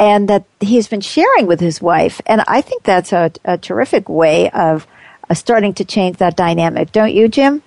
and 0.00 0.28
that 0.28 0.44
he's 0.60 0.88
been 0.88 1.00
sharing 1.00 1.46
with 1.46 1.60
his 1.60 1.80
wife. 1.80 2.20
And 2.26 2.42
I 2.48 2.60
think 2.60 2.82
that's 2.82 3.12
a, 3.12 3.30
a 3.44 3.56
terrific 3.56 4.08
way 4.08 4.50
of 4.50 4.86
uh, 5.30 5.34
starting 5.34 5.74
to 5.74 5.84
change 5.84 6.16
that 6.16 6.36
dynamic, 6.36 6.90
don't 6.90 7.14
you, 7.14 7.28
Jim? 7.28 7.62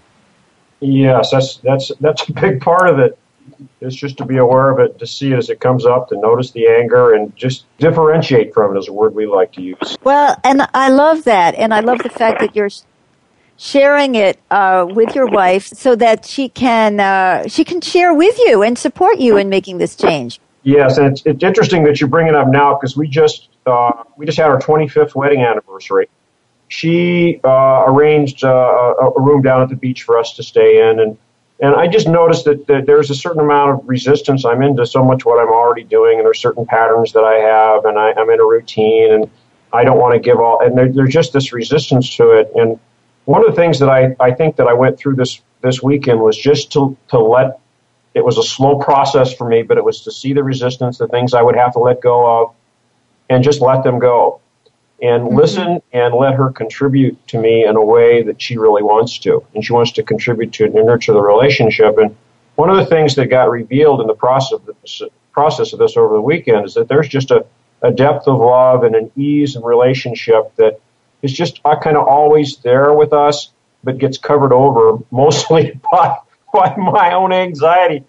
Yes, 0.82 1.32
that's 1.32 1.58
that's 1.58 1.92
that's 2.00 2.28
a 2.28 2.34
big 2.34 2.60
part 2.60 2.90
of 2.90 3.00
it. 3.00 3.18
It's 3.80 3.96
just 3.96 4.18
to 4.18 4.26
be 4.26 4.38
aware 4.38 4.70
of 4.72 4.80
it, 4.80 5.00
to 5.00 5.08
see 5.08 5.32
it 5.32 5.38
as 5.38 5.50
it 5.50 5.60
comes 5.60 5.86
up, 5.86 6.10
to 6.10 6.18
notice 6.18 6.52
the 6.52 6.68
anger, 6.68 7.14
and 7.14 7.36
just 7.36 7.66
differentiate 7.78 8.54
from 8.54 8.76
it 8.76 8.80
is 8.80 8.88
a 8.88 8.94
word 8.94 9.16
we 9.16 9.26
like 9.26 9.52
to 9.54 9.62
use. 9.62 9.98
Well, 10.04 10.36
and 10.44 10.68
I 10.74 10.90
love 10.90 11.24
that, 11.26 11.56
and 11.56 11.74
I 11.74 11.80
love 11.82 12.00
the 12.00 12.10
fact 12.10 12.40
that 12.40 12.56
you're 12.56 12.70
sharing 13.58 14.16
it 14.16 14.40
uh, 14.50 14.88
with 14.90 15.14
your 15.14 15.28
wife 15.28 15.68
so 15.68 15.96
that 15.96 16.26
she 16.26 16.50
can 16.50 17.00
uh, 17.00 17.48
she 17.48 17.64
can 17.64 17.80
share 17.80 18.14
with 18.14 18.38
you 18.40 18.64
and 18.64 18.78
support 18.78 19.20
you 19.20 19.38
in 19.38 19.50
making 19.50 19.78
this 19.78 19.96
change. 19.96 20.40
Yes, 20.64 20.98
and 20.98 21.08
it's, 21.08 21.26
it's 21.26 21.44
interesting 21.44 21.84
that 21.86 22.02
you 22.02 22.08
bring 22.08 22.28
it 22.28 22.36
up 22.36 22.48
now 22.48 22.76
because 22.76 22.98
we 22.98 23.08
just 23.08 23.50
uh, 23.66 24.04
we 24.18 24.26
just 24.26 24.38
had 24.38 24.50
our 24.50 24.60
25th 24.60 25.16
wedding 25.16 25.42
anniversary. 25.42 26.10
She 26.68 27.40
uh, 27.44 27.84
arranged 27.88 28.44
uh, 28.44 28.48
a 28.48 29.22
room 29.22 29.42
down 29.42 29.62
at 29.62 29.70
the 29.70 29.76
beach 29.76 30.04
for 30.04 30.18
us 30.18 30.36
to 30.36 30.44
stay 30.44 30.90
in, 30.90 31.00
and 31.00 31.18
and 31.62 31.76
I 31.76 31.88
just 31.88 32.08
noticed 32.08 32.46
that, 32.46 32.68
that 32.68 32.86
there's 32.88 33.12
a 33.12 33.16
certain 33.16 33.42
amount 33.42 33.72
of 33.72 33.88
resistance. 33.88 34.46
I'm 34.46 34.64
into 34.64 34.86
so 34.86 35.04
much 35.04 35.26
what 35.26 35.40
I'm 35.40 35.54
already 35.54 35.84
doing, 35.84 36.18
and 36.18 36.26
there's 36.26 36.40
certain 36.40 36.66
patterns 36.66 37.14
that 37.14 37.24
I 37.24 37.36
have, 37.36 37.86
and 37.86 38.00
I, 38.00 38.14
I'm 38.14 38.30
in 38.30 38.40
a 38.40 38.46
routine, 38.46 39.14
and 39.14 39.30
I 39.72 39.84
don't 39.84 40.00
want 40.00 40.14
to 40.14 40.20
give 40.20 40.40
all. 40.40 40.60
And 40.62 40.78
there, 40.78 40.92
there's 40.92 41.14
just 41.14 41.34
this 41.34 41.54
resistance 41.54 42.16
to 42.18 42.32
it, 42.32 42.52
and 42.56 42.80
one 43.26 43.48
of 43.48 43.56
the 43.56 43.56
things 43.56 43.80
that 43.80 43.90
I, 43.90 44.16
I 44.20 44.32
think 44.32 44.56
that 44.58 44.68
I 44.68 44.74
went 44.74 44.98
through 44.98 45.16
this 45.16 45.42
this 45.62 45.82
weekend 45.82 46.20
was 46.20 46.38
just 46.38 46.72
to 46.74 46.98
to 47.10 47.20
let 47.20 47.60
it 48.14 48.26
was 48.26 48.38
a 48.38 48.44
slow 48.44 48.80
process 48.80 49.34
for 49.34 49.48
me, 49.48 49.62
but 49.62 49.78
it 49.78 49.84
was 49.84 50.02
to 50.02 50.12
see 50.12 50.34
the 50.34 50.44
resistance, 50.44 50.98
the 50.98 51.08
things 51.08 51.34
I 51.34 51.42
would 51.42 51.56
have 51.56 51.74
to 51.74 51.80
let 51.80 52.02
go 52.02 52.42
of, 52.42 52.56
and 53.30 53.44
just 53.44 53.62
let 53.62 53.84
them 53.84 54.00
go, 54.00 54.42
and 55.02 55.24
mm-hmm. 55.24 55.36
listen 55.36 55.82
and 55.92 56.14
let 56.14 56.36
her 56.36 56.52
contribute 56.52 57.28
to 57.28 57.40
me 57.40 57.66
in 57.66 57.76
a 57.76 57.84
way 57.84 58.24
that 58.24 58.42
she 58.42 58.58
really 58.58 58.84
wants 58.84 59.18
to, 59.20 59.46
and 59.54 59.66
she 59.66 59.74
wants 59.74 59.92
to 59.94 60.04
contribute 60.04 60.54
to 60.54 60.66
and 60.66 60.74
nurture 60.74 61.14
the 61.14 61.22
relationship. 61.22 61.98
And 61.98 62.16
one 62.56 62.70
of 62.70 62.78
the 62.78 62.86
things 62.86 63.16
that 63.16 63.28
got 63.28 63.50
revealed 63.50 64.02
in 64.02 64.08
the 64.08 64.14
process 64.14 64.60
of 64.60 64.76
this, 64.82 65.02
process 65.32 65.74
of 65.74 65.80
this 65.80 65.98
over 65.98 66.14
the 66.14 66.22
weekend 66.22 66.66
is 66.66 66.74
that 66.76 66.88
there's 66.88 67.08
just 67.08 67.32
a, 67.32 67.46
a 67.82 67.92
depth 67.92 68.28
of 68.28 68.40
love 68.40 68.84
and 68.84 68.96
an 68.96 69.12
ease 69.16 69.56
in 69.56 69.64
relationship 69.64 70.56
that 70.58 70.80
is 71.22 71.34
just 71.34 71.62
kind 71.64 71.98
of 71.98 72.08
always 72.08 72.58
there 72.58 72.94
with 72.94 73.14
us, 73.14 73.52
but 73.84 73.98
gets 73.98 74.18
covered 74.18 74.54
over 74.54 75.04
mostly 75.10 75.80
by, 75.92 76.18
by 76.54 76.76
my 76.76 77.14
own 77.14 77.32
anxiety 77.32 78.04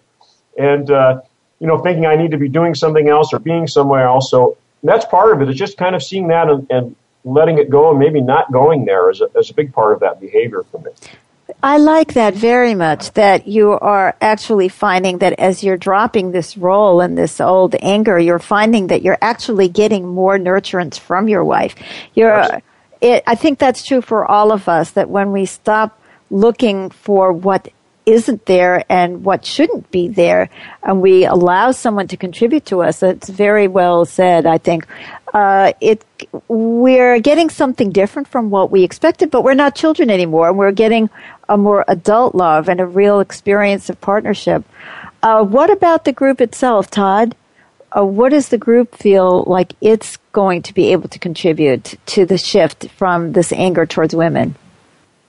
and, 0.57 0.91
uh, 0.91 1.21
you 1.59 1.67
know, 1.67 1.79
thinking 1.79 2.05
I 2.05 2.15
need 2.15 2.31
to 2.31 2.37
be 2.37 2.49
doing 2.49 2.75
something 2.75 3.07
else 3.07 3.33
or 3.33 3.39
being 3.39 3.67
somewhere 3.67 4.05
else. 4.05 4.29
So 4.29 4.57
that's 4.83 5.05
part 5.05 5.41
of. 5.41 5.47
It's 5.47 5.57
just 5.57 5.77
kind 5.77 5.95
of 5.95 6.03
seeing 6.03 6.27
that 6.27 6.49
and, 6.49 6.67
and 6.69 6.95
letting 7.23 7.57
it 7.57 7.69
go 7.69 7.91
and 7.91 7.99
maybe 7.99 8.21
not 8.21 8.51
going 8.51 8.85
there 8.85 9.09
is 9.09 9.21
a, 9.21 9.29
is 9.37 9.49
a 9.49 9.53
big 9.53 9.73
part 9.73 9.93
of 9.93 9.99
that 10.01 10.19
behavior 10.19 10.63
for 10.63 10.79
me. 10.81 10.91
I 11.61 11.77
like 11.77 12.13
that 12.13 12.33
very 12.33 12.73
much 12.73 13.13
that 13.13 13.47
you 13.47 13.71
are 13.71 14.15
actually 14.21 14.69
finding 14.69 15.19
that 15.19 15.33
as 15.39 15.63
you're 15.63 15.77
dropping 15.77 16.31
this 16.31 16.57
role 16.57 17.01
and 17.01 17.17
this 17.17 17.39
old 17.39 17.75
anger, 17.81 18.17
you're 18.17 18.39
finding 18.39 18.87
that 18.87 19.01
you're 19.01 19.17
actually 19.21 19.67
getting 19.67 20.07
more 20.07 20.37
nurturance 20.37 20.99
from 20.99 21.27
your 21.27 21.43
wife. 21.43 21.75
You're, 22.15 22.61
it, 23.01 23.23
I 23.27 23.35
think 23.35 23.59
that's 23.59 23.83
true 23.83 24.01
for 24.01 24.25
all 24.25 24.51
of 24.51 24.67
us 24.67 24.91
that 24.91 25.09
when 25.09 25.31
we 25.31 25.45
stop 25.45 25.99
looking 26.29 26.89
for 26.89 27.31
what 27.31 27.67
isn't 28.05 28.45
there 28.45 28.83
and 28.89 29.23
what 29.23 29.45
shouldn't 29.45 29.89
be 29.91 30.07
there, 30.07 30.49
and 30.81 31.01
we 31.01 31.25
allow 31.25 31.71
someone 31.71 32.07
to 32.09 32.17
contribute 32.17 32.65
to 32.67 32.81
us, 32.81 32.99
That's 32.99 33.29
very 33.29 33.67
well 33.67 34.05
said, 34.05 34.45
I 34.45 34.57
think. 34.57 34.87
Uh, 35.33 35.73
it, 35.81 36.05
we're 36.47 37.19
getting 37.19 37.49
something 37.49 37.91
different 37.91 38.27
from 38.27 38.49
what 38.49 38.69
we 38.69 38.83
expected, 38.83 39.31
but 39.31 39.43
we're 39.43 39.55
not 39.55 39.75
children 39.75 40.09
anymore. 40.09 40.49
And 40.49 40.57
we're 40.57 40.71
getting 40.71 41.09
a 41.49 41.57
more 41.57 41.83
adult 41.87 42.35
love 42.35 42.69
and 42.69 42.79
a 42.79 42.85
real 42.85 43.19
experience 43.19 43.89
of 43.89 43.99
partnership. 43.99 44.63
Uh, 45.23 45.43
what 45.43 45.71
about 45.71 46.05
the 46.05 46.13
group 46.13 46.39
itself, 46.41 46.91
Todd? 46.91 47.35
uh, 47.95 48.03
what 48.03 48.29
does 48.29 48.49
the 48.49 48.57
group 48.57 48.95
feel 48.95 49.43
like 49.45 49.73
it's 49.81 50.17
going 50.31 50.61
to 50.63 50.73
be 50.73 50.91
able 50.91 51.07
to 51.09 51.19
contribute 51.19 51.95
to 52.07 52.25
the 52.25 52.37
shift 52.37 52.89
from 52.91 53.33
this 53.33 53.51
anger 53.53 53.85
towards 53.85 54.15
women? 54.15 54.55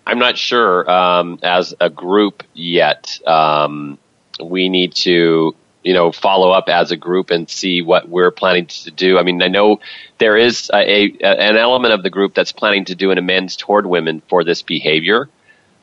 I'm 0.07 0.19
not 0.19 0.37
sure 0.37 0.89
um, 0.91 1.39
as 1.43 1.75
a 1.81 1.89
group 1.89 2.43
yet. 2.53 3.19
Um, 3.27 3.99
we 4.43 4.69
need 4.69 4.95
to, 4.97 5.55
you 5.83 5.93
know, 5.95 6.13
follow 6.13 6.51
up 6.51 6.69
as 6.69 6.91
a 6.91 6.97
group 6.97 7.31
and 7.31 7.49
see 7.49 7.83
what 7.83 8.09
we're 8.09 8.31
planning 8.31 8.67
to 8.67 8.91
do. 8.91 9.19
I 9.19 9.23
mean, 9.23 9.43
I 9.43 9.49
know 9.49 9.81
there 10.19 10.37
is 10.37 10.71
a, 10.73 10.79
a 10.79 11.19
an 11.23 11.57
element 11.57 11.95
of 11.95 12.03
the 12.03 12.11
group 12.11 12.35
that's 12.35 12.53
planning 12.53 12.85
to 12.87 12.95
do 12.95 13.11
an 13.11 13.19
amends 13.19 13.57
toward 13.57 13.87
women 13.87 14.23
for 14.29 14.45
this 14.45 14.63
behavior, 14.63 15.29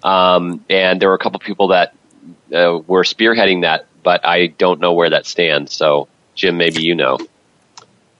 um, 0.03 0.63
and 0.69 1.01
there 1.01 1.09
were 1.09 1.15
a 1.15 1.19
couple 1.19 1.39
people 1.39 1.69
that 1.69 1.95
uh, 2.53 2.79
were 2.85 3.03
spearheading 3.03 3.61
that, 3.61 3.87
but 4.03 4.25
I 4.25 4.47
don't 4.47 4.79
know 4.79 4.93
where 4.93 5.09
that 5.09 5.25
stands. 5.25 5.73
So 5.73 6.07
Jim, 6.35 6.57
maybe 6.57 6.81
you 6.81 6.95
know. 6.95 7.17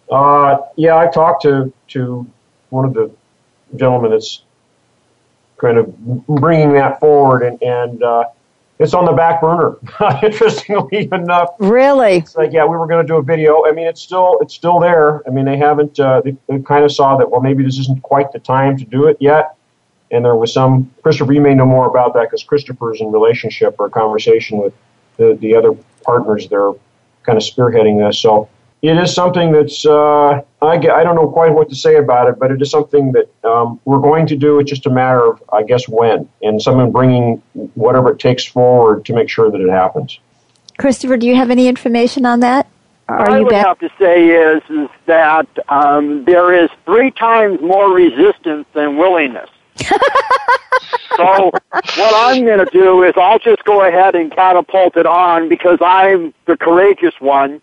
Uh, 0.10 0.58
yeah, 0.76 0.98
I 0.98 1.08
talked 1.08 1.44
to 1.44 1.72
to 1.90 2.26
one 2.70 2.86
of 2.86 2.94
the 2.94 3.12
gentlemen 3.76 4.12
that's 4.12 4.44
kind 5.62 5.78
of 5.78 6.26
bringing 6.26 6.74
that 6.74 7.00
forward, 7.00 7.44
and, 7.44 7.62
and 7.62 8.04
uh, 8.04 8.26
it's 8.80 8.96
on 8.96 9.06
the 9.06 9.14
back 9.14 9.40
burner. 9.40 9.78
Interestingly 10.24 11.08
enough, 11.12 11.50
really, 11.60 12.18
it's 12.18 12.36
like 12.36 12.52
yeah, 12.52 12.66
we 12.66 12.76
were 12.76 12.88
going 12.88 13.06
to 13.06 13.08
do 13.08 13.18
a 13.18 13.24
video. 13.24 13.66
I 13.66 13.72
mean, 13.72 13.88
it's 13.88 14.02
still 14.02 14.40
it's 14.42 14.56
still 14.56 14.80
there. 14.80 15.26
I 15.28 15.32
mean, 15.32 15.46
they 15.46 15.58
haven't. 15.58 16.00
Uh, 16.00 16.22
they, 16.22 16.36
they 16.48 16.60
kind 16.60 16.84
of 16.84 16.92
saw 16.92 17.16
that. 17.18 17.30
Well, 17.30 17.42
maybe 17.42 17.64
this 17.64 17.78
isn't 17.78 18.02
quite 18.02 18.32
the 18.32 18.40
time 18.40 18.78
to 18.78 18.86
do 18.86 19.06
it 19.08 19.18
yet. 19.20 19.56
And 20.10 20.26
there 20.26 20.36
was 20.36 20.52
some 20.52 20.92
Christopher. 21.04 21.32
You 21.32 21.42
may 21.42 21.54
know 21.54 21.66
more 21.66 21.88
about 21.88 22.16
that 22.16 22.24
because 22.24 22.44
Christopher's 22.44 23.00
in 23.00 23.12
relationship 23.12 23.76
or 23.80 23.90
conversation 23.90 24.58
with 24.58 24.74
the 25.18 25.38
the 25.40 25.56
other 25.56 25.74
partners 26.04 26.50
there 26.50 26.72
kind 27.24 27.38
of 27.38 27.44
spearheading 27.44 28.06
this. 28.06 28.20
So 28.20 28.50
it 28.82 28.98
is 28.98 29.14
something 29.14 29.52
that's 29.52 29.86
uh, 29.86 30.42
I, 30.62 30.74
I 30.74 31.04
don't 31.04 31.16
know 31.16 31.30
quite 31.30 31.54
what 31.54 31.70
to 31.70 31.76
say 31.76 31.98
about 31.98 32.28
it, 32.30 32.40
but 32.40 32.52
it 32.52 32.62
is 32.62 32.72
something 32.72 33.12
that 33.12 33.30
um, 33.44 33.80
we're 33.86 34.00
going 34.00 34.26
to 34.28 34.36
do. 34.36 34.60
It's 34.60 34.70
just 34.70 34.86
a 34.88 34.90
matter 34.90 35.24
of 35.26 35.44
I 35.54 35.64
guess 35.64 35.88
when 35.88 36.28
and 36.42 36.62
someone 36.62 36.92
bringing 36.92 37.42
whatever 37.76 38.12
it 38.12 38.20
takes 38.20 38.44
forward 38.44 39.06
to 39.06 39.14
make 39.14 39.30
sure 39.30 39.52
that 39.52 39.62
it 39.62 39.70
happens. 39.70 40.20
Christopher, 40.80 41.18
do 41.18 41.28
you 41.28 41.36
have 41.36 41.52
any 41.52 41.68
information 41.68 42.26
on 42.26 42.40
that? 42.40 42.68
Are 43.08 43.30
I 43.30 43.42
would 43.42 43.50
back? 43.50 43.68
have 43.68 43.80
to 43.80 43.90
say 44.00 44.30
is, 44.30 44.64
is 44.70 44.90
that 45.06 45.48
um, 45.70 46.24
there 46.26 46.54
is 46.54 46.70
three 46.86 47.12
times 47.12 47.60
more 47.62 47.92
resistance 47.92 48.66
than 48.74 48.98
willingness. 48.98 49.50
so 51.18 51.52
what 51.52 52.14
I'm 52.16 52.46
going 52.46 52.66
to 52.66 52.70
do 52.72 53.04
is 53.04 53.14
I'll 53.18 53.40
just 53.40 53.64
go 53.66 53.86
ahead 53.86 54.16
and 54.16 54.32
catapult 54.32 54.96
it 54.96 55.06
on 55.06 55.50
because 55.50 55.80
I'm 55.82 56.34
the 56.46 56.56
courageous 56.56 57.14
one 57.20 57.62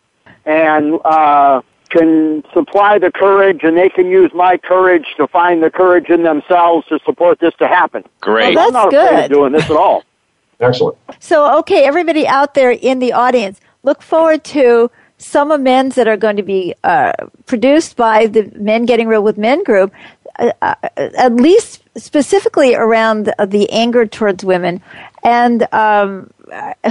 and 0.49 0.99
uh, 1.05 1.61
can 1.91 2.43
supply 2.55 2.99
the 2.99 3.13
courage, 3.13 3.61
and 3.63 3.77
they 3.77 3.91
can 3.91 4.09
use 4.09 4.31
my 4.35 4.57
courage 4.57 5.05
to 5.19 5.29
find 5.29 5.63
the 5.63 5.71
courage 5.71 6.09
in 6.09 6.23
themselves 6.23 6.87
to 6.89 6.99
support 7.05 7.39
this 7.39 7.55
to 7.59 7.69
happen. 7.69 8.03
Great. 8.21 8.57
Well, 8.57 8.71
that's 8.71 8.77
I'm 8.77 8.83
not 8.85 8.91
good. 8.91 9.13
afraid 9.13 9.25
of 9.27 9.31
doing 9.31 9.53
this 9.53 9.65
at 9.65 9.77
all. 9.77 10.03
Excellent. 10.61 10.99
So, 11.21 11.59
okay, 11.61 11.85
everybody 11.85 12.27
out 12.27 12.55
there 12.55 12.71
in 12.71 12.99
the 12.99 13.13
audience, 13.13 13.61
look 13.85 14.03
forward 14.03 14.43
to 14.45 14.91
some 15.19 15.51
amends 15.51 15.97
that 15.97 16.09
are 16.09 16.17
going 16.17 16.37
to 16.37 16.43
be 16.43 16.75
uh, 16.83 17.13
produced 17.47 17.97
by 17.97 18.27
the 18.27 18.51
Men 18.57 18.87
Getting 18.87 19.07
Real 19.07 19.23
with 19.23 19.37
Men 19.37 19.63
group, 19.65 19.93
uh, 20.39 20.75
at 20.97 21.35
least 21.35 21.83
specifically 21.97 22.75
around 22.75 23.25
the, 23.25 23.47
the 23.47 23.71
anger 23.71 24.07
towards 24.07 24.45
women. 24.45 24.81
And 25.25 25.67
um, 25.73 26.31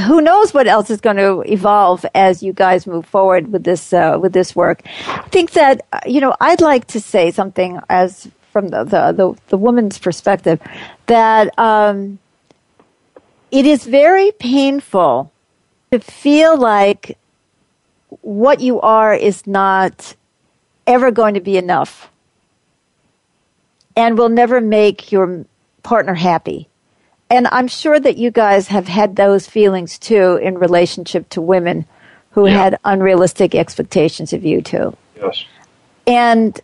who 0.05 0.21
knows 0.21 0.53
what 0.53 0.67
else 0.67 0.89
is 0.89 1.01
going 1.01 1.17
to 1.17 1.41
evolve 1.51 2.05
as 2.13 2.43
you 2.43 2.53
guys 2.53 2.85
move 2.85 3.05
forward 3.05 3.51
with 3.51 3.63
this 3.63 3.93
uh, 3.93 4.17
with 4.21 4.33
this 4.33 4.55
work. 4.55 4.81
I 5.07 5.27
think 5.29 5.51
that 5.51 5.85
uh, 5.93 5.99
you 6.05 6.21
know 6.21 6.35
I'd 6.39 6.61
like 6.61 6.87
to 6.87 6.99
say 6.99 7.31
something 7.31 7.79
as 7.89 8.29
from 8.51 8.69
the 8.69 8.83
the, 8.83 9.11
the, 9.11 9.37
the 9.47 9.57
woman's 9.57 9.97
perspective 9.97 10.61
that 11.07 11.57
um, 11.57 12.19
it 13.51 13.65
is 13.65 13.85
very 13.85 14.31
painful 14.31 15.31
to 15.91 15.99
feel 15.99 16.57
like 16.57 17.17
what 18.21 18.59
you 18.59 18.79
are 18.81 19.13
is 19.13 19.47
not 19.47 20.15
ever 20.85 21.11
going 21.11 21.33
to 21.33 21.41
be 21.41 21.57
enough 21.57 22.09
and 23.97 24.17
will 24.17 24.29
never 24.29 24.61
make 24.61 25.11
your 25.11 25.45
partner 25.81 26.13
happy. 26.13 26.69
And 27.29 27.47
I'm 27.51 27.67
sure 27.67 27.99
that 27.99 28.17
you 28.17 28.31
guys 28.31 28.67
have 28.67 28.87
had 28.87 29.17
those 29.17 29.47
feelings 29.47 29.97
too 29.97 30.37
in 30.37 30.57
relationship 30.59 31.27
to 31.29 31.41
women 31.41 31.85
who 32.29 32.47
yeah. 32.47 32.53
had 32.53 32.79
unrealistic 32.85 33.55
expectations 33.55 34.31
of 34.31 34.45
you 34.45 34.61
too. 34.61 34.95
Yes. 35.17 35.43
And 36.05 36.57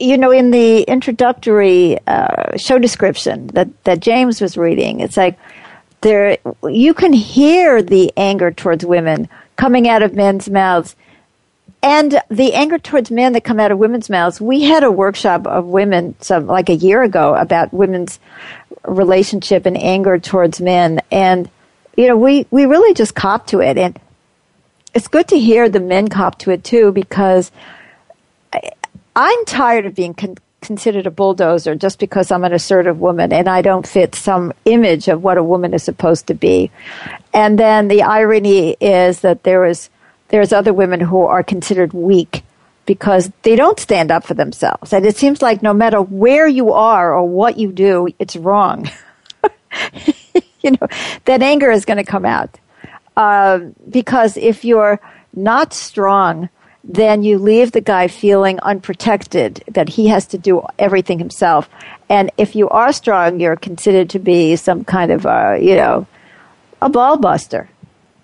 you 0.00 0.18
know, 0.18 0.32
in 0.32 0.50
the 0.50 0.82
introductory 0.82 1.96
uh, 2.08 2.56
show 2.56 2.80
description 2.80 3.46
that, 3.48 3.84
that 3.84 4.00
James 4.00 4.40
was 4.40 4.56
reading, 4.56 4.98
it's 4.98 5.16
like 5.16 5.38
there 6.00 6.36
you 6.68 6.92
can 6.92 7.12
hear 7.12 7.80
the 7.80 8.12
anger 8.16 8.50
towards 8.50 8.84
women 8.84 9.28
coming 9.56 9.88
out 9.88 10.02
of 10.02 10.12
men's 10.14 10.50
mouths 10.50 10.96
and 11.84 12.18
the 12.30 12.54
anger 12.54 12.78
towards 12.78 13.10
men 13.10 13.34
that 13.34 13.44
come 13.44 13.60
out 13.60 13.70
of 13.70 13.76
women's 13.76 14.08
mouths, 14.08 14.40
we 14.40 14.62
had 14.62 14.82
a 14.84 14.90
workshop 14.90 15.46
of 15.46 15.66
women 15.66 16.14
some 16.18 16.46
like 16.46 16.70
a 16.70 16.74
year 16.74 17.02
ago 17.02 17.34
about 17.34 17.74
women's 17.74 18.18
relationship 18.86 19.66
and 19.66 19.76
anger 19.76 20.18
towards 20.18 20.62
men. 20.62 21.02
And, 21.10 21.50
you 21.94 22.08
know, 22.08 22.16
we, 22.16 22.46
we 22.50 22.64
really 22.64 22.94
just 22.94 23.14
cop 23.14 23.48
to 23.48 23.60
it. 23.60 23.76
And 23.76 24.00
it's 24.94 25.08
good 25.08 25.28
to 25.28 25.38
hear 25.38 25.68
the 25.68 25.78
men 25.78 26.08
cop 26.08 26.38
to 26.38 26.52
it 26.52 26.64
too 26.64 26.90
because 26.90 27.52
I, 28.50 28.70
I'm 29.14 29.44
tired 29.44 29.84
of 29.84 29.94
being 29.94 30.14
con- 30.14 30.38
considered 30.62 31.06
a 31.06 31.10
bulldozer 31.10 31.74
just 31.74 31.98
because 31.98 32.30
I'm 32.30 32.44
an 32.44 32.54
assertive 32.54 32.98
woman 32.98 33.30
and 33.30 33.46
I 33.46 33.60
don't 33.60 33.86
fit 33.86 34.14
some 34.14 34.54
image 34.64 35.08
of 35.08 35.22
what 35.22 35.36
a 35.36 35.44
woman 35.44 35.74
is 35.74 35.82
supposed 35.82 36.28
to 36.28 36.34
be. 36.34 36.70
And 37.34 37.58
then 37.58 37.88
the 37.88 38.04
irony 38.04 38.70
is 38.80 39.20
that 39.20 39.42
there 39.42 39.66
is 39.66 39.90
there's 40.34 40.52
other 40.52 40.72
women 40.72 40.98
who 40.98 41.20
are 41.22 41.44
considered 41.44 41.92
weak 41.92 42.42
because 42.86 43.30
they 43.42 43.54
don't 43.54 43.78
stand 43.78 44.10
up 44.10 44.24
for 44.24 44.34
themselves. 44.34 44.92
And 44.92 45.06
it 45.06 45.16
seems 45.16 45.40
like 45.40 45.62
no 45.62 45.72
matter 45.72 46.02
where 46.02 46.48
you 46.48 46.72
are 46.72 47.14
or 47.14 47.22
what 47.24 47.56
you 47.56 47.70
do, 47.70 48.08
it's 48.18 48.34
wrong. 48.34 48.90
you 50.60 50.72
know, 50.72 50.88
that 51.26 51.40
anger 51.40 51.70
is 51.70 51.84
going 51.84 51.98
to 51.98 52.04
come 52.04 52.24
out. 52.24 52.58
Uh, 53.16 53.60
because 53.88 54.36
if 54.36 54.64
you're 54.64 54.98
not 55.34 55.72
strong, 55.72 56.48
then 56.82 57.22
you 57.22 57.38
leave 57.38 57.70
the 57.70 57.80
guy 57.80 58.08
feeling 58.08 58.58
unprotected, 58.58 59.62
that 59.68 59.88
he 59.88 60.08
has 60.08 60.26
to 60.26 60.36
do 60.36 60.66
everything 60.80 61.20
himself. 61.20 61.70
And 62.08 62.32
if 62.36 62.56
you 62.56 62.68
are 62.70 62.92
strong, 62.92 63.38
you're 63.38 63.54
considered 63.54 64.10
to 64.10 64.18
be 64.18 64.56
some 64.56 64.82
kind 64.82 65.12
of, 65.12 65.26
a, 65.26 65.60
you 65.62 65.76
know, 65.76 66.08
a 66.82 66.88
ball 66.88 67.18
buster. 67.18 67.70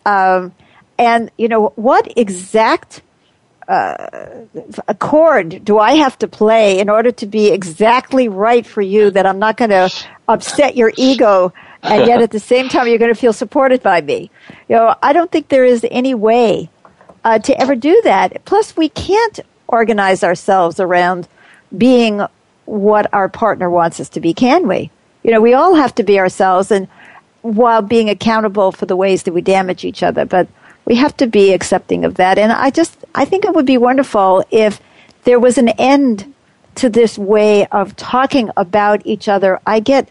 Um, 0.05 0.53
and, 1.01 1.31
you 1.39 1.49
know, 1.49 1.73
what 1.77 2.13
exact 2.19 3.01
uh, 3.67 4.45
chord 4.99 5.65
do 5.65 5.79
I 5.79 5.95
have 5.95 6.19
to 6.19 6.29
play 6.29 6.79
in 6.79 6.91
order 6.91 7.11
to 7.11 7.27
be 7.27 7.49
exactly 7.49 8.29
right 8.29 8.67
for 8.67 8.83
you 8.83 9.11
that 9.11 9.25
I'm 9.25 9.39
not 9.39 9.57
going 9.57 9.71
to 9.71 9.91
upset 10.29 10.77
your 10.77 10.93
ego 10.99 11.55
and 11.83 12.07
yet 12.07 12.21
at 12.21 12.33
the 12.33 12.39
same 12.39 12.69
time 12.69 12.87
you're 12.87 12.99
going 12.99 13.15
to 13.15 13.19
feel 13.19 13.33
supported 13.33 13.83
by 13.83 14.03
me? 14.03 14.31
You 14.69 14.77
know, 14.77 14.95
I 15.03 15.15
don't 15.15 15.33
think 15.33 15.49
there 15.49 15.65
is 15.65 15.87
any 15.91 16.13
way 16.13 16.69
uh, 17.25 17.39
to 17.39 17.59
ever 17.59 17.75
do 17.75 17.99
that. 18.05 18.45
Plus, 18.45 18.77
we 18.77 18.91
can't 18.91 19.41
organize 19.69 20.23
ourselves 20.23 20.81
around 20.81 21.29
being 21.75 22.21
what 22.67 23.13
our 23.15 23.31
partner 23.31 23.71
wants 23.71 24.01
us 24.01 24.11
to 24.11 24.21
be, 24.21 24.35
can 24.35 24.69
we? 24.69 24.91
You 25.23 25.31
know, 25.31 25.41
we 25.41 25.55
all 25.55 25.77
have 25.77 25.95
to 25.95 26.03
be 26.03 26.19
ourselves 26.19 26.71
and 26.71 26.89
while 27.41 27.81
being 27.81 28.11
accountable 28.11 28.71
for 28.71 28.85
the 28.85 28.97
ways 28.97 29.23
that 29.23 29.33
we 29.33 29.41
damage 29.41 29.83
each 29.87 30.03
other. 30.03 30.27
But 30.27 30.47
we 30.85 30.97
have 30.97 31.17
to 31.19 31.27
be 31.27 31.53
accepting 31.53 32.05
of 32.05 32.15
that. 32.15 32.39
And 32.39 32.53
I 32.53 32.71
just, 32.71 32.97
I 33.15 33.25
think 33.25 33.45
it 33.45 33.55
would 33.55 33.67
be 33.67 33.79
wonderful 33.79 34.45
if 34.51 34.81
there 35.25 35.39
was 35.39 35.59
an 35.59 35.69
end 35.71 36.33
to 36.77 36.89
this 36.89 37.19
way 37.19 37.67
of 37.67 37.97
talking 37.97 38.51
about 38.57 39.05
each 39.05 39.29
other. 39.29 39.61
I 39.67 39.81
get 39.81 40.09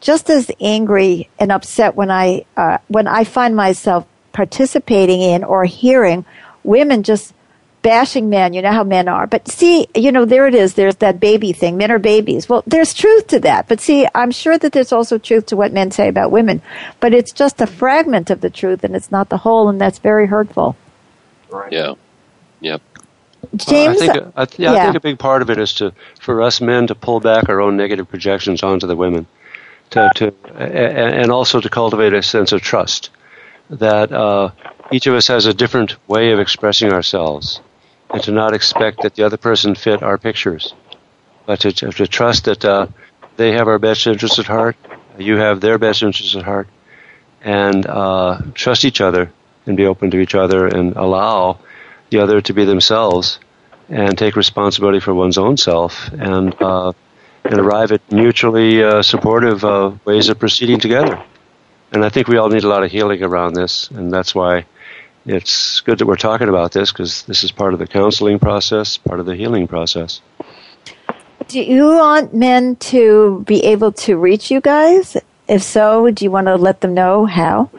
just 0.00 0.28
as 0.30 0.50
angry 0.60 1.28
and 1.38 1.52
upset 1.52 1.94
when 1.94 2.10
I, 2.10 2.44
uh, 2.56 2.78
when 2.88 3.06
I 3.06 3.24
find 3.24 3.56
myself 3.56 4.06
participating 4.32 5.20
in 5.20 5.44
or 5.44 5.64
hearing 5.64 6.24
women 6.64 7.02
just 7.02 7.34
bashing 7.82 8.30
men. 8.30 8.54
You 8.54 8.62
know 8.62 8.72
how 8.72 8.84
men 8.84 9.08
are. 9.08 9.26
But 9.26 9.48
see, 9.48 9.86
you 9.94 10.12
know, 10.12 10.24
there 10.24 10.46
it 10.46 10.54
is. 10.54 10.74
There's 10.74 10.96
that 10.96 11.20
baby 11.20 11.52
thing. 11.52 11.76
Men 11.76 11.90
are 11.90 11.98
babies. 11.98 12.48
Well, 12.48 12.62
there's 12.66 12.94
truth 12.94 13.26
to 13.28 13.40
that. 13.40 13.68
But 13.68 13.80
see, 13.80 14.06
I'm 14.14 14.30
sure 14.30 14.56
that 14.58 14.72
there's 14.72 14.92
also 14.92 15.18
truth 15.18 15.46
to 15.46 15.56
what 15.56 15.72
men 15.72 15.90
say 15.90 16.08
about 16.08 16.30
women. 16.30 16.62
But 17.00 17.14
it's 17.14 17.32
just 17.32 17.60
a 17.60 17.66
fragment 17.66 18.30
of 18.30 18.40
the 18.40 18.50
truth 18.50 18.84
and 18.84 18.96
it's 18.96 19.10
not 19.10 19.28
the 19.28 19.38
whole. 19.38 19.68
And 19.68 19.80
that's 19.80 19.98
very 19.98 20.26
hurtful. 20.26 20.76
Right. 21.50 21.72
Yeah. 21.72 21.94
Yep. 22.60 22.80
James, 23.56 24.00
I 24.00 24.06
think, 24.06 24.32
I, 24.36 24.46
yeah, 24.56 24.72
yeah, 24.72 24.80
I 24.80 24.84
think 24.84 24.96
a 24.96 25.00
big 25.00 25.18
part 25.18 25.42
of 25.42 25.50
it 25.50 25.58
is 25.58 25.74
to 25.74 25.92
for 26.20 26.40
us 26.42 26.60
men 26.60 26.86
to 26.86 26.94
pull 26.94 27.20
back 27.20 27.48
our 27.48 27.60
own 27.60 27.76
negative 27.76 28.08
projections 28.08 28.62
onto 28.62 28.86
the 28.86 28.96
women, 28.96 29.26
to, 29.90 30.10
to 30.14 30.32
and 30.54 31.30
also 31.30 31.60
to 31.60 31.68
cultivate 31.68 32.14
a 32.14 32.22
sense 32.22 32.52
of 32.52 32.62
trust 32.62 33.10
that 33.68 34.12
uh, 34.12 34.50
each 34.92 35.06
of 35.06 35.14
us 35.14 35.26
has 35.26 35.46
a 35.46 35.52
different 35.52 35.96
way 36.08 36.32
of 36.32 36.38
expressing 36.38 36.92
ourselves 36.92 37.60
and 38.12 38.22
to 38.22 38.32
not 38.32 38.54
expect 38.54 39.02
that 39.02 39.14
the 39.14 39.22
other 39.24 39.36
person 39.36 39.74
fit 39.74 40.02
our 40.02 40.18
pictures, 40.18 40.74
but 41.46 41.60
to, 41.60 41.72
to 41.72 42.06
trust 42.06 42.44
that 42.44 42.64
uh, 42.64 42.86
they 43.36 43.52
have 43.52 43.68
our 43.68 43.78
best 43.78 44.06
interests 44.06 44.38
at 44.38 44.46
heart, 44.46 44.76
you 45.18 45.36
have 45.36 45.60
their 45.60 45.78
best 45.78 46.02
interests 46.02 46.36
at 46.36 46.42
heart, 46.42 46.68
and 47.42 47.86
uh, 47.86 48.40
trust 48.54 48.84
each 48.84 49.00
other 49.00 49.32
and 49.66 49.76
be 49.76 49.86
open 49.86 50.10
to 50.10 50.18
each 50.18 50.34
other 50.34 50.66
and 50.66 50.96
allow 50.96 51.58
the 52.10 52.18
other 52.18 52.40
to 52.40 52.52
be 52.52 52.64
themselves 52.64 53.38
and 53.88 54.16
take 54.16 54.36
responsibility 54.36 55.00
for 55.00 55.14
one's 55.14 55.38
own 55.38 55.56
self 55.56 56.08
and 56.12 56.54
uh, 56.60 56.92
and 57.44 57.58
arrive 57.58 57.90
at 57.90 58.12
mutually 58.12 58.82
uh, 58.82 59.02
supportive 59.02 59.64
uh, 59.64 59.90
ways 60.04 60.28
of 60.28 60.38
proceeding 60.38 60.78
together. 60.78 61.20
And 61.90 62.04
I 62.04 62.08
think 62.08 62.28
we 62.28 62.36
all 62.38 62.48
need 62.48 62.64
a 62.64 62.68
lot 62.68 62.84
of 62.84 62.90
healing 62.90 63.22
around 63.22 63.54
this, 63.54 63.90
and 63.90 64.12
that's 64.12 64.34
why 64.34 64.64
it's 65.26 65.80
good 65.80 65.98
that 65.98 66.06
we're 66.06 66.16
talking 66.16 66.48
about 66.48 66.72
this 66.72 66.92
because 66.92 67.22
this 67.24 67.44
is 67.44 67.52
part 67.52 67.72
of 67.72 67.78
the 67.78 67.86
counseling 67.86 68.38
process, 68.38 68.96
part 68.96 69.20
of 69.20 69.26
the 69.26 69.36
healing 69.36 69.68
process. 69.68 70.20
Do 71.48 71.60
you 71.60 71.86
want 71.86 72.34
men 72.34 72.76
to 72.76 73.44
be 73.46 73.64
able 73.64 73.92
to 73.92 74.16
reach 74.16 74.50
you 74.50 74.60
guys? 74.60 75.16
If 75.48 75.62
so, 75.62 76.10
do 76.10 76.24
you 76.24 76.30
want 76.30 76.46
to 76.46 76.56
let 76.56 76.80
them 76.80 76.94
know 76.94 77.26
how? 77.26 77.70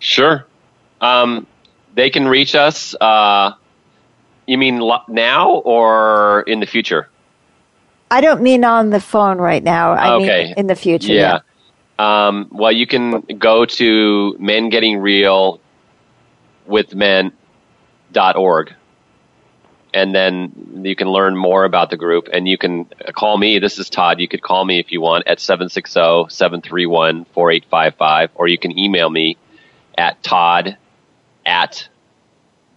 Sure. 0.00 0.46
Um, 1.00 1.46
they 1.94 2.10
can 2.10 2.28
reach 2.28 2.54
us. 2.54 2.94
Uh, 3.00 3.52
you 4.46 4.58
mean 4.58 4.82
now 5.08 5.52
or 5.52 6.42
in 6.42 6.60
the 6.60 6.66
future? 6.66 7.08
I 8.10 8.20
don't 8.20 8.42
mean 8.42 8.64
on 8.64 8.90
the 8.90 9.00
phone 9.00 9.38
right 9.38 9.62
now. 9.62 9.92
I 9.92 10.14
okay. 10.14 10.44
mean 10.44 10.54
in 10.56 10.66
the 10.66 10.76
future. 10.76 11.12
Yeah. 11.12 11.40
yeah. 11.98 12.26
Um, 12.26 12.48
well, 12.50 12.72
you 12.72 12.86
can 12.86 13.20
go 13.38 13.64
to 13.64 14.36
Men 14.38 14.68
Getting 16.68 16.98
Real 16.98 17.30
withmen.org. 18.14 18.74
And 19.92 20.12
then 20.12 20.80
you 20.84 20.96
can 20.96 21.08
learn 21.08 21.36
more 21.36 21.64
about 21.64 21.90
the 21.90 21.96
group 21.96 22.28
and 22.32 22.48
you 22.48 22.58
can 22.58 22.86
call 23.14 23.38
me. 23.38 23.60
This 23.60 23.78
is 23.78 23.88
Todd. 23.88 24.18
You 24.18 24.26
could 24.26 24.42
call 24.42 24.64
me 24.64 24.80
if 24.80 24.90
you 24.90 25.00
want 25.00 25.28
at 25.28 25.38
760 25.38 26.34
731 26.34 27.26
4855, 27.26 28.30
or 28.34 28.48
you 28.48 28.58
can 28.58 28.76
email 28.76 29.08
me 29.08 29.36
at 29.96 30.20
todd 30.22 30.76
at 31.46 31.88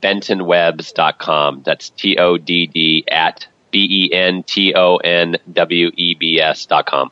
bentonwebs.com. 0.03 1.63
That's 1.65 1.89
T 1.89 2.17
O 2.19 2.37
D 2.37 2.67
D 2.67 3.03
at 3.07 3.47
B 3.71 4.09
E 4.09 4.13
N 4.13 4.43
T 4.43 4.75
O 4.75 4.97
N 4.97 5.37
W 5.51 5.91
E 5.95 6.13
B 6.13 6.39
S 6.39 6.67
dot 6.67 6.85
com. 6.85 7.11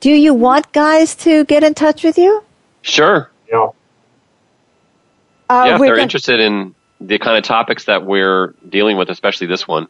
Do 0.00 0.10
you 0.10 0.32
want 0.32 0.72
guys 0.72 1.14
to 1.16 1.44
get 1.44 1.62
in 1.62 1.74
touch 1.74 2.04
with 2.04 2.16
you? 2.16 2.42
Sure. 2.80 3.30
Yeah. 3.52 3.68
Uh, 5.50 5.64
yeah, 5.66 5.74
if 5.74 5.80
they're 5.80 5.88
gonna, 5.88 6.02
interested 6.02 6.38
in 6.38 6.76
the 7.00 7.18
kind 7.18 7.36
of 7.36 7.42
topics 7.42 7.86
that 7.86 8.06
we're 8.06 8.54
dealing 8.68 8.96
with, 8.96 9.10
especially 9.10 9.48
this 9.48 9.66
one. 9.66 9.88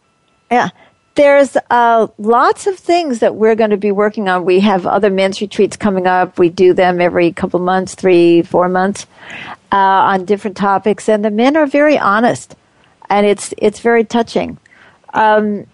Yeah. 0.50 0.70
There's 1.16 1.54
uh, 1.68 2.06
lots 2.16 2.66
of 2.66 2.78
things 2.78 3.18
that 3.18 3.34
we're 3.34 3.56
going 3.56 3.70
to 3.70 3.76
be 3.76 3.92
working 3.92 4.26
on. 4.28 4.46
We 4.46 4.60
have 4.60 4.86
other 4.86 5.10
men's 5.10 5.40
retreats 5.42 5.76
coming 5.76 6.06
up. 6.06 6.38
We 6.38 6.48
do 6.48 6.72
them 6.72 6.98
every 6.98 7.30
couple 7.32 7.60
months, 7.60 7.94
three, 7.94 8.40
four 8.40 8.70
months, 8.70 9.06
uh, 9.70 9.76
on 9.76 10.24
different 10.24 10.56
topics, 10.56 11.10
and 11.10 11.22
the 11.22 11.30
men 11.30 11.58
are 11.58 11.66
very 11.66 11.98
honest, 11.98 12.54
and 13.10 13.26
it's 13.26 13.52
it's 13.58 13.80
very 13.80 14.04
touching. 14.04 14.56
Um, 15.12 15.66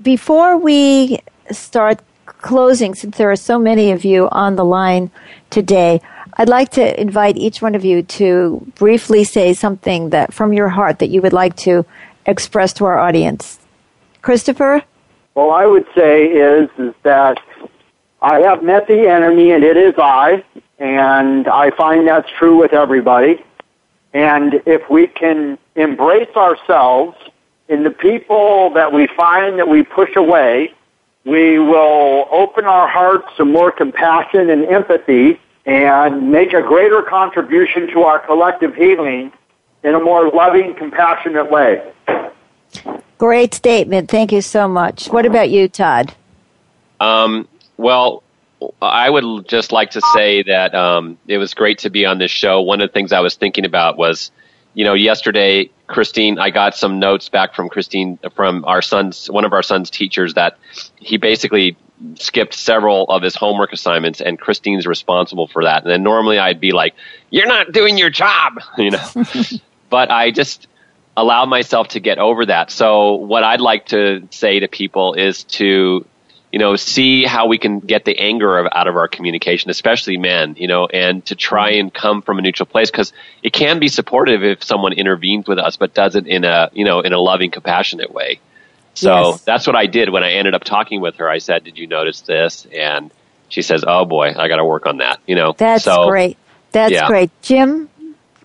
before 0.00 0.56
we 0.56 1.18
start 1.50 2.00
closing, 2.24 2.94
since 2.94 3.18
there 3.18 3.30
are 3.30 3.36
so 3.36 3.58
many 3.58 3.90
of 3.90 4.04
you 4.04 4.28
on 4.30 4.56
the 4.56 4.64
line 4.64 5.10
today, 5.50 6.00
I'd 6.40 6.48
like 6.48 6.70
to 6.70 7.00
invite 7.00 7.36
each 7.36 7.60
one 7.60 7.74
of 7.74 7.84
you 7.84 8.02
to 8.04 8.64
briefly 8.76 9.24
say 9.24 9.54
something 9.54 10.10
that 10.10 10.32
from 10.32 10.52
your 10.52 10.68
heart 10.68 11.00
that 11.00 11.08
you 11.08 11.20
would 11.20 11.32
like 11.32 11.56
to 11.56 11.84
express 12.26 12.72
to 12.74 12.84
our 12.84 12.96
audience. 12.96 13.58
Christopher? 14.22 14.84
Well, 15.34 15.50
I 15.50 15.66
would 15.66 15.86
say 15.96 16.26
is, 16.26 16.70
is 16.78 16.94
that 17.02 17.40
I 18.22 18.38
have 18.40 18.62
met 18.62 18.86
the 18.86 19.08
enemy 19.08 19.50
and 19.50 19.64
it 19.64 19.76
is 19.76 19.94
I, 19.98 20.44
and 20.78 21.48
I 21.48 21.70
find 21.72 22.06
that's 22.06 22.28
true 22.38 22.56
with 22.56 22.72
everybody. 22.72 23.44
And 24.12 24.62
if 24.64 24.88
we 24.88 25.08
can 25.08 25.58
embrace 25.74 26.34
ourselves 26.36 27.16
in 27.68 27.82
the 27.82 27.90
people 27.90 28.70
that 28.74 28.92
we 28.92 29.08
find 29.08 29.58
that 29.58 29.66
we 29.66 29.82
push 29.82 30.14
away, 30.14 30.72
we 31.24 31.58
will 31.58 32.28
open 32.30 32.64
our 32.64 32.86
hearts 32.86 33.26
to 33.38 33.44
more 33.44 33.72
compassion 33.72 34.50
and 34.50 34.64
empathy 34.66 35.40
and 35.68 36.30
make 36.30 36.54
a 36.54 36.62
greater 36.62 37.02
contribution 37.02 37.88
to 37.88 38.00
our 38.00 38.18
collective 38.20 38.74
healing 38.74 39.30
in 39.84 39.94
a 39.94 40.00
more 40.00 40.30
loving, 40.30 40.74
compassionate 40.74 41.50
way. 41.50 41.92
Great 43.18 43.52
statement. 43.52 44.10
Thank 44.10 44.32
you 44.32 44.40
so 44.40 44.66
much. 44.66 45.08
What 45.08 45.26
about 45.26 45.50
you, 45.50 45.68
Todd? 45.68 46.14
Um, 47.00 47.46
well, 47.76 48.22
I 48.80 49.10
would 49.10 49.46
just 49.46 49.70
like 49.70 49.90
to 49.90 50.00
say 50.14 50.42
that 50.44 50.74
um, 50.74 51.18
it 51.28 51.36
was 51.36 51.52
great 51.52 51.78
to 51.80 51.90
be 51.90 52.06
on 52.06 52.18
this 52.18 52.30
show. 52.30 52.62
One 52.62 52.80
of 52.80 52.88
the 52.88 52.92
things 52.92 53.12
I 53.12 53.20
was 53.20 53.36
thinking 53.36 53.66
about 53.66 53.98
was, 53.98 54.30
you 54.72 54.84
know, 54.84 54.94
yesterday, 54.94 55.70
Christine, 55.86 56.38
I 56.38 56.48
got 56.48 56.76
some 56.76 56.98
notes 56.98 57.28
back 57.28 57.54
from 57.54 57.68
Christine 57.68 58.18
from 58.34 58.64
our 58.64 58.80
son's 58.80 59.30
one 59.30 59.44
of 59.44 59.52
our 59.52 59.62
son's 59.62 59.90
teachers 59.90 60.34
that 60.34 60.58
he 60.96 61.18
basically 61.18 61.76
skipped 62.14 62.54
several 62.54 63.04
of 63.04 63.22
his 63.22 63.34
homework 63.34 63.72
assignments, 63.72 64.20
and 64.20 64.38
Christine's 64.38 64.86
responsible 64.86 65.46
for 65.46 65.64
that. 65.64 65.82
And 65.82 65.90
then 65.90 66.02
normally 66.02 66.38
I'd 66.38 66.60
be 66.60 66.72
like, 66.72 66.94
"You're 67.30 67.46
not 67.46 67.72
doing 67.72 67.98
your 67.98 68.10
job," 68.10 68.60
you 68.78 68.90
know. 68.90 69.08
but 69.90 70.10
I 70.10 70.30
just 70.30 70.66
allowed 71.16 71.46
myself 71.46 71.88
to 71.88 72.00
get 72.00 72.18
over 72.18 72.46
that. 72.46 72.70
So 72.70 73.14
what 73.14 73.42
I'd 73.42 73.60
like 73.60 73.86
to 73.86 74.28
say 74.30 74.60
to 74.60 74.68
people 74.68 75.14
is 75.14 75.44
to 75.44 76.06
you 76.52 76.58
know, 76.58 76.76
see 76.76 77.24
how 77.24 77.46
we 77.46 77.58
can 77.58 77.80
get 77.80 78.04
the 78.04 78.18
anger 78.18 78.58
of, 78.58 78.68
out 78.72 78.88
of 78.88 78.96
our 78.96 79.06
communication, 79.06 79.70
especially 79.70 80.16
men, 80.16 80.56
you 80.58 80.66
know, 80.66 80.86
and 80.86 81.24
to 81.26 81.34
try 81.34 81.72
and 81.72 81.92
come 81.92 82.22
from 82.22 82.38
a 82.38 82.42
neutral 82.42 82.66
place 82.66 82.90
because 82.90 83.12
it 83.42 83.52
can 83.52 83.78
be 83.78 83.88
supportive 83.88 84.42
if 84.42 84.64
someone 84.64 84.92
intervenes 84.92 85.46
with 85.46 85.58
us, 85.58 85.76
but 85.76 85.92
does 85.92 86.16
it 86.16 86.26
in 86.26 86.44
a, 86.44 86.70
you 86.72 86.84
know, 86.84 87.00
in 87.00 87.12
a 87.12 87.18
loving, 87.18 87.50
compassionate 87.50 88.12
way. 88.12 88.40
So 88.98 89.30
yes. 89.30 89.42
that's 89.42 89.66
what 89.66 89.76
I 89.76 89.86
did 89.86 90.10
when 90.10 90.24
I 90.24 90.32
ended 90.32 90.54
up 90.54 90.64
talking 90.64 91.00
with 91.00 91.16
her. 91.16 91.28
I 91.28 91.38
said, 91.38 91.62
"Did 91.62 91.78
you 91.78 91.86
notice 91.86 92.22
this?" 92.22 92.66
And 92.72 93.12
she 93.48 93.62
says, 93.62 93.84
"Oh 93.86 94.04
boy, 94.04 94.34
I 94.36 94.48
got 94.48 94.56
to 94.56 94.64
work 94.64 94.86
on 94.86 94.98
that." 94.98 95.20
You 95.26 95.36
know, 95.36 95.54
that's 95.56 95.84
so, 95.84 96.08
great. 96.08 96.36
That's 96.72 96.92
yeah. 96.92 97.06
great, 97.06 97.30
Jim. 97.40 97.88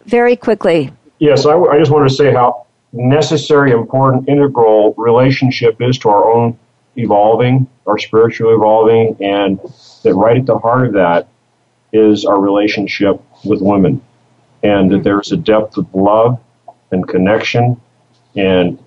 Very 0.05 0.35
quickly. 0.35 0.91
Yes, 1.17 1.47
I, 1.47 1.57
I 1.57 1.79
just 1.79 1.89
wanted 1.89 2.09
to 2.09 2.15
say 2.15 2.31
how 2.31 2.67
necessary, 2.91 3.71
important, 3.71 4.29
integral 4.29 4.93
relationship 4.95 5.81
is 5.81 5.97
to 5.99 6.09
our 6.09 6.31
own 6.31 6.59
evolving, 6.97 7.67
our 7.87 7.97
spiritual 7.97 8.53
evolving, 8.53 9.17
and 9.21 9.59
that 10.03 10.13
right 10.13 10.37
at 10.37 10.45
the 10.45 10.59
heart 10.59 10.87
of 10.87 10.93
that 10.93 11.29
is 11.91 12.25
our 12.25 12.39
relationship 12.39 13.19
with 13.43 13.59
women, 13.59 14.03
and 14.61 14.91
that 14.91 14.97
mm-hmm. 14.97 15.03
there's 15.03 15.31
a 15.31 15.37
depth 15.37 15.77
of 15.77 15.93
love 15.95 16.39
and 16.91 17.07
connection 17.07 17.81
and 18.35 18.82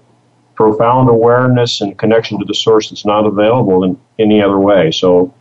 profound 0.57 1.09
awareness 1.09 1.81
and 1.81 1.97
connection 1.99 2.39
to 2.39 2.45
the 2.45 2.55
source 2.55 2.91
that's 2.91 3.05
not 3.05 3.27
available 3.27 3.85
in 3.85 4.01
any 4.19 4.43
other 4.43 4.59
way. 4.59 4.91
So 4.91 5.33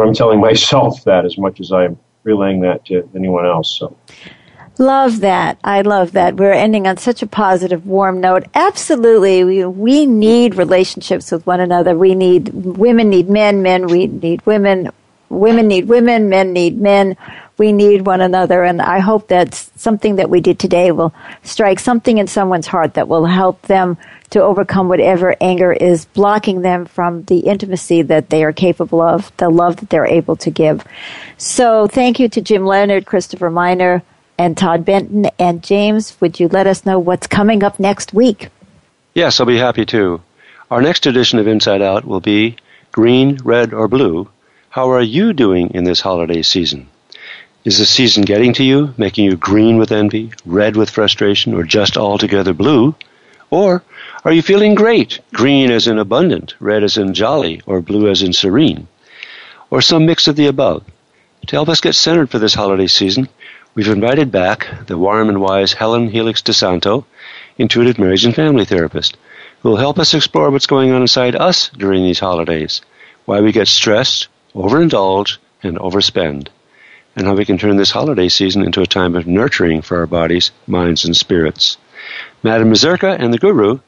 I'm 0.00 0.14
telling 0.14 0.40
myself 0.40 1.04
that 1.04 1.24
as 1.24 1.36
much 1.36 1.60
as 1.60 1.72
I'm 1.72 1.98
relaying 2.22 2.60
that 2.60 2.84
to 2.86 3.08
anyone 3.14 3.44
else. 3.44 3.78
So. 3.78 3.96
Love 4.78 5.20
that. 5.20 5.58
I 5.62 5.82
love 5.82 6.12
that. 6.12 6.36
We're 6.36 6.52
ending 6.52 6.86
on 6.86 6.96
such 6.96 7.22
a 7.22 7.26
positive, 7.26 7.86
warm 7.86 8.20
note. 8.20 8.46
Absolutely. 8.54 9.44
We, 9.44 9.64
we 9.66 10.06
need 10.06 10.54
relationships 10.54 11.30
with 11.30 11.46
one 11.46 11.60
another. 11.60 11.96
We 11.96 12.14
need, 12.14 12.48
women 12.48 13.10
need 13.10 13.28
men, 13.28 13.62
men 13.62 13.86
we 13.86 14.06
need 14.06 14.44
women, 14.46 14.90
women 15.28 15.68
need 15.68 15.88
women, 15.88 16.28
men 16.30 16.52
need 16.52 16.80
men. 16.80 17.16
We 17.62 17.70
need 17.70 18.06
one 18.06 18.20
another. 18.20 18.64
And 18.64 18.82
I 18.82 18.98
hope 18.98 19.28
that 19.28 19.54
something 19.54 20.16
that 20.16 20.28
we 20.28 20.40
did 20.40 20.58
today 20.58 20.90
will 20.90 21.14
strike 21.44 21.78
something 21.78 22.18
in 22.18 22.26
someone's 22.26 22.66
heart 22.66 22.94
that 22.94 23.06
will 23.06 23.24
help 23.24 23.62
them 23.62 23.98
to 24.30 24.42
overcome 24.42 24.88
whatever 24.88 25.36
anger 25.40 25.72
is 25.72 26.06
blocking 26.06 26.62
them 26.62 26.86
from 26.86 27.22
the 27.22 27.38
intimacy 27.38 28.02
that 28.02 28.30
they 28.30 28.42
are 28.42 28.52
capable 28.52 29.00
of, 29.00 29.30
the 29.36 29.48
love 29.48 29.76
that 29.76 29.90
they're 29.90 30.04
able 30.04 30.34
to 30.38 30.50
give. 30.50 30.84
So 31.38 31.86
thank 31.86 32.18
you 32.18 32.28
to 32.30 32.40
Jim 32.40 32.66
Leonard, 32.66 33.06
Christopher 33.06 33.48
Miner, 33.48 34.02
and 34.36 34.58
Todd 34.58 34.84
Benton. 34.84 35.26
And 35.38 35.62
James, 35.62 36.20
would 36.20 36.40
you 36.40 36.48
let 36.48 36.66
us 36.66 36.84
know 36.84 36.98
what's 36.98 37.28
coming 37.28 37.62
up 37.62 37.78
next 37.78 38.12
week? 38.12 38.48
Yes, 39.14 39.38
I'll 39.38 39.46
be 39.46 39.58
happy 39.58 39.86
to. 39.86 40.20
Our 40.68 40.82
next 40.82 41.06
edition 41.06 41.38
of 41.38 41.46
Inside 41.46 41.80
Out 41.80 42.04
will 42.04 42.18
be 42.18 42.56
Green, 42.90 43.38
Red, 43.44 43.72
or 43.72 43.86
Blue. 43.86 44.28
How 44.70 44.90
are 44.90 45.00
you 45.00 45.32
doing 45.32 45.70
in 45.74 45.84
this 45.84 46.00
holiday 46.00 46.42
season? 46.42 46.88
Is 47.64 47.78
the 47.78 47.86
season 47.86 48.24
getting 48.24 48.52
to 48.54 48.64
you, 48.64 48.92
making 48.96 49.24
you 49.24 49.36
green 49.36 49.76
with 49.78 49.92
envy, 49.92 50.32
red 50.44 50.74
with 50.74 50.90
frustration, 50.90 51.54
or 51.54 51.62
just 51.62 51.96
altogether 51.96 52.52
blue? 52.52 52.96
Or 53.50 53.84
are 54.24 54.32
you 54.32 54.42
feeling 54.42 54.74
great, 54.74 55.20
green 55.32 55.70
as 55.70 55.86
in 55.86 55.96
abundant, 55.96 56.56
red 56.58 56.82
as 56.82 56.96
in 56.96 57.14
jolly, 57.14 57.62
or 57.64 57.80
blue 57.80 58.10
as 58.10 58.20
in 58.20 58.32
serene? 58.32 58.88
Or 59.70 59.80
some 59.80 60.06
mix 60.06 60.26
of 60.26 60.34
the 60.34 60.48
above? 60.48 60.82
To 61.46 61.54
help 61.54 61.68
us 61.68 61.80
get 61.80 61.94
centered 61.94 62.30
for 62.30 62.40
this 62.40 62.54
holiday 62.54 62.88
season, 62.88 63.28
we've 63.76 63.86
invited 63.86 64.32
back 64.32 64.66
the 64.88 64.98
warm 64.98 65.28
and 65.28 65.40
wise 65.40 65.74
Helen 65.74 66.08
Helix 66.08 66.42
DeSanto, 66.42 67.04
intuitive 67.58 67.96
marriage 67.96 68.24
and 68.24 68.34
family 68.34 68.64
therapist, 68.64 69.16
who 69.60 69.68
will 69.68 69.76
help 69.76 70.00
us 70.00 70.14
explore 70.14 70.50
what's 70.50 70.66
going 70.66 70.90
on 70.90 71.02
inside 71.02 71.36
us 71.36 71.68
during 71.68 72.02
these 72.02 72.18
holidays, 72.18 72.80
why 73.24 73.40
we 73.40 73.52
get 73.52 73.68
stressed, 73.68 74.26
overindulge, 74.52 75.38
and 75.62 75.78
overspend, 75.78 76.48
and 77.16 77.26
how 77.26 77.34
we 77.34 77.44
can 77.44 77.58
turn 77.58 77.76
this 77.76 77.90
holiday 77.90 78.28
season 78.28 78.64
into 78.64 78.80
a 78.80 78.86
time 78.86 79.14
of 79.14 79.26
nurturing 79.26 79.82
for 79.82 79.98
our 79.98 80.06
bodies, 80.06 80.50
minds, 80.66 81.04
and 81.04 81.16
spirits. 81.16 81.76
Madame 82.42 82.70
Mazurka 82.70 83.16
and 83.18 83.32
the 83.32 83.38
Guru, 83.38 83.78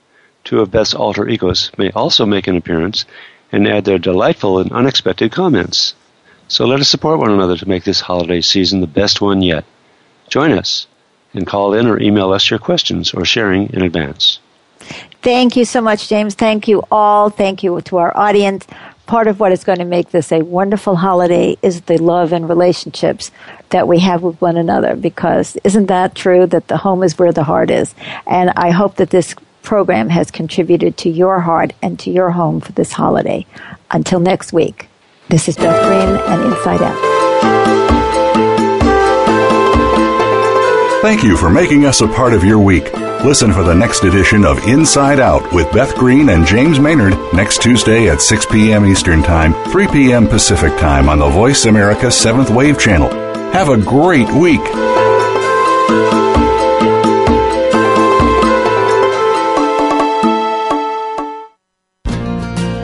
two 0.45 0.61
of 0.61 0.71
Beth's 0.71 0.95
alter 0.95 1.29
egos, 1.29 1.71
may 1.79 1.91
also 1.91 2.27
make 2.27 2.47
an 2.47 2.57
appearance 2.57 3.05
and 3.51 3.67
add 3.67 3.85
their 3.85 3.99
delightful 3.99 4.59
and 4.59 4.71
unexpected 4.73 5.33
comments. 5.33 5.95
So 6.49 6.67
let 6.67 6.81
us 6.81 6.89
support 6.89 7.19
one 7.19 7.31
another 7.31 7.57
to 7.57 7.69
make 7.69 7.85
this 7.85 8.01
holiday 8.01 8.41
season 8.41 8.81
the 8.81 8.87
best 8.87 9.21
one 9.21 9.43
yet. 9.43 9.65
Join 10.29 10.53
us 10.53 10.87
and 11.33 11.47
call 11.47 11.75
in 11.75 11.87
or 11.87 12.01
email 12.01 12.33
us 12.33 12.51
your 12.51 12.59
questions 12.59 13.15
or 13.15 13.25
sharing 13.25 13.73
in 13.73 13.83
advance. 13.83 14.39
Thank 15.23 15.57
you 15.57 15.65
so 15.65 15.81
much, 15.81 16.09
James. 16.09 16.35
Thank 16.35 16.69
you 16.69 16.83
all. 16.91 17.31
Thank 17.31 17.63
you 17.63 17.81
to 17.81 17.97
our 17.97 18.17
audience 18.17 18.67
part 19.07 19.27
of 19.27 19.41
what 19.41 19.53
is 19.53 19.65
going 19.65 19.79
to 19.79 19.85
make 19.85 20.11
this 20.11 20.33
a 20.33 20.43
wonderful 20.43 20.97
holiday 20.97 21.57
is 21.63 21.83
the 21.83 21.99
love 21.99 22.33
and 22.33 22.49
relationships 22.49 23.31
that 23.71 23.87
we 23.87 23.99
have 24.01 24.23
with 24.23 24.41
one 24.41 24.57
another 24.57 24.97
because 24.97 25.57
isn't 25.65 25.87
that 25.87 26.15
true 26.15 26.47
that 26.47 26.69
the 26.69 26.77
home 26.77 27.03
is 27.03 27.19
where 27.19 27.33
the 27.33 27.45
heart 27.45 27.71
is? 27.71 27.95
And 28.27 28.51
i 28.51 28.71
hope 28.71 28.97
that 28.97 29.11
this 29.11 29.35
program 29.63 30.09
has 30.11 30.31
contributed 30.31 30.97
to 30.99 31.11
your 31.11 31.41
heart 31.41 31.73
and 31.83 31.99
to 31.99 32.11
your 32.11 32.31
home 32.31 32.61
for 32.61 32.73
this 32.73 32.93
holiday. 32.93 33.47
Until 33.91 34.21
next 34.21 34.53
week 34.53 34.89
this 35.29 35.49
is 35.49 35.57
beth 35.57 35.83
green 35.87 36.17
and 36.33 36.53
inside 36.53 36.83
out. 36.83 37.15
Thank 41.03 41.23
you 41.23 41.37
for 41.37 41.51
making 41.51 41.85
us 41.85 42.01
a 42.01 42.09
part 42.09 42.33
of 42.33 42.45
your 42.45 42.59
week. 42.59 42.91
Listen 43.25 43.55
for 43.55 43.63
the 43.63 43.75
next 43.75 44.05
edition 44.05 44.45
of 44.45 44.59
Inside 44.69 45.19
Out 45.19 45.51
with 45.51 45.73
Beth 45.73 45.95
Green 45.95 46.29
and 46.29 46.47
James 46.47 46.79
Maynard 46.79 47.15
next 47.33 47.63
Tuesday 47.63 48.11
at 48.11 48.21
6 48.21 48.45
p.m. 48.45 48.85
Eastern 48.85 49.23
Time, 49.23 49.55
3 49.71 49.89
p.m. 49.89 50.29
Pacific 50.29 50.79
Time 50.79 51.09
on 51.09 51.19
the 51.19 51.29
Voice 51.31 51.65
America 51.65 52.09
7th 52.09 52.55
Wave 52.55 52.79
Channel. 52.79 53.09
Have 53.53 53.71
a 53.71 53.79
great 53.79 54.31
week. 54.31 54.61